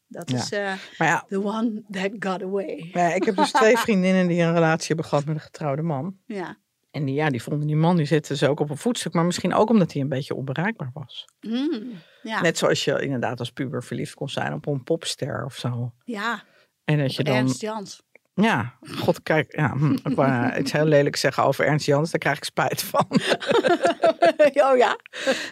Dat 0.07 0.29
Ja. 0.31 0.37
is 0.37 0.49
Maar 0.97 1.07
ja, 1.07 1.25
the 1.27 1.43
one 1.43 1.83
that 1.91 2.11
got 2.19 2.43
away. 2.43 2.89
maar 2.93 3.03
ja, 3.09 3.13
ik 3.15 3.23
heb 3.23 3.35
dus 3.35 3.51
twee 3.51 3.77
vriendinnen 3.85 4.27
die 4.27 4.41
een 4.41 4.53
relatie 4.53 4.87
hebben 4.87 5.05
gehad 5.05 5.25
met 5.25 5.35
een 5.35 5.41
getrouwde 5.41 5.81
man. 5.81 6.17
Ja. 6.25 6.57
En 6.91 7.05
die, 7.05 7.15
ja, 7.15 7.29
die 7.29 7.43
vonden 7.43 7.67
die 7.67 7.75
man, 7.75 7.97
die 7.97 8.05
zette 8.05 8.35
ze 8.35 8.47
ook 8.49 8.59
op 8.59 8.69
een 8.69 8.77
voetstuk. 8.77 9.13
Maar 9.13 9.25
misschien 9.25 9.53
ook 9.53 9.69
omdat 9.69 9.93
hij 9.93 10.01
een 10.01 10.09
beetje 10.09 10.35
onbereikbaar 10.35 10.89
was. 10.93 11.25
Mm, 11.41 11.91
ja. 12.23 12.41
Net 12.41 12.57
zoals 12.57 12.83
je 12.83 13.01
inderdaad 13.01 13.39
als 13.39 13.51
puber 13.51 13.83
verliefd 13.83 14.13
kon 14.13 14.29
zijn 14.29 14.53
op 14.53 14.67
een 14.67 14.83
popster 14.83 15.45
of 15.45 15.55
zo. 15.55 15.93
ja. 16.03 16.43
En 16.85 16.97
dat 16.97 17.15
je 17.15 17.23
dan... 17.23 17.35
Ernst 17.35 17.61
Jans. 17.61 18.03
Ja, 18.41 18.73
god, 18.97 19.23
kijk, 19.23 19.55
ja, 19.55 19.69
hm, 19.77 19.91
ik 19.91 20.15
wou 20.15 20.57
iets 20.57 20.71
heel 20.71 20.85
lelijks 20.85 21.19
zeggen 21.19 21.43
over 21.43 21.65
Ernst 21.65 21.85
Jans. 21.85 22.11
Daar 22.11 22.19
krijg 22.19 22.37
ik 22.37 22.43
spijt 22.43 22.83
van. 22.83 23.05
oh 24.67 24.77
ja. 24.77 24.97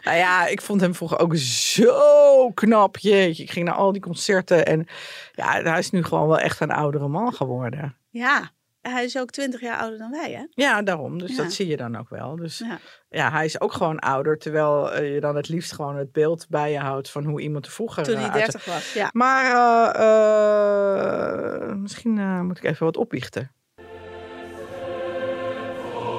nou 0.04 0.17
ja, 0.17 0.48
ik 0.48 0.62
vond 0.62 0.82
hem 0.82 0.95
vroeger 0.95 1.19
ook 1.19 1.36
zo 1.36 2.52
knap. 2.54 2.98
Jeetje, 2.98 3.43
ik 3.43 3.52
ging 3.52 3.65
naar 3.65 3.76
al 3.76 3.91
die 3.91 4.02
concerten. 4.02 4.65
En 4.65 4.88
ja, 5.32 5.62
hij 5.62 5.80
is 5.80 5.89
nu 5.89 6.04
gewoon 6.04 6.28
wel 6.28 6.39
echt 6.39 6.60
een 6.60 6.71
oudere 6.71 7.08
man 7.08 7.34
geworden. 7.34 7.95
Ja. 8.10 8.52
Hij 8.89 9.04
is 9.04 9.17
ook 9.17 9.30
twintig 9.32 9.62
jaar 9.62 9.78
ouder 9.78 10.00
dan 10.00 10.12
wij 10.12 10.32
hè? 10.32 10.43
Ja, 10.50 10.82
daarom. 10.82 11.19
Dus 11.19 11.36
Ja. 11.36 11.43
dat 11.43 11.54
zie 11.54 11.67
je 11.67 11.78
dan 11.78 11.98
ook 11.98 12.10
wel. 12.10 12.36
Dus 12.36 12.58
Ja. 12.58 12.78
ja, 13.10 13.32
hij 13.32 13.45
is 13.45 13.62
ook 13.62 13.74
gewoon 13.74 14.00
ouder. 14.00 14.38
Terwijl 14.38 14.91
eh, 14.93 15.13
je 15.13 15.19
dan 15.19 15.36
het 15.36 15.50
liefst 15.50 15.74
gewoon 15.74 15.95
het 15.98 16.12
beeld 16.12 16.45
bij 16.50 16.71
je 16.71 16.80
houdt 16.80 17.10
van 17.12 17.24
hoe 17.26 17.41
iemand 17.41 17.65
er 17.65 17.71
vroeger 17.71 18.04
Toen 18.04 18.15
eh, 18.15 18.21
hij 18.32 18.41
uitzag. 18.41 18.63
30 18.63 18.74
was. 18.74 18.93
Ja. 18.93 19.10
Maar 19.13 19.45
eh, 19.95 21.69
eh, 21.69 21.76
misschien 21.76 22.17
eh, 22.17 22.41
moet 22.41 22.58
ik 22.58 22.63
even 22.63 22.86
wat 22.86 22.98
opbiechten. 22.98 23.52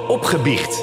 Opgebiecht. 0.08 0.82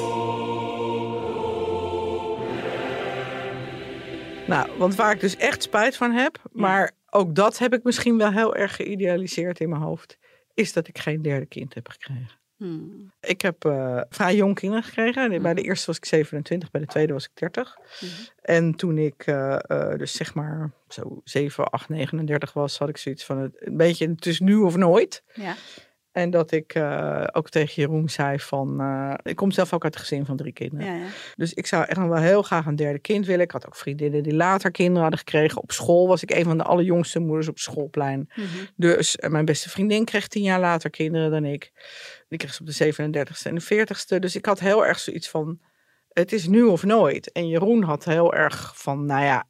Nou, 4.46 4.68
want 4.78 4.94
waar 4.94 5.12
ik 5.12 5.20
dus 5.20 5.36
echt 5.36 5.62
spijt 5.62 5.96
van 5.96 6.12
heb, 6.12 6.38
maar 6.52 6.90
ook 7.10 7.34
dat 7.34 7.58
heb 7.58 7.74
ik 7.74 7.82
misschien 7.84 8.18
wel 8.18 8.30
heel 8.32 8.54
erg 8.56 8.76
geïdealiseerd 8.76 9.60
in 9.60 9.68
mijn 9.68 9.82
hoofd, 9.82 10.18
is 10.54 10.72
dat 10.72 10.88
ik 10.88 10.98
geen 10.98 11.22
derde 11.22 11.46
kind 11.46 11.74
heb 11.74 11.88
gekregen. 11.88 12.42
Hmm. 12.56 13.12
Ik 13.20 13.40
heb 13.40 13.64
eh, 13.64 14.00
vrij 14.08 14.36
jong 14.36 14.54
kinderen 14.54 14.84
gekregen. 14.84 15.42
Bij 15.42 15.54
de 15.54 15.62
eerste 15.62 15.86
was 15.86 15.96
ik 15.96 16.04
27, 16.04 16.70
bij 16.70 16.80
de 16.80 16.86
tweede 16.86 17.12
was 17.12 17.24
ik 17.24 17.30
30. 17.34 17.78
Mhm. 18.00 18.10
En 18.42 18.74
toen 18.74 18.98
ik 18.98 19.26
eh, 19.26 19.58
eh, 19.66 19.98
dus 19.98 20.12
zeg 20.12 20.34
maar 20.34 20.70
zo 20.88 21.20
7, 21.24 21.70
8, 21.70 21.88
39 21.88 22.52
was, 22.52 22.78
had 22.78 22.88
ik 22.88 22.96
zoiets 22.96 23.24
van 23.24 23.38
het, 23.38 23.52
een 23.58 23.76
beetje 23.76 24.08
het 24.08 24.26
is 24.26 24.40
nu 24.40 24.56
of 24.56 24.76
nooit. 24.76 25.22
Ja. 25.34 25.54
En 26.14 26.30
dat 26.30 26.52
ik 26.52 26.74
eh, 26.74 27.24
ook 27.32 27.48
tegen 27.50 27.74
Jeroen 27.74 28.08
zei 28.08 28.38
van, 28.38 28.80
eh, 28.80 29.14
ik 29.22 29.36
kom 29.36 29.50
zelf 29.50 29.72
ook 29.72 29.84
uit 29.84 29.94
een 29.94 30.00
gezin 30.00 30.26
van 30.26 30.36
drie 30.36 30.52
kinderen. 30.52 30.86
Ja, 30.86 30.94
ja. 30.94 31.06
Dus 31.36 31.54
ik 31.54 31.66
zou 31.66 31.84
echt 31.84 31.98
wel 31.98 32.16
heel 32.16 32.42
graag 32.42 32.66
een 32.66 32.76
derde 32.76 32.98
kind 32.98 33.26
willen. 33.26 33.44
Ik 33.44 33.50
had 33.50 33.66
ook 33.66 33.76
vriendinnen 33.76 34.22
die 34.22 34.34
later 34.34 34.70
kinderen 34.70 35.00
hadden 35.00 35.18
gekregen. 35.18 35.62
Op 35.62 35.72
school 35.72 36.08
was 36.08 36.22
ik 36.22 36.30
een 36.30 36.44
van 36.44 36.58
de 36.58 36.64
allerjongste 36.64 37.18
moeders 37.18 37.48
op 37.48 37.54
het 37.54 37.62
schoolplein. 37.62 38.30
Mhm. 38.34 38.46
Dus 38.76 39.16
eh, 39.16 39.30
mijn 39.30 39.44
beste 39.44 39.70
vriendin 39.70 40.04
kreeg 40.04 40.28
tien 40.28 40.42
jaar 40.42 40.60
later 40.60 40.90
kinderen 40.90 41.30
dan 41.30 41.44
ik. 41.44 41.72
Die 42.28 42.38
kreeg 42.38 42.54
ze 42.54 42.60
op 42.60 42.66
de 42.66 42.94
37ste 42.94 43.48
en 43.48 43.54
de 43.54 43.86
40ste. 43.86 44.18
Dus 44.18 44.36
ik 44.36 44.46
had 44.46 44.60
heel 44.60 44.86
erg 44.86 44.98
zoiets 44.98 45.28
van, 45.28 45.60
het 46.08 46.32
is 46.32 46.46
nu 46.46 46.62
of 46.62 46.84
nooit. 46.84 47.32
En 47.32 47.48
Jeroen 47.48 47.82
had 47.82 48.04
heel 48.04 48.34
erg 48.34 48.72
van, 48.74 49.06
nou 49.06 49.24
ja, 49.24 49.46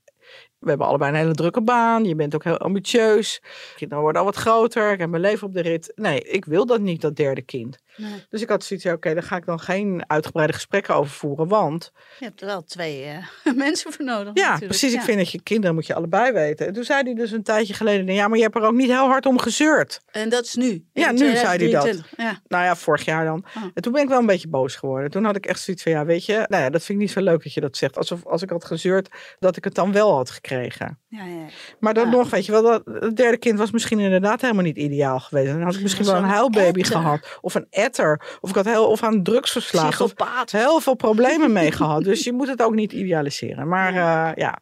we 0.64 0.70
hebben 0.70 0.86
allebei 0.86 1.10
een 1.10 1.18
hele 1.18 1.34
drukke 1.34 1.62
baan. 1.62 2.04
Je 2.04 2.14
bent 2.14 2.34
ook 2.34 2.44
heel 2.44 2.58
ambitieus. 2.58 3.42
Kinderen 3.76 4.02
worden 4.02 4.20
al 4.20 4.26
wat 4.26 4.36
groter. 4.36 4.92
Ik 4.92 4.98
heb 4.98 5.10
mijn 5.10 5.22
leven 5.22 5.46
op 5.46 5.52
de 5.54 5.62
rit. 5.62 5.92
Nee, 5.94 6.20
ik 6.20 6.44
wil 6.44 6.66
dat 6.66 6.80
niet, 6.80 7.00
dat 7.00 7.16
derde 7.16 7.42
kind. 7.42 7.82
Nee. 7.96 8.24
Dus 8.28 8.42
ik 8.42 8.48
had 8.48 8.64
zoiets, 8.64 8.86
oké, 8.86 9.14
daar 9.14 9.22
ga 9.22 9.36
ik 9.36 9.46
dan 9.46 9.60
geen 9.60 10.04
uitgebreide 10.06 10.52
gesprekken 10.52 10.94
over 10.94 11.12
voeren. 11.12 11.48
Want 11.48 11.92
Je 12.18 12.24
hebt 12.24 12.40
er 12.40 12.46
wel 12.46 12.64
twee 12.64 13.04
eh, 13.04 13.52
mensen 13.64 13.92
voor 13.92 14.04
nodig. 14.04 14.34
ja, 14.34 14.42
natuurlijk. 14.42 14.66
precies. 14.68 14.92
Ja. 14.92 14.98
Ik 14.98 15.04
vind 15.04 15.18
dat 15.18 15.30
je 15.30 15.42
kinderen 15.42 15.74
moet 15.74 15.86
je 15.86 15.94
allebei 15.94 16.32
weten. 16.32 16.66
En 16.66 16.72
toen 16.72 16.84
zei 16.84 17.02
hij 17.02 17.14
dus 17.14 17.30
een 17.30 17.42
tijdje 17.42 17.74
geleden, 17.74 18.14
ja, 18.14 18.28
maar 18.28 18.36
je 18.36 18.42
hebt 18.42 18.56
er 18.56 18.62
ook 18.62 18.72
niet 18.74 18.90
heel 18.90 19.06
hard 19.06 19.26
om 19.26 19.38
gezeurd. 19.38 20.00
En 20.10 20.28
dat 20.28 20.44
is 20.44 20.54
nu. 20.54 20.84
Ja, 20.92 21.10
nu 21.10 21.18
zei 21.18 21.30
hij 21.30 21.70
dat. 21.70 21.80
2023. 21.80 22.12
Ja. 22.16 22.40
Nou 22.48 22.64
ja, 22.64 22.76
vorig 22.76 23.04
jaar 23.04 23.24
dan. 23.24 23.44
Oh. 23.56 23.62
En 23.74 23.82
toen 23.82 23.92
ben 23.92 24.02
ik 24.02 24.08
wel 24.08 24.18
een 24.18 24.26
beetje 24.26 24.48
boos 24.48 24.76
geworden. 24.76 25.10
Toen 25.10 25.24
had 25.24 25.36
ik 25.36 25.46
echt 25.46 25.60
zoiets 25.60 25.82
van, 25.82 25.92
ja, 25.92 26.04
weet 26.04 26.24
je, 26.26 26.44
nou 26.48 26.62
ja, 26.62 26.70
dat 26.70 26.82
vind 26.82 26.98
ik 26.98 27.04
niet 27.04 27.14
zo 27.14 27.20
leuk 27.20 27.42
dat 27.42 27.52
je 27.52 27.60
dat 27.60 27.76
zegt. 27.76 27.96
Alsof 27.96 28.26
als 28.26 28.42
ik 28.42 28.50
had 28.50 28.64
gezeurd, 28.64 29.08
dat 29.38 29.56
ik 29.56 29.64
het 29.64 29.74
dan 29.74 29.92
wel 29.92 30.14
had 30.14 30.30
gekregen. 30.30 30.98
Ja, 31.08 31.24
ja. 31.24 31.46
Maar 31.80 31.94
dan 31.94 32.10
nog, 32.10 32.30
weet 32.30 32.46
je 32.46 32.52
wel, 32.52 32.62
dat, 32.62 32.82
het 32.84 33.16
derde 33.16 33.36
kind 33.38 33.58
was 33.58 33.70
misschien 33.70 33.98
inderdaad 33.98 34.40
helemaal 34.40 34.62
niet 34.62 34.76
ideaal 34.76 35.20
geweest. 35.20 35.52
Dan 35.52 35.62
had 35.62 35.74
ik 35.74 35.82
misschien 35.82 36.04
wel 36.04 36.16
een 36.16 36.24
huilbaby 36.24 36.80
etter. 36.80 36.96
gehad. 36.96 37.38
Of 37.40 37.54
een 37.54 37.66
etter. 37.84 38.38
Of 38.40 38.50
ik 38.50 38.56
had 38.56 38.64
heel, 38.64 38.86
of 38.86 39.02
aan 39.02 39.22
drugs 39.22 39.50
verslaafd. 39.50 40.00
Of 40.00 40.14
Psychopaat. 40.14 40.50
heel 40.50 40.80
veel 40.80 40.94
problemen 40.94 41.52
mee 41.52 41.72
gehad. 41.72 42.04
Dus 42.04 42.24
je 42.24 42.32
moet 42.32 42.48
het 42.48 42.62
ook 42.62 42.74
niet 42.74 42.92
idealiseren. 42.92 43.68
Maar 43.68 43.88
eh, 43.88 43.94
ja, 43.94 44.32
Ja. 44.34 44.58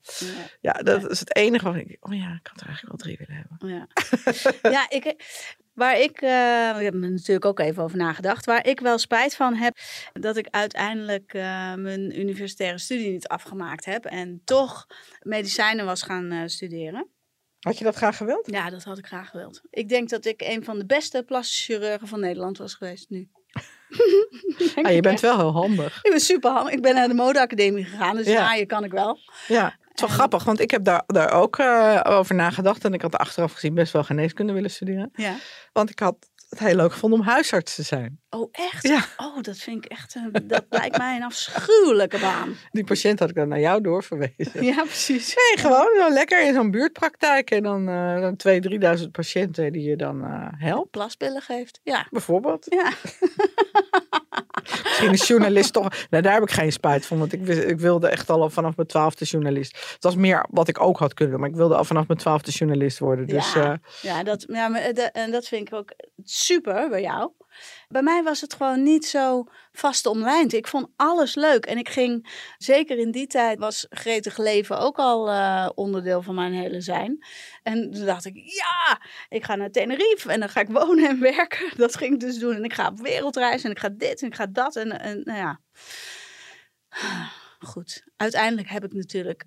ja, 0.61 0.73
dat 0.73 1.11
is 1.11 1.21
het 1.21 1.37
enige 1.37 1.65
wat 1.65 1.75
ik. 1.75 1.97
Oh 2.01 2.15
ja, 2.15 2.39
ik 2.41 2.47
had 2.51 2.61
er 2.61 2.67
eigenlijk 2.67 2.83
wel 2.89 2.97
drie 2.97 3.17
willen 3.19 3.47
hebben. 3.49 3.69
Ja, 3.69 4.71
ja 4.71 4.87
ik, 4.89 5.15
waar 5.75 5.99
ik, 6.01 6.21
eh, 6.21 6.77
ik 6.79 6.85
heb 6.85 6.95
er 6.95 7.11
natuurlijk 7.11 7.45
ook 7.45 7.59
even 7.59 7.83
over 7.83 7.97
nagedacht, 7.97 8.47
waar 8.47 8.67
ik 8.67 8.81
wel 8.81 8.99
spijt 8.99 9.37
van 9.37 9.55
heb, 9.55 9.77
dat 10.13 10.37
ik 10.37 10.47
uiteindelijk 10.51 11.35
eh, 11.35 11.75
mijn 11.75 12.21
universitaire 12.21 12.79
studie 12.79 13.11
niet 13.11 13.29
afgemaakt 13.29 13.85
heb 13.85 14.05
en 14.05 14.41
toch 14.45 14.87
medicijnen 15.23 15.85
was 15.85 16.03
gaan 16.03 16.31
eh, 16.31 16.43
studeren. 16.47 17.09
Had 17.63 17.79
je 17.79 17.85
dat 17.85 17.95
graag 17.97 18.17
gewild? 18.17 18.49
Ja, 18.51 18.71
dat 18.71 18.85
had 18.85 18.99
ik 18.99 19.07
graag 19.07 19.31
gewild. 19.31 19.61
Ik 19.71 19.89
denk 19.89 20.09
dat 20.09 20.25
ik 20.25 20.41
een 20.41 20.65
van 20.65 20.79
de 20.79 20.87
beste 20.87 21.23
plastische 21.27 21.73
chirurgen 21.73 22.09
van 22.09 22.21
Nederland 22.21 22.59
was 22.59 22.75
geweest 22.75 23.11
nu. 23.11 23.29
Ah, 24.83 24.93
je 24.93 25.01
bent 25.01 25.07
echt. 25.07 25.21
wel 25.21 25.39
heel 25.39 25.53
handig. 25.53 25.99
Ik 26.05 26.11
ben 26.11 26.21
super 26.21 26.51
handig. 26.51 26.73
Ik 26.75 26.83
ben 26.83 26.95
naar 26.95 27.09
de 27.09 27.15
modeacademie 27.15 27.85
gegaan, 27.85 28.17
dus 28.17 28.27
Ja. 28.27 28.41
naaien 28.41 28.67
kan 28.67 28.85
ik 28.85 28.91
wel. 28.93 29.19
Ja, 29.49 29.65
het 29.65 29.95
is 29.95 30.01
wel 30.01 30.09
En- 30.09 30.15
grappig, 30.15 30.45
want 30.45 30.61
ik 30.61 30.71
heb 30.71 30.85
daar, 30.85 31.03
daar 31.07 31.33
ook 31.33 31.59
eh, 31.59 32.01
over 32.05 32.35
nagedacht. 32.35 32.85
En 32.85 32.95
ik 32.95 33.03
had 33.03 33.17
achteraf 33.17 33.53
gezien 33.53 33.75
best 33.75 33.93
wel 33.93 34.05
geneeskunde 34.05 34.53
willen 34.53 34.71
studeren. 34.71 35.11
Ja. 35.15 35.35
Want 35.73 35.91
ik 35.91 35.99
had 35.99 36.17
het 36.53 36.69
heel 36.69 36.77
leuk 36.77 36.93
gevonden 36.93 37.19
om 37.19 37.25
huisarts 37.27 37.75
te 37.75 37.83
zijn. 37.83 38.21
Oh, 38.31 38.49
echt? 38.53 38.89
Ja. 38.89 39.05
Oh, 39.17 39.41
dat 39.41 39.57
vind 39.57 39.85
ik 39.85 39.91
echt, 39.91 40.15
een, 40.15 40.33
dat 40.47 40.65
lijkt 40.71 40.99
mij 40.99 41.17
een 41.17 41.23
afschuwelijke 41.23 42.19
baan. 42.19 42.57
Die 42.71 42.85
patiënt 42.85 43.19
had 43.19 43.29
ik 43.29 43.35
dan 43.35 43.49
naar 43.49 43.61
jou 43.61 43.81
doorverwezen. 43.81 44.65
Ja, 44.65 44.83
precies. 44.83 45.35
Nee, 45.35 45.65
gewoon 45.65 45.89
zo 45.99 46.09
lekker 46.11 46.47
in 46.47 46.55
zo'n 46.55 46.71
buurtpraktijk. 46.71 47.51
En 47.51 47.63
dan, 47.63 47.89
eh 47.89 48.21
dan 48.21 48.37
2.000, 48.97 48.99
3.000 49.01 49.11
patiënten 49.11 49.73
die 49.73 49.83
je 49.83 49.97
dan 49.97 50.25
eh, 50.25 50.47
helpt, 50.57 50.91
Plaspillen 50.91 51.43
geeft. 51.43 51.81
Ja. 51.83 52.07
bijvoorbeeld. 52.11 52.67
Ja. 52.69 52.93
Misschien 55.11 55.13
is 55.13 55.29
journalist 55.29 55.73
toch... 55.73 55.89
Nou, 56.11 56.23
daar 56.23 56.33
heb 56.33 56.43
ik 56.43 56.51
geen 56.51 56.73
spijt 56.73 57.07
van. 57.07 57.19
Want 57.19 57.33
ik, 57.33 57.47
ik 57.49 57.81
wilde 57.81 58.09
echt 58.09 58.31
al 58.31 58.51
vanaf 58.51 58.77
mijn 58.77 58.89
twaalfde 58.89 59.25
journalist. 59.25 59.77
Het 59.93 60.03
was 60.03 60.15
meer 60.17 60.47
wat 60.51 60.69
ik 60.69 60.81
ook 60.81 60.99
had 60.99 61.15
kunnen 61.15 61.33
doen. 61.35 61.43
Maar 61.43 61.51
ik 61.53 61.57
wilde 61.57 61.77
al 61.77 61.85
vanaf 61.85 62.07
mijn 62.07 62.19
twaalfde 62.19 62.51
journalist 62.51 62.99
worden. 62.99 63.27
Dus 63.27 63.53
Ja. 63.53 63.73
eh, 63.73 63.79
Ja, 64.13 64.23
dat, 64.23 64.45
ja 64.49 64.69
maar, 64.69 64.81
eh, 64.81 64.95
de- 64.95 65.03
en 65.13 65.31
dat 65.31 65.47
vind 65.49 65.69
ik 65.69 65.75
ook 65.75 65.93
super 66.25 66.89
bij 66.89 67.01
jou. 67.01 67.31
Bij 67.93 68.03
mij 68.03 68.23
was 68.23 68.41
het 68.41 68.55
gewoon 68.55 68.83
niet 68.83 69.07
zo 69.07 69.45
vast 69.73 70.07
omlijnd. 70.07 70.53
Ik 70.53 70.67
vond 70.67 70.89
alles 70.97 71.35
leuk. 71.35 71.67
En 71.67 71.79
ik 71.79 71.89
ging, 71.89 72.29
zeker 72.59 72.99
in 72.99 73.11
die 73.11 73.27
tijd, 73.27 73.59
was 73.59 73.87
gretig 73.91 74.39
leven 74.39 74.79
ook 74.79 74.99
al 74.99 75.31
eh, 75.31 75.69
onderdeel 75.75 76.23
van 76.23 76.35
mijn 76.35 76.53
hele 76.53 76.81
zijn. 76.81 77.25
En 77.63 77.91
toen 77.91 78.05
dacht 78.05 78.25
ik, 78.25 78.37
ja, 78.37 79.01
ik 79.29 79.45
ga 79.45 79.55
naar 79.55 79.71
Tenerife 79.71 80.33
en 80.33 80.41
dan 80.41 80.49
ga 80.49 80.61
ik 80.61 80.69
wonen 80.69 81.09
en 81.09 81.21
werken. 81.37 81.77
Dat 81.77 81.97
ging 81.97 82.15
ik 82.15 82.21
dus 82.21 82.39
doen. 82.39 82.55
En 82.55 82.65
ik 82.65 82.73
ga 82.73 82.89
op 82.89 83.01
wereldreis 83.01 83.65
en 83.65 83.71
ik 83.71 83.79
ga 83.79 83.89
dit 83.89 84.23
en 84.23 84.29
ik 84.29 84.35
ga 84.35 84.47
dat. 84.47 84.77
En, 84.77 85.01
en 85.01 85.21
nou 85.25 85.39
ja, 85.39 85.61
goed. 87.73 88.05
Uiteindelijk 88.17 88.69
heb 88.69 88.85
ik 88.85 88.93
natuurlijk 88.93 89.45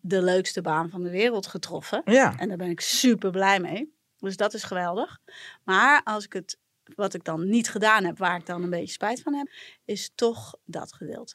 de 0.00 0.22
leukste 0.22 0.60
baan 0.60 0.90
van 0.90 1.02
de 1.02 1.10
wereld 1.10 1.46
getroffen. 1.46 2.02
ja. 2.04 2.34
En 2.36 2.48
daar 2.48 2.56
ben 2.56 2.70
ik 2.70 2.80
super 2.80 3.30
blij 3.30 3.60
mee. 3.60 3.94
Dus 4.18 4.36
dat 4.36 4.54
is 4.54 4.62
geweldig. 4.62 5.18
Maar 5.64 6.00
als 6.04 6.24
ik 6.24 6.32
het, 6.32 6.58
wat 6.94 7.14
ik 7.14 7.24
dan 7.24 7.48
niet 7.48 7.70
gedaan 7.70 8.04
heb, 8.04 8.18
waar 8.18 8.36
ik 8.36 8.46
dan 8.46 8.62
een 8.62 8.70
beetje 8.70 8.92
spijt 8.92 9.22
van 9.22 9.34
heb, 9.34 9.46
is 9.84 10.10
toch 10.14 10.54
dat 10.64 10.92
gedeelte. 10.92 11.34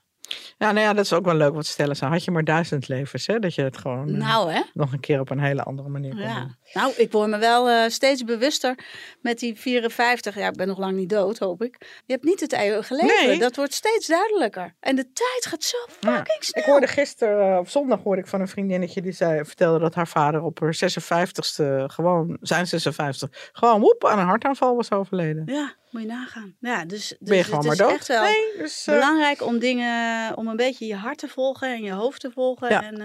ja, 0.58 0.72
nou 0.72 0.80
ja, 0.86 0.94
dat 0.94 1.06
is 1.06 1.14
ook 1.14 1.26
wel 1.26 1.36
leuk 1.36 1.54
wat 1.54 1.66
stellen 1.66 1.96
ze. 1.96 2.06
Had 2.06 2.24
je 2.24 2.32
maar 2.32 2.44
duizend 2.44 2.88
levens, 2.88 3.28
hè? 3.28 3.40
Dat 3.40 3.56
je 3.56 3.62
het 3.62 3.78
gewoon 3.78 4.08
eh, 4.10 4.16
Nou 4.16 4.52
hè? 4.52 4.62
nog 4.74 4.92
een 4.94 5.00
keer 5.00 5.20
op 5.20 5.30
een 5.30 5.40
hele 5.40 5.64
andere 5.64 5.90
manier 5.90 6.12
kon 6.12 6.20
Ja. 6.22 6.40
doen. 6.40 6.56
Nou, 6.74 6.94
ik 6.98 7.12
word 7.12 7.30
me 7.30 7.38
wel 7.38 7.70
eh, 7.70 7.90
steeds 7.90 8.24
bewuster 8.24 8.78
met 9.22 9.40
die 9.40 9.60
54. 9.60 10.36
Ja, 10.36 10.48
ik 10.48 10.54
ben 10.56 10.68
nog 10.68 10.78
lang 10.78 10.96
niet 10.98 11.10
dood, 11.10 11.38
hoop 11.40 11.62
ik. 11.64 11.76
Je 12.06 12.14
hebt 12.14 12.26
niet 12.26 12.40
het 12.40 12.54
eeuwige 12.54 12.96
leven. 12.96 13.28
Nee. 13.28 13.40
Dat 13.40 13.56
wordt 13.56 13.74
steeds 13.74 14.08
duidelijker. 14.08 14.76
En 14.80 14.96
de 14.96 15.12
tijd 15.14 15.46
gaat 15.48 15.64
zo 15.64 15.78
Ja. 16.00 16.16
fucking 16.16 16.44
snel. 16.44 16.64
Ik 16.64 16.70
hoorde 16.70 16.88
gisteren, 16.88 17.52
eh, 17.54 17.58
op 17.60 17.70
zondag 17.70 18.04
hoorde 18.04 18.22
ik 18.22 18.28
van 18.28 18.42
een 18.42 18.48
vriendinnetje 18.48 19.02
die 19.02 19.12
zei, 19.12 19.46
vertelde 19.46 19.80
dat 19.80 19.96
haar 19.96 20.08
vader 20.08 20.42
op 20.42 20.60
haar 20.60 20.74
56ste, 20.74 21.84
gewoon 21.88 22.38
zijn 22.42 22.68
56, 22.68 23.50
gewoon 23.52 23.80
woep, 23.80 24.06
aan 24.06 24.20
een 24.20 24.26
hartaanval 24.26 24.76
was 24.76 24.92
overleden. 24.92 25.44
Ja, 25.46 25.76
moet 25.92 26.02
je 26.02 26.08
nagaan. 26.08 26.56
Ja, 26.60 26.86
dus, 26.86 27.08
dus 27.08 27.18
ben 27.20 27.38
je 27.38 27.44
gewoon 27.44 27.58
het 27.60 27.68
maar 27.68 27.76
is 27.76 27.82
dood? 27.82 27.92
echt 27.92 28.08
wel... 28.08 28.24
Nee, 28.24 28.58
dus, 28.58 28.88
eh, 28.88 28.94
Belangrijk 28.94 29.42
om 29.42 29.60
dingen, 29.60 30.38
om 30.38 30.48
een 30.48 30.56
beetje 30.56 30.86
je 30.86 30.96
hart 30.96 31.18
te 31.18 31.28
volgen 31.28 31.74
en 31.74 31.82
je 31.84 31.92
hoofd 31.92 32.22
te 32.22 32.32
volgen. 32.32 32.70
Ja. 32.70 32.84
En 32.84 33.02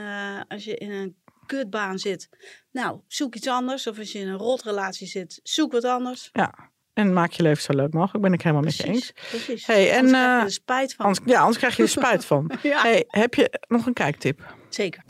als 0.48 0.64
je 0.64 0.76
in 0.76 0.90
een 0.90 1.16
kutbaan 1.46 1.98
zit, 1.98 2.28
nou, 2.70 3.00
zoek 3.06 3.34
iets 3.34 3.48
anders. 3.48 3.86
Of 3.86 3.98
als 3.98 4.12
je 4.12 4.18
in 4.18 4.28
een 4.28 4.38
rotrelatie 4.38 5.06
zit, 5.06 5.40
zoek 5.42 5.72
wat 5.72 5.84
anders. 5.84 6.30
ja. 6.32 6.74
En 6.92 7.12
maak 7.12 7.32
je 7.32 7.42
leven 7.42 7.62
zo 7.62 7.72
leuk 7.72 7.92
mogelijk, 7.92 8.24
ben 8.24 8.32
ik 8.32 8.42
helemaal 8.42 8.64
met 8.64 8.76
je 8.76 8.84
eens. 8.84 9.12
precies. 9.12 9.66
Hey, 9.66 9.90
en, 9.90 9.96
Anders 9.96 10.10
krijg 10.10 10.28
je 10.32 10.38
eh, 10.38 10.42
er 10.42 10.50
spijt 10.50 10.94
van. 10.94 11.06
Anders, 11.06 11.26
ja, 11.26 11.38
anders 11.40 11.58
krijg 11.58 11.76
je 11.76 11.82
er 11.82 11.88
spijt 11.88 12.24
van. 12.24 12.50
Ja. 12.62 12.80
Hey, 12.82 13.04
heb 13.06 13.34
je 13.34 13.60
nog 13.68 13.86
een 13.86 13.92
kijktip? 13.92 14.54
Zeker. 14.68 15.02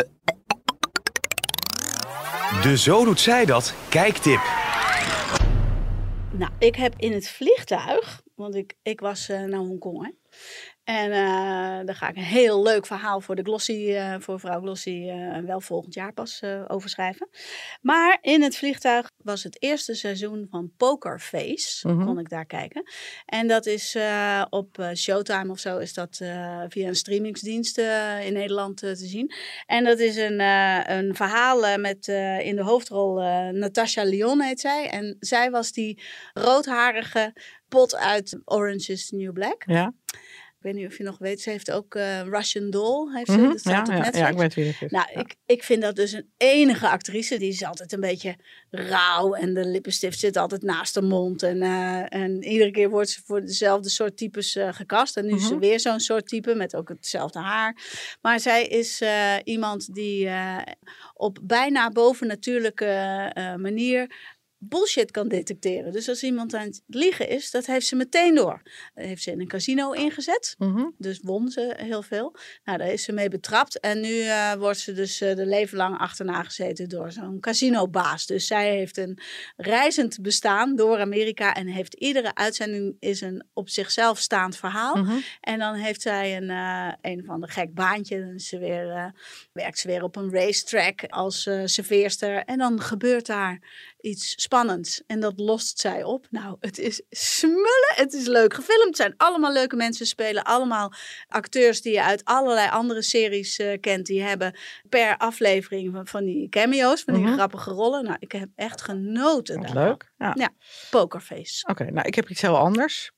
De 2.62 2.76
Zo 2.76 3.04
Doet 3.04 3.20
Zij 3.20 3.44
Dat 3.44 3.74
kijktip. 3.88 4.40
Nou, 6.32 6.50
ik 6.58 6.76
heb 6.76 6.94
in 6.96 7.12
het 7.12 7.28
vliegtuig, 7.28 8.22
want 8.34 8.54
ik, 8.54 8.74
ik 8.82 9.00
was 9.00 9.28
eh, 9.28 9.42
naar 9.42 9.58
Hongkong, 9.60 10.04
hè. 10.04 10.10
En 10.86 11.12
eh, 11.12 11.86
daar 11.86 11.94
ga 11.94 12.08
ik 12.08 12.16
een 12.16 12.22
heel 12.22 12.62
leuk 12.62 12.86
verhaal 12.86 13.20
voor 13.20 13.34
de 13.34 13.42
Glossy, 13.42 13.90
eh, 13.92 14.14
voor 14.18 14.40
vrouw 14.40 14.60
Glossy, 14.60 15.08
eh, 15.08 15.38
wel 15.38 15.60
volgend 15.60 15.94
jaar 15.94 16.12
pas 16.12 16.42
over 16.68 16.88
schrijven. 16.88 17.28
Maar 17.80 18.18
in 18.20 18.42
het 18.42 18.56
vliegtuig 18.56 19.10
was 19.22 19.42
het 19.42 19.62
eerste 19.62 19.94
seizoen 19.94 20.46
van 20.50 20.72
Poker 20.76 21.20
Face, 21.20 21.88
Mhm. 21.88 22.04
kon 22.04 22.18
ik 22.18 22.28
daar 22.28 22.46
kijken. 22.46 22.90
En 23.24 23.46
dat 23.46 23.66
is 23.66 23.96
op 24.50 24.88
Showtime 24.94 25.50
of 25.50 25.58
zo, 25.58 25.78
is 25.78 25.94
dat 25.94 26.16
via 26.68 26.88
een 26.88 26.96
streamingsdienst 26.96 27.78
in 28.24 28.32
Nederland 28.32 28.76
te 28.76 28.96
zien. 28.96 29.32
En 29.66 29.84
dat 29.84 29.98
is 29.98 30.16
een, 30.16 30.40
een 30.90 31.14
verhaal 31.14 31.78
met 31.78 32.08
in 32.42 32.56
de 32.56 32.62
hoofdrol 32.62 33.14
Natasha 33.52 34.02
Lyon 34.04 34.40
heet 34.40 34.60
zij. 34.60 34.88
En 34.90 35.16
zij 35.20 35.50
was 35.50 35.72
die 35.72 36.02
roodharige 36.34 37.32
pot 37.68 37.96
uit 37.96 38.38
Orange 38.44 38.92
is 38.92 39.08
the 39.08 39.16
New 39.16 39.32
Black. 39.32 39.62
Ja, 39.66 39.92
weet 40.66 40.74
niet 40.82 40.86
of 40.86 40.96
je 40.98 41.04
nog 41.04 41.18
weet, 41.18 41.40
ze 41.40 41.50
heeft 41.50 41.70
ook 41.70 41.94
eh, 41.94 42.20
Russian 42.22 42.70
Doll. 42.70 43.14
Heeft 43.14 43.30
ze, 43.30 43.36
Mhm. 43.38 43.48
dat 43.48 43.58
staat 43.58 43.86
ja, 43.88 43.94
ja, 43.96 44.10
ja, 44.12 44.28
ik 44.28 44.36
weet 44.36 44.54
wie 44.54 44.66
het 44.66 44.82
is. 44.82 44.90
Nou, 44.90 45.06
Ja. 45.14 45.20
ik, 45.20 45.34
ik 45.46 45.62
vind 45.64 45.82
dat 45.82 45.96
dus 45.96 46.12
een 46.12 46.30
enige 46.36 46.88
actrice. 46.88 47.38
Die 47.38 47.48
is 47.48 47.64
altijd 47.64 47.92
een 47.92 48.00
beetje 48.00 48.36
rauw. 48.70 49.34
En 49.34 49.54
de 49.54 49.64
lippenstift 49.64 50.18
zit 50.18 50.36
altijd 50.36 50.62
naast 50.62 50.94
de 50.94 51.02
mond. 51.02 51.42
En, 51.42 51.62
eh, 51.62 52.04
en 52.20 52.42
iedere 52.44 52.70
keer 52.70 52.90
wordt 52.90 53.10
ze 53.10 53.22
voor 53.24 53.40
dezelfde 53.40 53.88
soort 53.88 54.16
types 54.16 54.56
eh, 54.56 54.72
gekast. 54.72 55.16
En 55.16 55.26
nu 55.26 55.34
is 55.34 55.46
ze 55.46 55.50
Mhm. 55.52 55.60
weer 55.60 55.80
zo'n 55.80 56.00
soort 56.00 56.26
type 56.26 56.54
met 56.54 56.74
ook 56.76 56.88
hetzelfde 56.88 57.38
haar. 57.38 57.76
Maar 58.22 58.40
zij 58.40 58.64
is 58.66 59.02
iemand 59.44 59.94
die 59.94 60.28
op 61.14 61.38
bijna 61.42 61.90
bovennatuurlijke 61.90 62.84
manier 63.58 64.34
bullshit 64.58 65.10
kan 65.10 65.28
detecteren. 65.28 65.92
Dus 65.92 66.08
als 66.08 66.22
iemand 66.22 66.54
aan 66.54 66.66
het 66.66 66.82
liegen 66.86 67.28
is, 67.28 67.50
dat 67.50 67.66
heeft 67.66 67.86
ze 67.86 67.96
meteen 67.96 68.34
door. 68.34 68.62
Dat 68.94 69.04
heeft 69.04 69.22
ze 69.22 69.30
in 69.30 69.40
een 69.40 69.48
casino 69.48 69.92
ingezet. 69.92 70.54
Mhm. 70.58 70.84
Dus 70.98 71.20
won 71.22 71.48
ze 71.48 71.74
heel 71.76 72.02
veel. 72.02 72.36
Nou, 72.64 72.78
daar 72.78 72.92
is 72.92 73.02
ze 73.02 73.12
mee 73.12 73.28
betrapt. 73.28 73.80
En 73.80 74.00
nu 74.00 74.20
eh, 74.20 74.52
wordt 74.52 74.78
ze 74.78 74.92
dus 74.92 75.20
eh, 75.20 75.36
de 75.36 75.46
leven 75.46 75.76
lang 75.76 75.98
achterna 75.98 76.42
gezeten 76.42 76.88
door 76.88 77.12
zo'n 77.12 77.40
casinobaas. 77.40 78.26
Dus 78.26 78.46
zij 78.46 78.76
heeft 78.76 78.96
een 78.96 79.18
reizend 79.56 80.20
bestaan 80.22 80.76
door 80.76 80.98
Amerika. 80.98 81.54
En 81.54 81.66
heeft 81.66 81.94
iedere 81.94 82.34
uitzending 82.34 82.96
is 82.98 83.20
een 83.20 83.44
op 83.52 83.68
zichzelf 83.68 84.18
staand 84.18 84.56
verhaal. 84.56 84.96
Mhm. 84.96 85.16
En 85.40 85.58
dan 85.58 85.74
heeft 85.74 86.02
zij 86.02 86.36
een, 86.36 86.50
eh, 86.50 86.92
een 87.00 87.20
of 87.20 87.28
ander 87.28 87.48
gek 87.48 87.74
baantje. 87.74 88.32
Is 88.34 88.48
ze 88.48 88.58
weer, 88.58 89.14
werkt 89.52 89.78
ze 89.78 89.88
weer 89.88 90.02
op 90.02 90.16
een 90.16 90.32
racetrack 90.32 91.04
als 91.08 91.48
serveerster. 91.64 92.44
En 92.44 92.58
dan 92.58 92.80
gebeurt 92.80 93.26
daar 93.26 93.60
iets 94.00 94.42
spannends. 94.42 95.02
En 95.06 95.20
dat 95.20 95.32
lost 95.36 95.78
zij 95.78 96.02
op. 96.04 96.26
Nou, 96.30 96.56
het 96.60 96.78
is 96.78 97.02
smullen. 97.10 97.92
Het 97.94 98.12
is 98.12 98.26
leuk 98.26 98.54
gefilmd. 98.54 98.86
Het 98.86 98.96
zijn 98.96 99.14
allemaal 99.16 99.52
leuke 99.52 99.76
mensen. 99.76 100.06
Spelen 100.06 100.42
allemaal 100.44 100.92
acteurs 101.28 101.82
die 101.82 101.92
je 101.92 102.02
uit 102.02 102.24
allerlei 102.24 102.68
andere 102.70 103.02
series 103.02 103.58
eh, 103.58 103.80
kent. 103.80 104.06
Die 104.06 104.22
hebben 104.22 104.58
per 104.88 105.16
aflevering 105.16 105.92
van, 105.92 106.06
van 106.06 106.24
die 106.24 106.48
cameo's, 106.48 107.02
van 107.02 107.14
die 107.14 107.22
Mhm. 107.22 107.32
grappige 107.32 107.70
rollen. 107.70 108.04
Nou, 108.04 108.16
ik 108.18 108.32
heb 108.32 108.48
echt 108.56 108.82
genoten. 108.82 109.56
Wat 109.56 109.64
daarvan. 109.66 109.84
leuk. 109.88 110.12
Ja. 110.18 110.32
Ja. 110.36 110.50
Pokerface. 110.90 111.66
Oké, 111.68 111.90
nou 111.90 112.06
ik 112.06 112.14
heb 112.14 112.28
iets 112.30 112.40
heel 112.40 112.56
anders. 112.56 113.10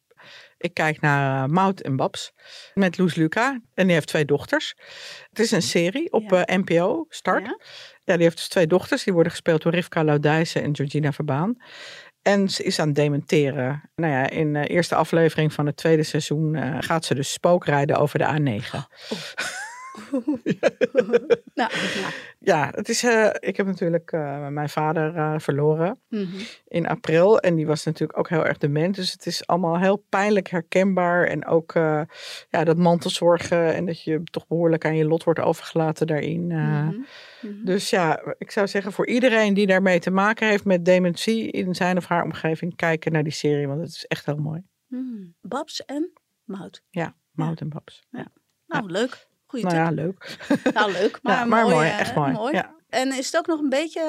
Ik 0.59 0.75
kijk 0.75 1.01
naar 1.01 1.49
uh, 1.49 1.55
Mout 1.55 1.81
en 1.81 1.97
Babs 1.97 2.33
met 2.75 2.99
Loes 2.99 3.15
Luca. 3.15 3.61
En 3.75 3.85
die 3.85 3.95
heeft 3.95 4.07
twee 4.07 4.25
dochters. 4.25 4.75
Het 5.29 5.39
is 5.39 5.51
een 5.51 5.63
serie 5.63 6.13
op 6.13 6.31
Ja. 6.31 6.45
eh, 6.45 6.57
NPO 6.59 7.07
Start. 7.09 7.45
Ja. 7.47 7.59
Ja. 8.09 8.15
die 8.15 8.25
heeft 8.25 8.37
dus 8.37 8.49
twee 8.49 8.67
dochters. 8.67 9.05
Die 9.05 9.13
worden 9.13 9.33
gespeeld 9.33 9.63
door 9.63 9.73
Rivka 9.73 10.05
Laudijsen 10.05 10.63
en 10.63 10.77
Georgina 10.77 11.13
Verbaan. 11.13 11.57
En 12.23 12.49
ze 12.49 12.63
is 12.63 12.79
aan 12.79 12.87
het 12.87 12.97
dementeren. 12.97 13.91
Nou 13.97 14.13
ja, 14.13 14.31
in 14.31 14.53
de 14.53 14.67
eerste 14.67 14.95
aflevering 14.95 15.53
van 15.53 15.67
het 15.67 15.77
tweede 15.77 16.03
seizoen 16.03 16.55
eh, 16.55 16.77
gaat 16.79 17.05
ze 17.05 17.15
dus 17.15 17.33
spookrijden 17.33 17.97
over 17.97 18.19
de 18.19 18.61
A9. 18.61 18.79
nou, 21.55 21.71
ja. 22.01 22.09
Ja, 22.39 22.71
het 22.75 22.89
is, 22.89 23.05
eh, 23.05 23.31
ik 23.39 23.57
heb 23.57 23.67
natuurlijk 23.67 24.13
eh, 24.13 24.47
mijn 24.49 24.69
vader 24.69 25.17
eh, 25.17 25.39
verloren 25.39 26.01
Mhm. 26.09 26.37
in 26.69 26.87
april. 26.87 27.39
En 27.41 27.55
die 27.55 27.67
was 27.67 27.85
natuurlijk 27.85 28.19
ook 28.19 28.29
heel 28.29 28.47
erg 28.47 28.59
dement. 28.59 28.95
Dus 28.95 29.13
het 29.13 29.27
is 29.27 29.47
allemaal 29.47 29.79
heel 29.79 30.05
pijnlijk 30.09 30.49
herkenbaar. 30.49 31.25
En 31.27 31.47
ook 31.47 31.73
ja, 32.49 32.65
dat 32.65 32.77
mantelzorgen 32.77 33.75
en 33.75 33.87
dat 33.87 34.03
je 34.03 34.25
toch 34.25 34.47
behoorlijk 34.47 34.85
aan 34.85 34.97
je 34.97 35.05
lot 35.05 35.25
wordt 35.25 35.41
overgelaten 35.41 36.07
daarin. 36.07 36.47
Mhm. 36.47 36.87
Mhm. 37.41 37.65
Dus 37.65 37.91
ja, 37.91 38.35
ik 38.39 38.51
zou 38.51 38.67
zeggen 38.69 38.93
voor 38.93 39.07
iedereen 39.07 39.55
die 39.55 39.67
daarmee 39.67 39.99
te 40.01 40.11
maken 40.11 40.49
heeft 40.49 40.65
met 40.65 40.85
dementie 40.85 41.51
in 41.51 41.75
zijn 41.75 41.97
of 41.97 42.07
haar 42.07 42.25
omgeving, 42.25 42.77
kijken 42.77 43.13
naar 43.13 43.23
die 43.25 43.33
serie. 43.33 43.67
Want 43.69 43.81
het 43.81 43.89
is 43.89 44.07
echt 44.07 44.27
heel 44.27 44.37
mooi. 44.37 44.63
Babs 45.41 45.85
en 45.85 46.13
Mout. 46.45 46.83
Ja, 46.91 47.17
Mout 47.31 47.61
en 47.61 47.69
Babs. 47.69 48.03
Ja. 48.11 48.27
Nou, 48.67 48.91
leuk. 48.91 49.27
Goeie 49.49 49.65
Nou 49.67 49.77
ja, 49.77 49.91
leuk. 49.91 50.37
Nou, 50.73 50.93
leuk. 50.93 51.19
Maar, 51.23 51.35
Ja, 51.39 51.45
maar 51.45 51.63
mooi, 51.63 51.75
mooi, 51.75 51.89
eh, 51.89 52.01
echt 52.01 52.15
mooi. 52.15 52.55
Ja. 52.55 52.75
En 52.89 53.13
is 53.13 53.27
het 53.27 53.37
ook 53.37 53.47
nog 53.47 53.61
een 53.61 53.69
beetje 53.69 54.01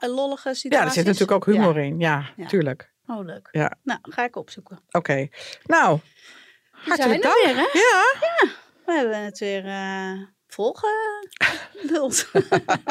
eh, 0.00 0.08
lollige 0.14 0.54
situatie? 0.54 0.70
ja, 0.70 0.84
er 0.84 0.90
zit 0.90 1.04
natuurlijk 1.04 1.32
ook 1.32 1.46
humor 1.54 1.78
in. 1.78 1.98
Ja, 1.98 2.30
Ja. 2.36 2.46
tuurlijk. 2.46 2.92
Oh, 3.06 3.24
leuk. 3.24 3.48
Ja. 3.50 3.72
Nou, 3.82 3.98
ga 4.02 4.24
ik 4.24 4.36
opzoeken. 4.36 4.80
Oké. 4.90 5.28
Nou, 5.64 5.98
We 6.70 6.78
zijn 6.96 6.98
hartelijk 6.98 7.22
dank. 7.22 7.34
weer, 7.44 7.54
hè? 7.56 7.68
Ja. 7.78 8.02
We 8.86 8.92
hebben 8.92 9.24
het 9.24 9.38
weer 9.38 9.64
eh 10.58 11.74
volgeduld. 11.74 12.30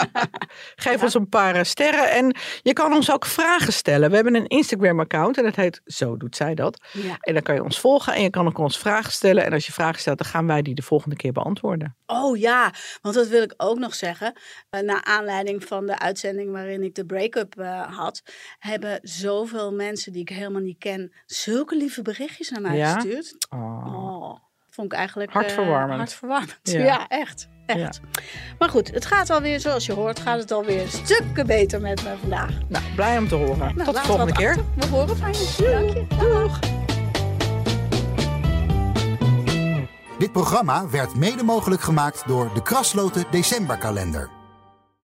Geef 0.76 1.03
ons 1.03 1.14
een 1.14 1.30
paar 1.30 1.55
eh, 1.55 1.64
sterren. 1.64 2.11
En 2.11 2.36
je 2.61 2.74
kan 2.74 2.93
ons 2.93 3.11
ook 3.11 3.26
vragen 3.26 3.74
stellen. 3.74 4.09
We 4.09 4.16
hebben 4.16 4.36
een 4.36 4.47
Instagram-account 4.47 5.38
en 5.38 5.43
dat 5.43 5.55
heet 5.55 5.82
Zo 5.86 6.18
Doet 6.18 6.36
Zij 6.36 6.55
Dat. 6.55 6.84
ja. 6.91 7.18
En 7.20 7.34
dan 7.34 7.43
kan 7.43 7.55
je 7.55 7.64
ons 7.64 7.80
volgen 7.80 8.14
en 8.14 8.22
je 8.22 8.30
kan 8.30 8.47
ook 8.47 8.57
ons 8.57 8.78
vragen 8.78 9.11
stellen. 9.11 9.43
En 9.45 9.53
als 9.53 9.66
je 9.66 9.72
vragen 9.72 9.99
stelt, 9.99 10.18
dan 10.18 10.28
gaan 10.28 10.47
wij 10.47 10.61
die 10.61 10.76
de 10.76 10.82
volgende 10.82 11.16
keer 11.16 11.32
beantwoorden. 11.32 11.95
Oh 12.05 12.38
ja, 12.38 12.74
want 13.01 13.16
dat 13.16 13.28
wil 13.28 13.41
ik 13.41 13.53
ook 13.57 13.78
nog 13.78 13.95
zeggen. 13.95 14.34
Uh, 14.72 14.82
naar 14.82 15.03
aanleiding 15.03 15.64
van 15.64 15.86
de 15.86 15.99
uitzending 15.99 16.51
waarin 16.51 16.84
ik 16.84 16.95
de 16.95 17.05
break-up 17.05 17.55
uh, 17.59 17.97
had, 17.97 18.22
hebben 18.59 18.99
zoveel 19.01 19.74
mensen 19.74 20.11
die 20.11 20.22
ik 20.22 20.30
helemaal 20.30 20.61
niet 20.61 20.78
ken, 20.78 21.14
zulke 21.26 21.76
lieve 21.76 22.01
berichtjes 22.01 22.49
naar 22.49 22.61
mij 22.61 22.78
Ja? 22.78 22.93
gestuurd. 22.93 23.36
Oh. 23.49 23.93
Oh, 23.95 24.38
vond 24.74 24.91
ik 24.91 24.97
eigenlijk 24.97 25.30
eh, 25.30 25.36
Hartverwarmend. 25.36 25.97
hartverwarmend. 25.97 26.59
Ja. 26.63 26.80
Ja, 26.80 27.07
echt. 27.07 27.47
echt. 27.65 28.01
Maar 28.59 28.69
goed, 28.69 28.91
het 28.93 29.05
gaat 29.05 29.30
alweer, 29.30 29.59
zoals 29.59 29.86
je 29.86 29.93
hoort, 29.93 30.19
gaat 30.19 30.39
het 30.39 30.51
alweer 30.51 30.88
stukken 30.88 31.47
beter 31.47 31.82
met 31.82 32.03
me 32.03 32.15
vandaag. 32.19 32.49
Nou, 32.67 32.84
blij 32.95 33.17
om 33.17 33.28
te 33.28 33.36
horen. 33.36 33.57
Nou, 33.57 33.84
Tot 33.84 33.93
de 33.95 34.01
volgende 34.01 34.34
keer. 34.34 34.49
achter. 34.49 34.65
We 34.76 34.86
horen 34.86 35.17
van 35.17 35.32
je. 35.32 35.69
Dank 35.71 35.89
je. 35.93 36.05
Doeg. 36.19 36.59
Dit 40.17 40.32
programma 40.32 40.89
werd 40.89 41.15
mede 41.15 41.43
mogelijk 41.43 41.82
gemaakt 41.82 42.24
door 42.28 42.51
de 42.53 42.61
Krasloten 42.61 43.26
Decemberkalender. 43.32 44.30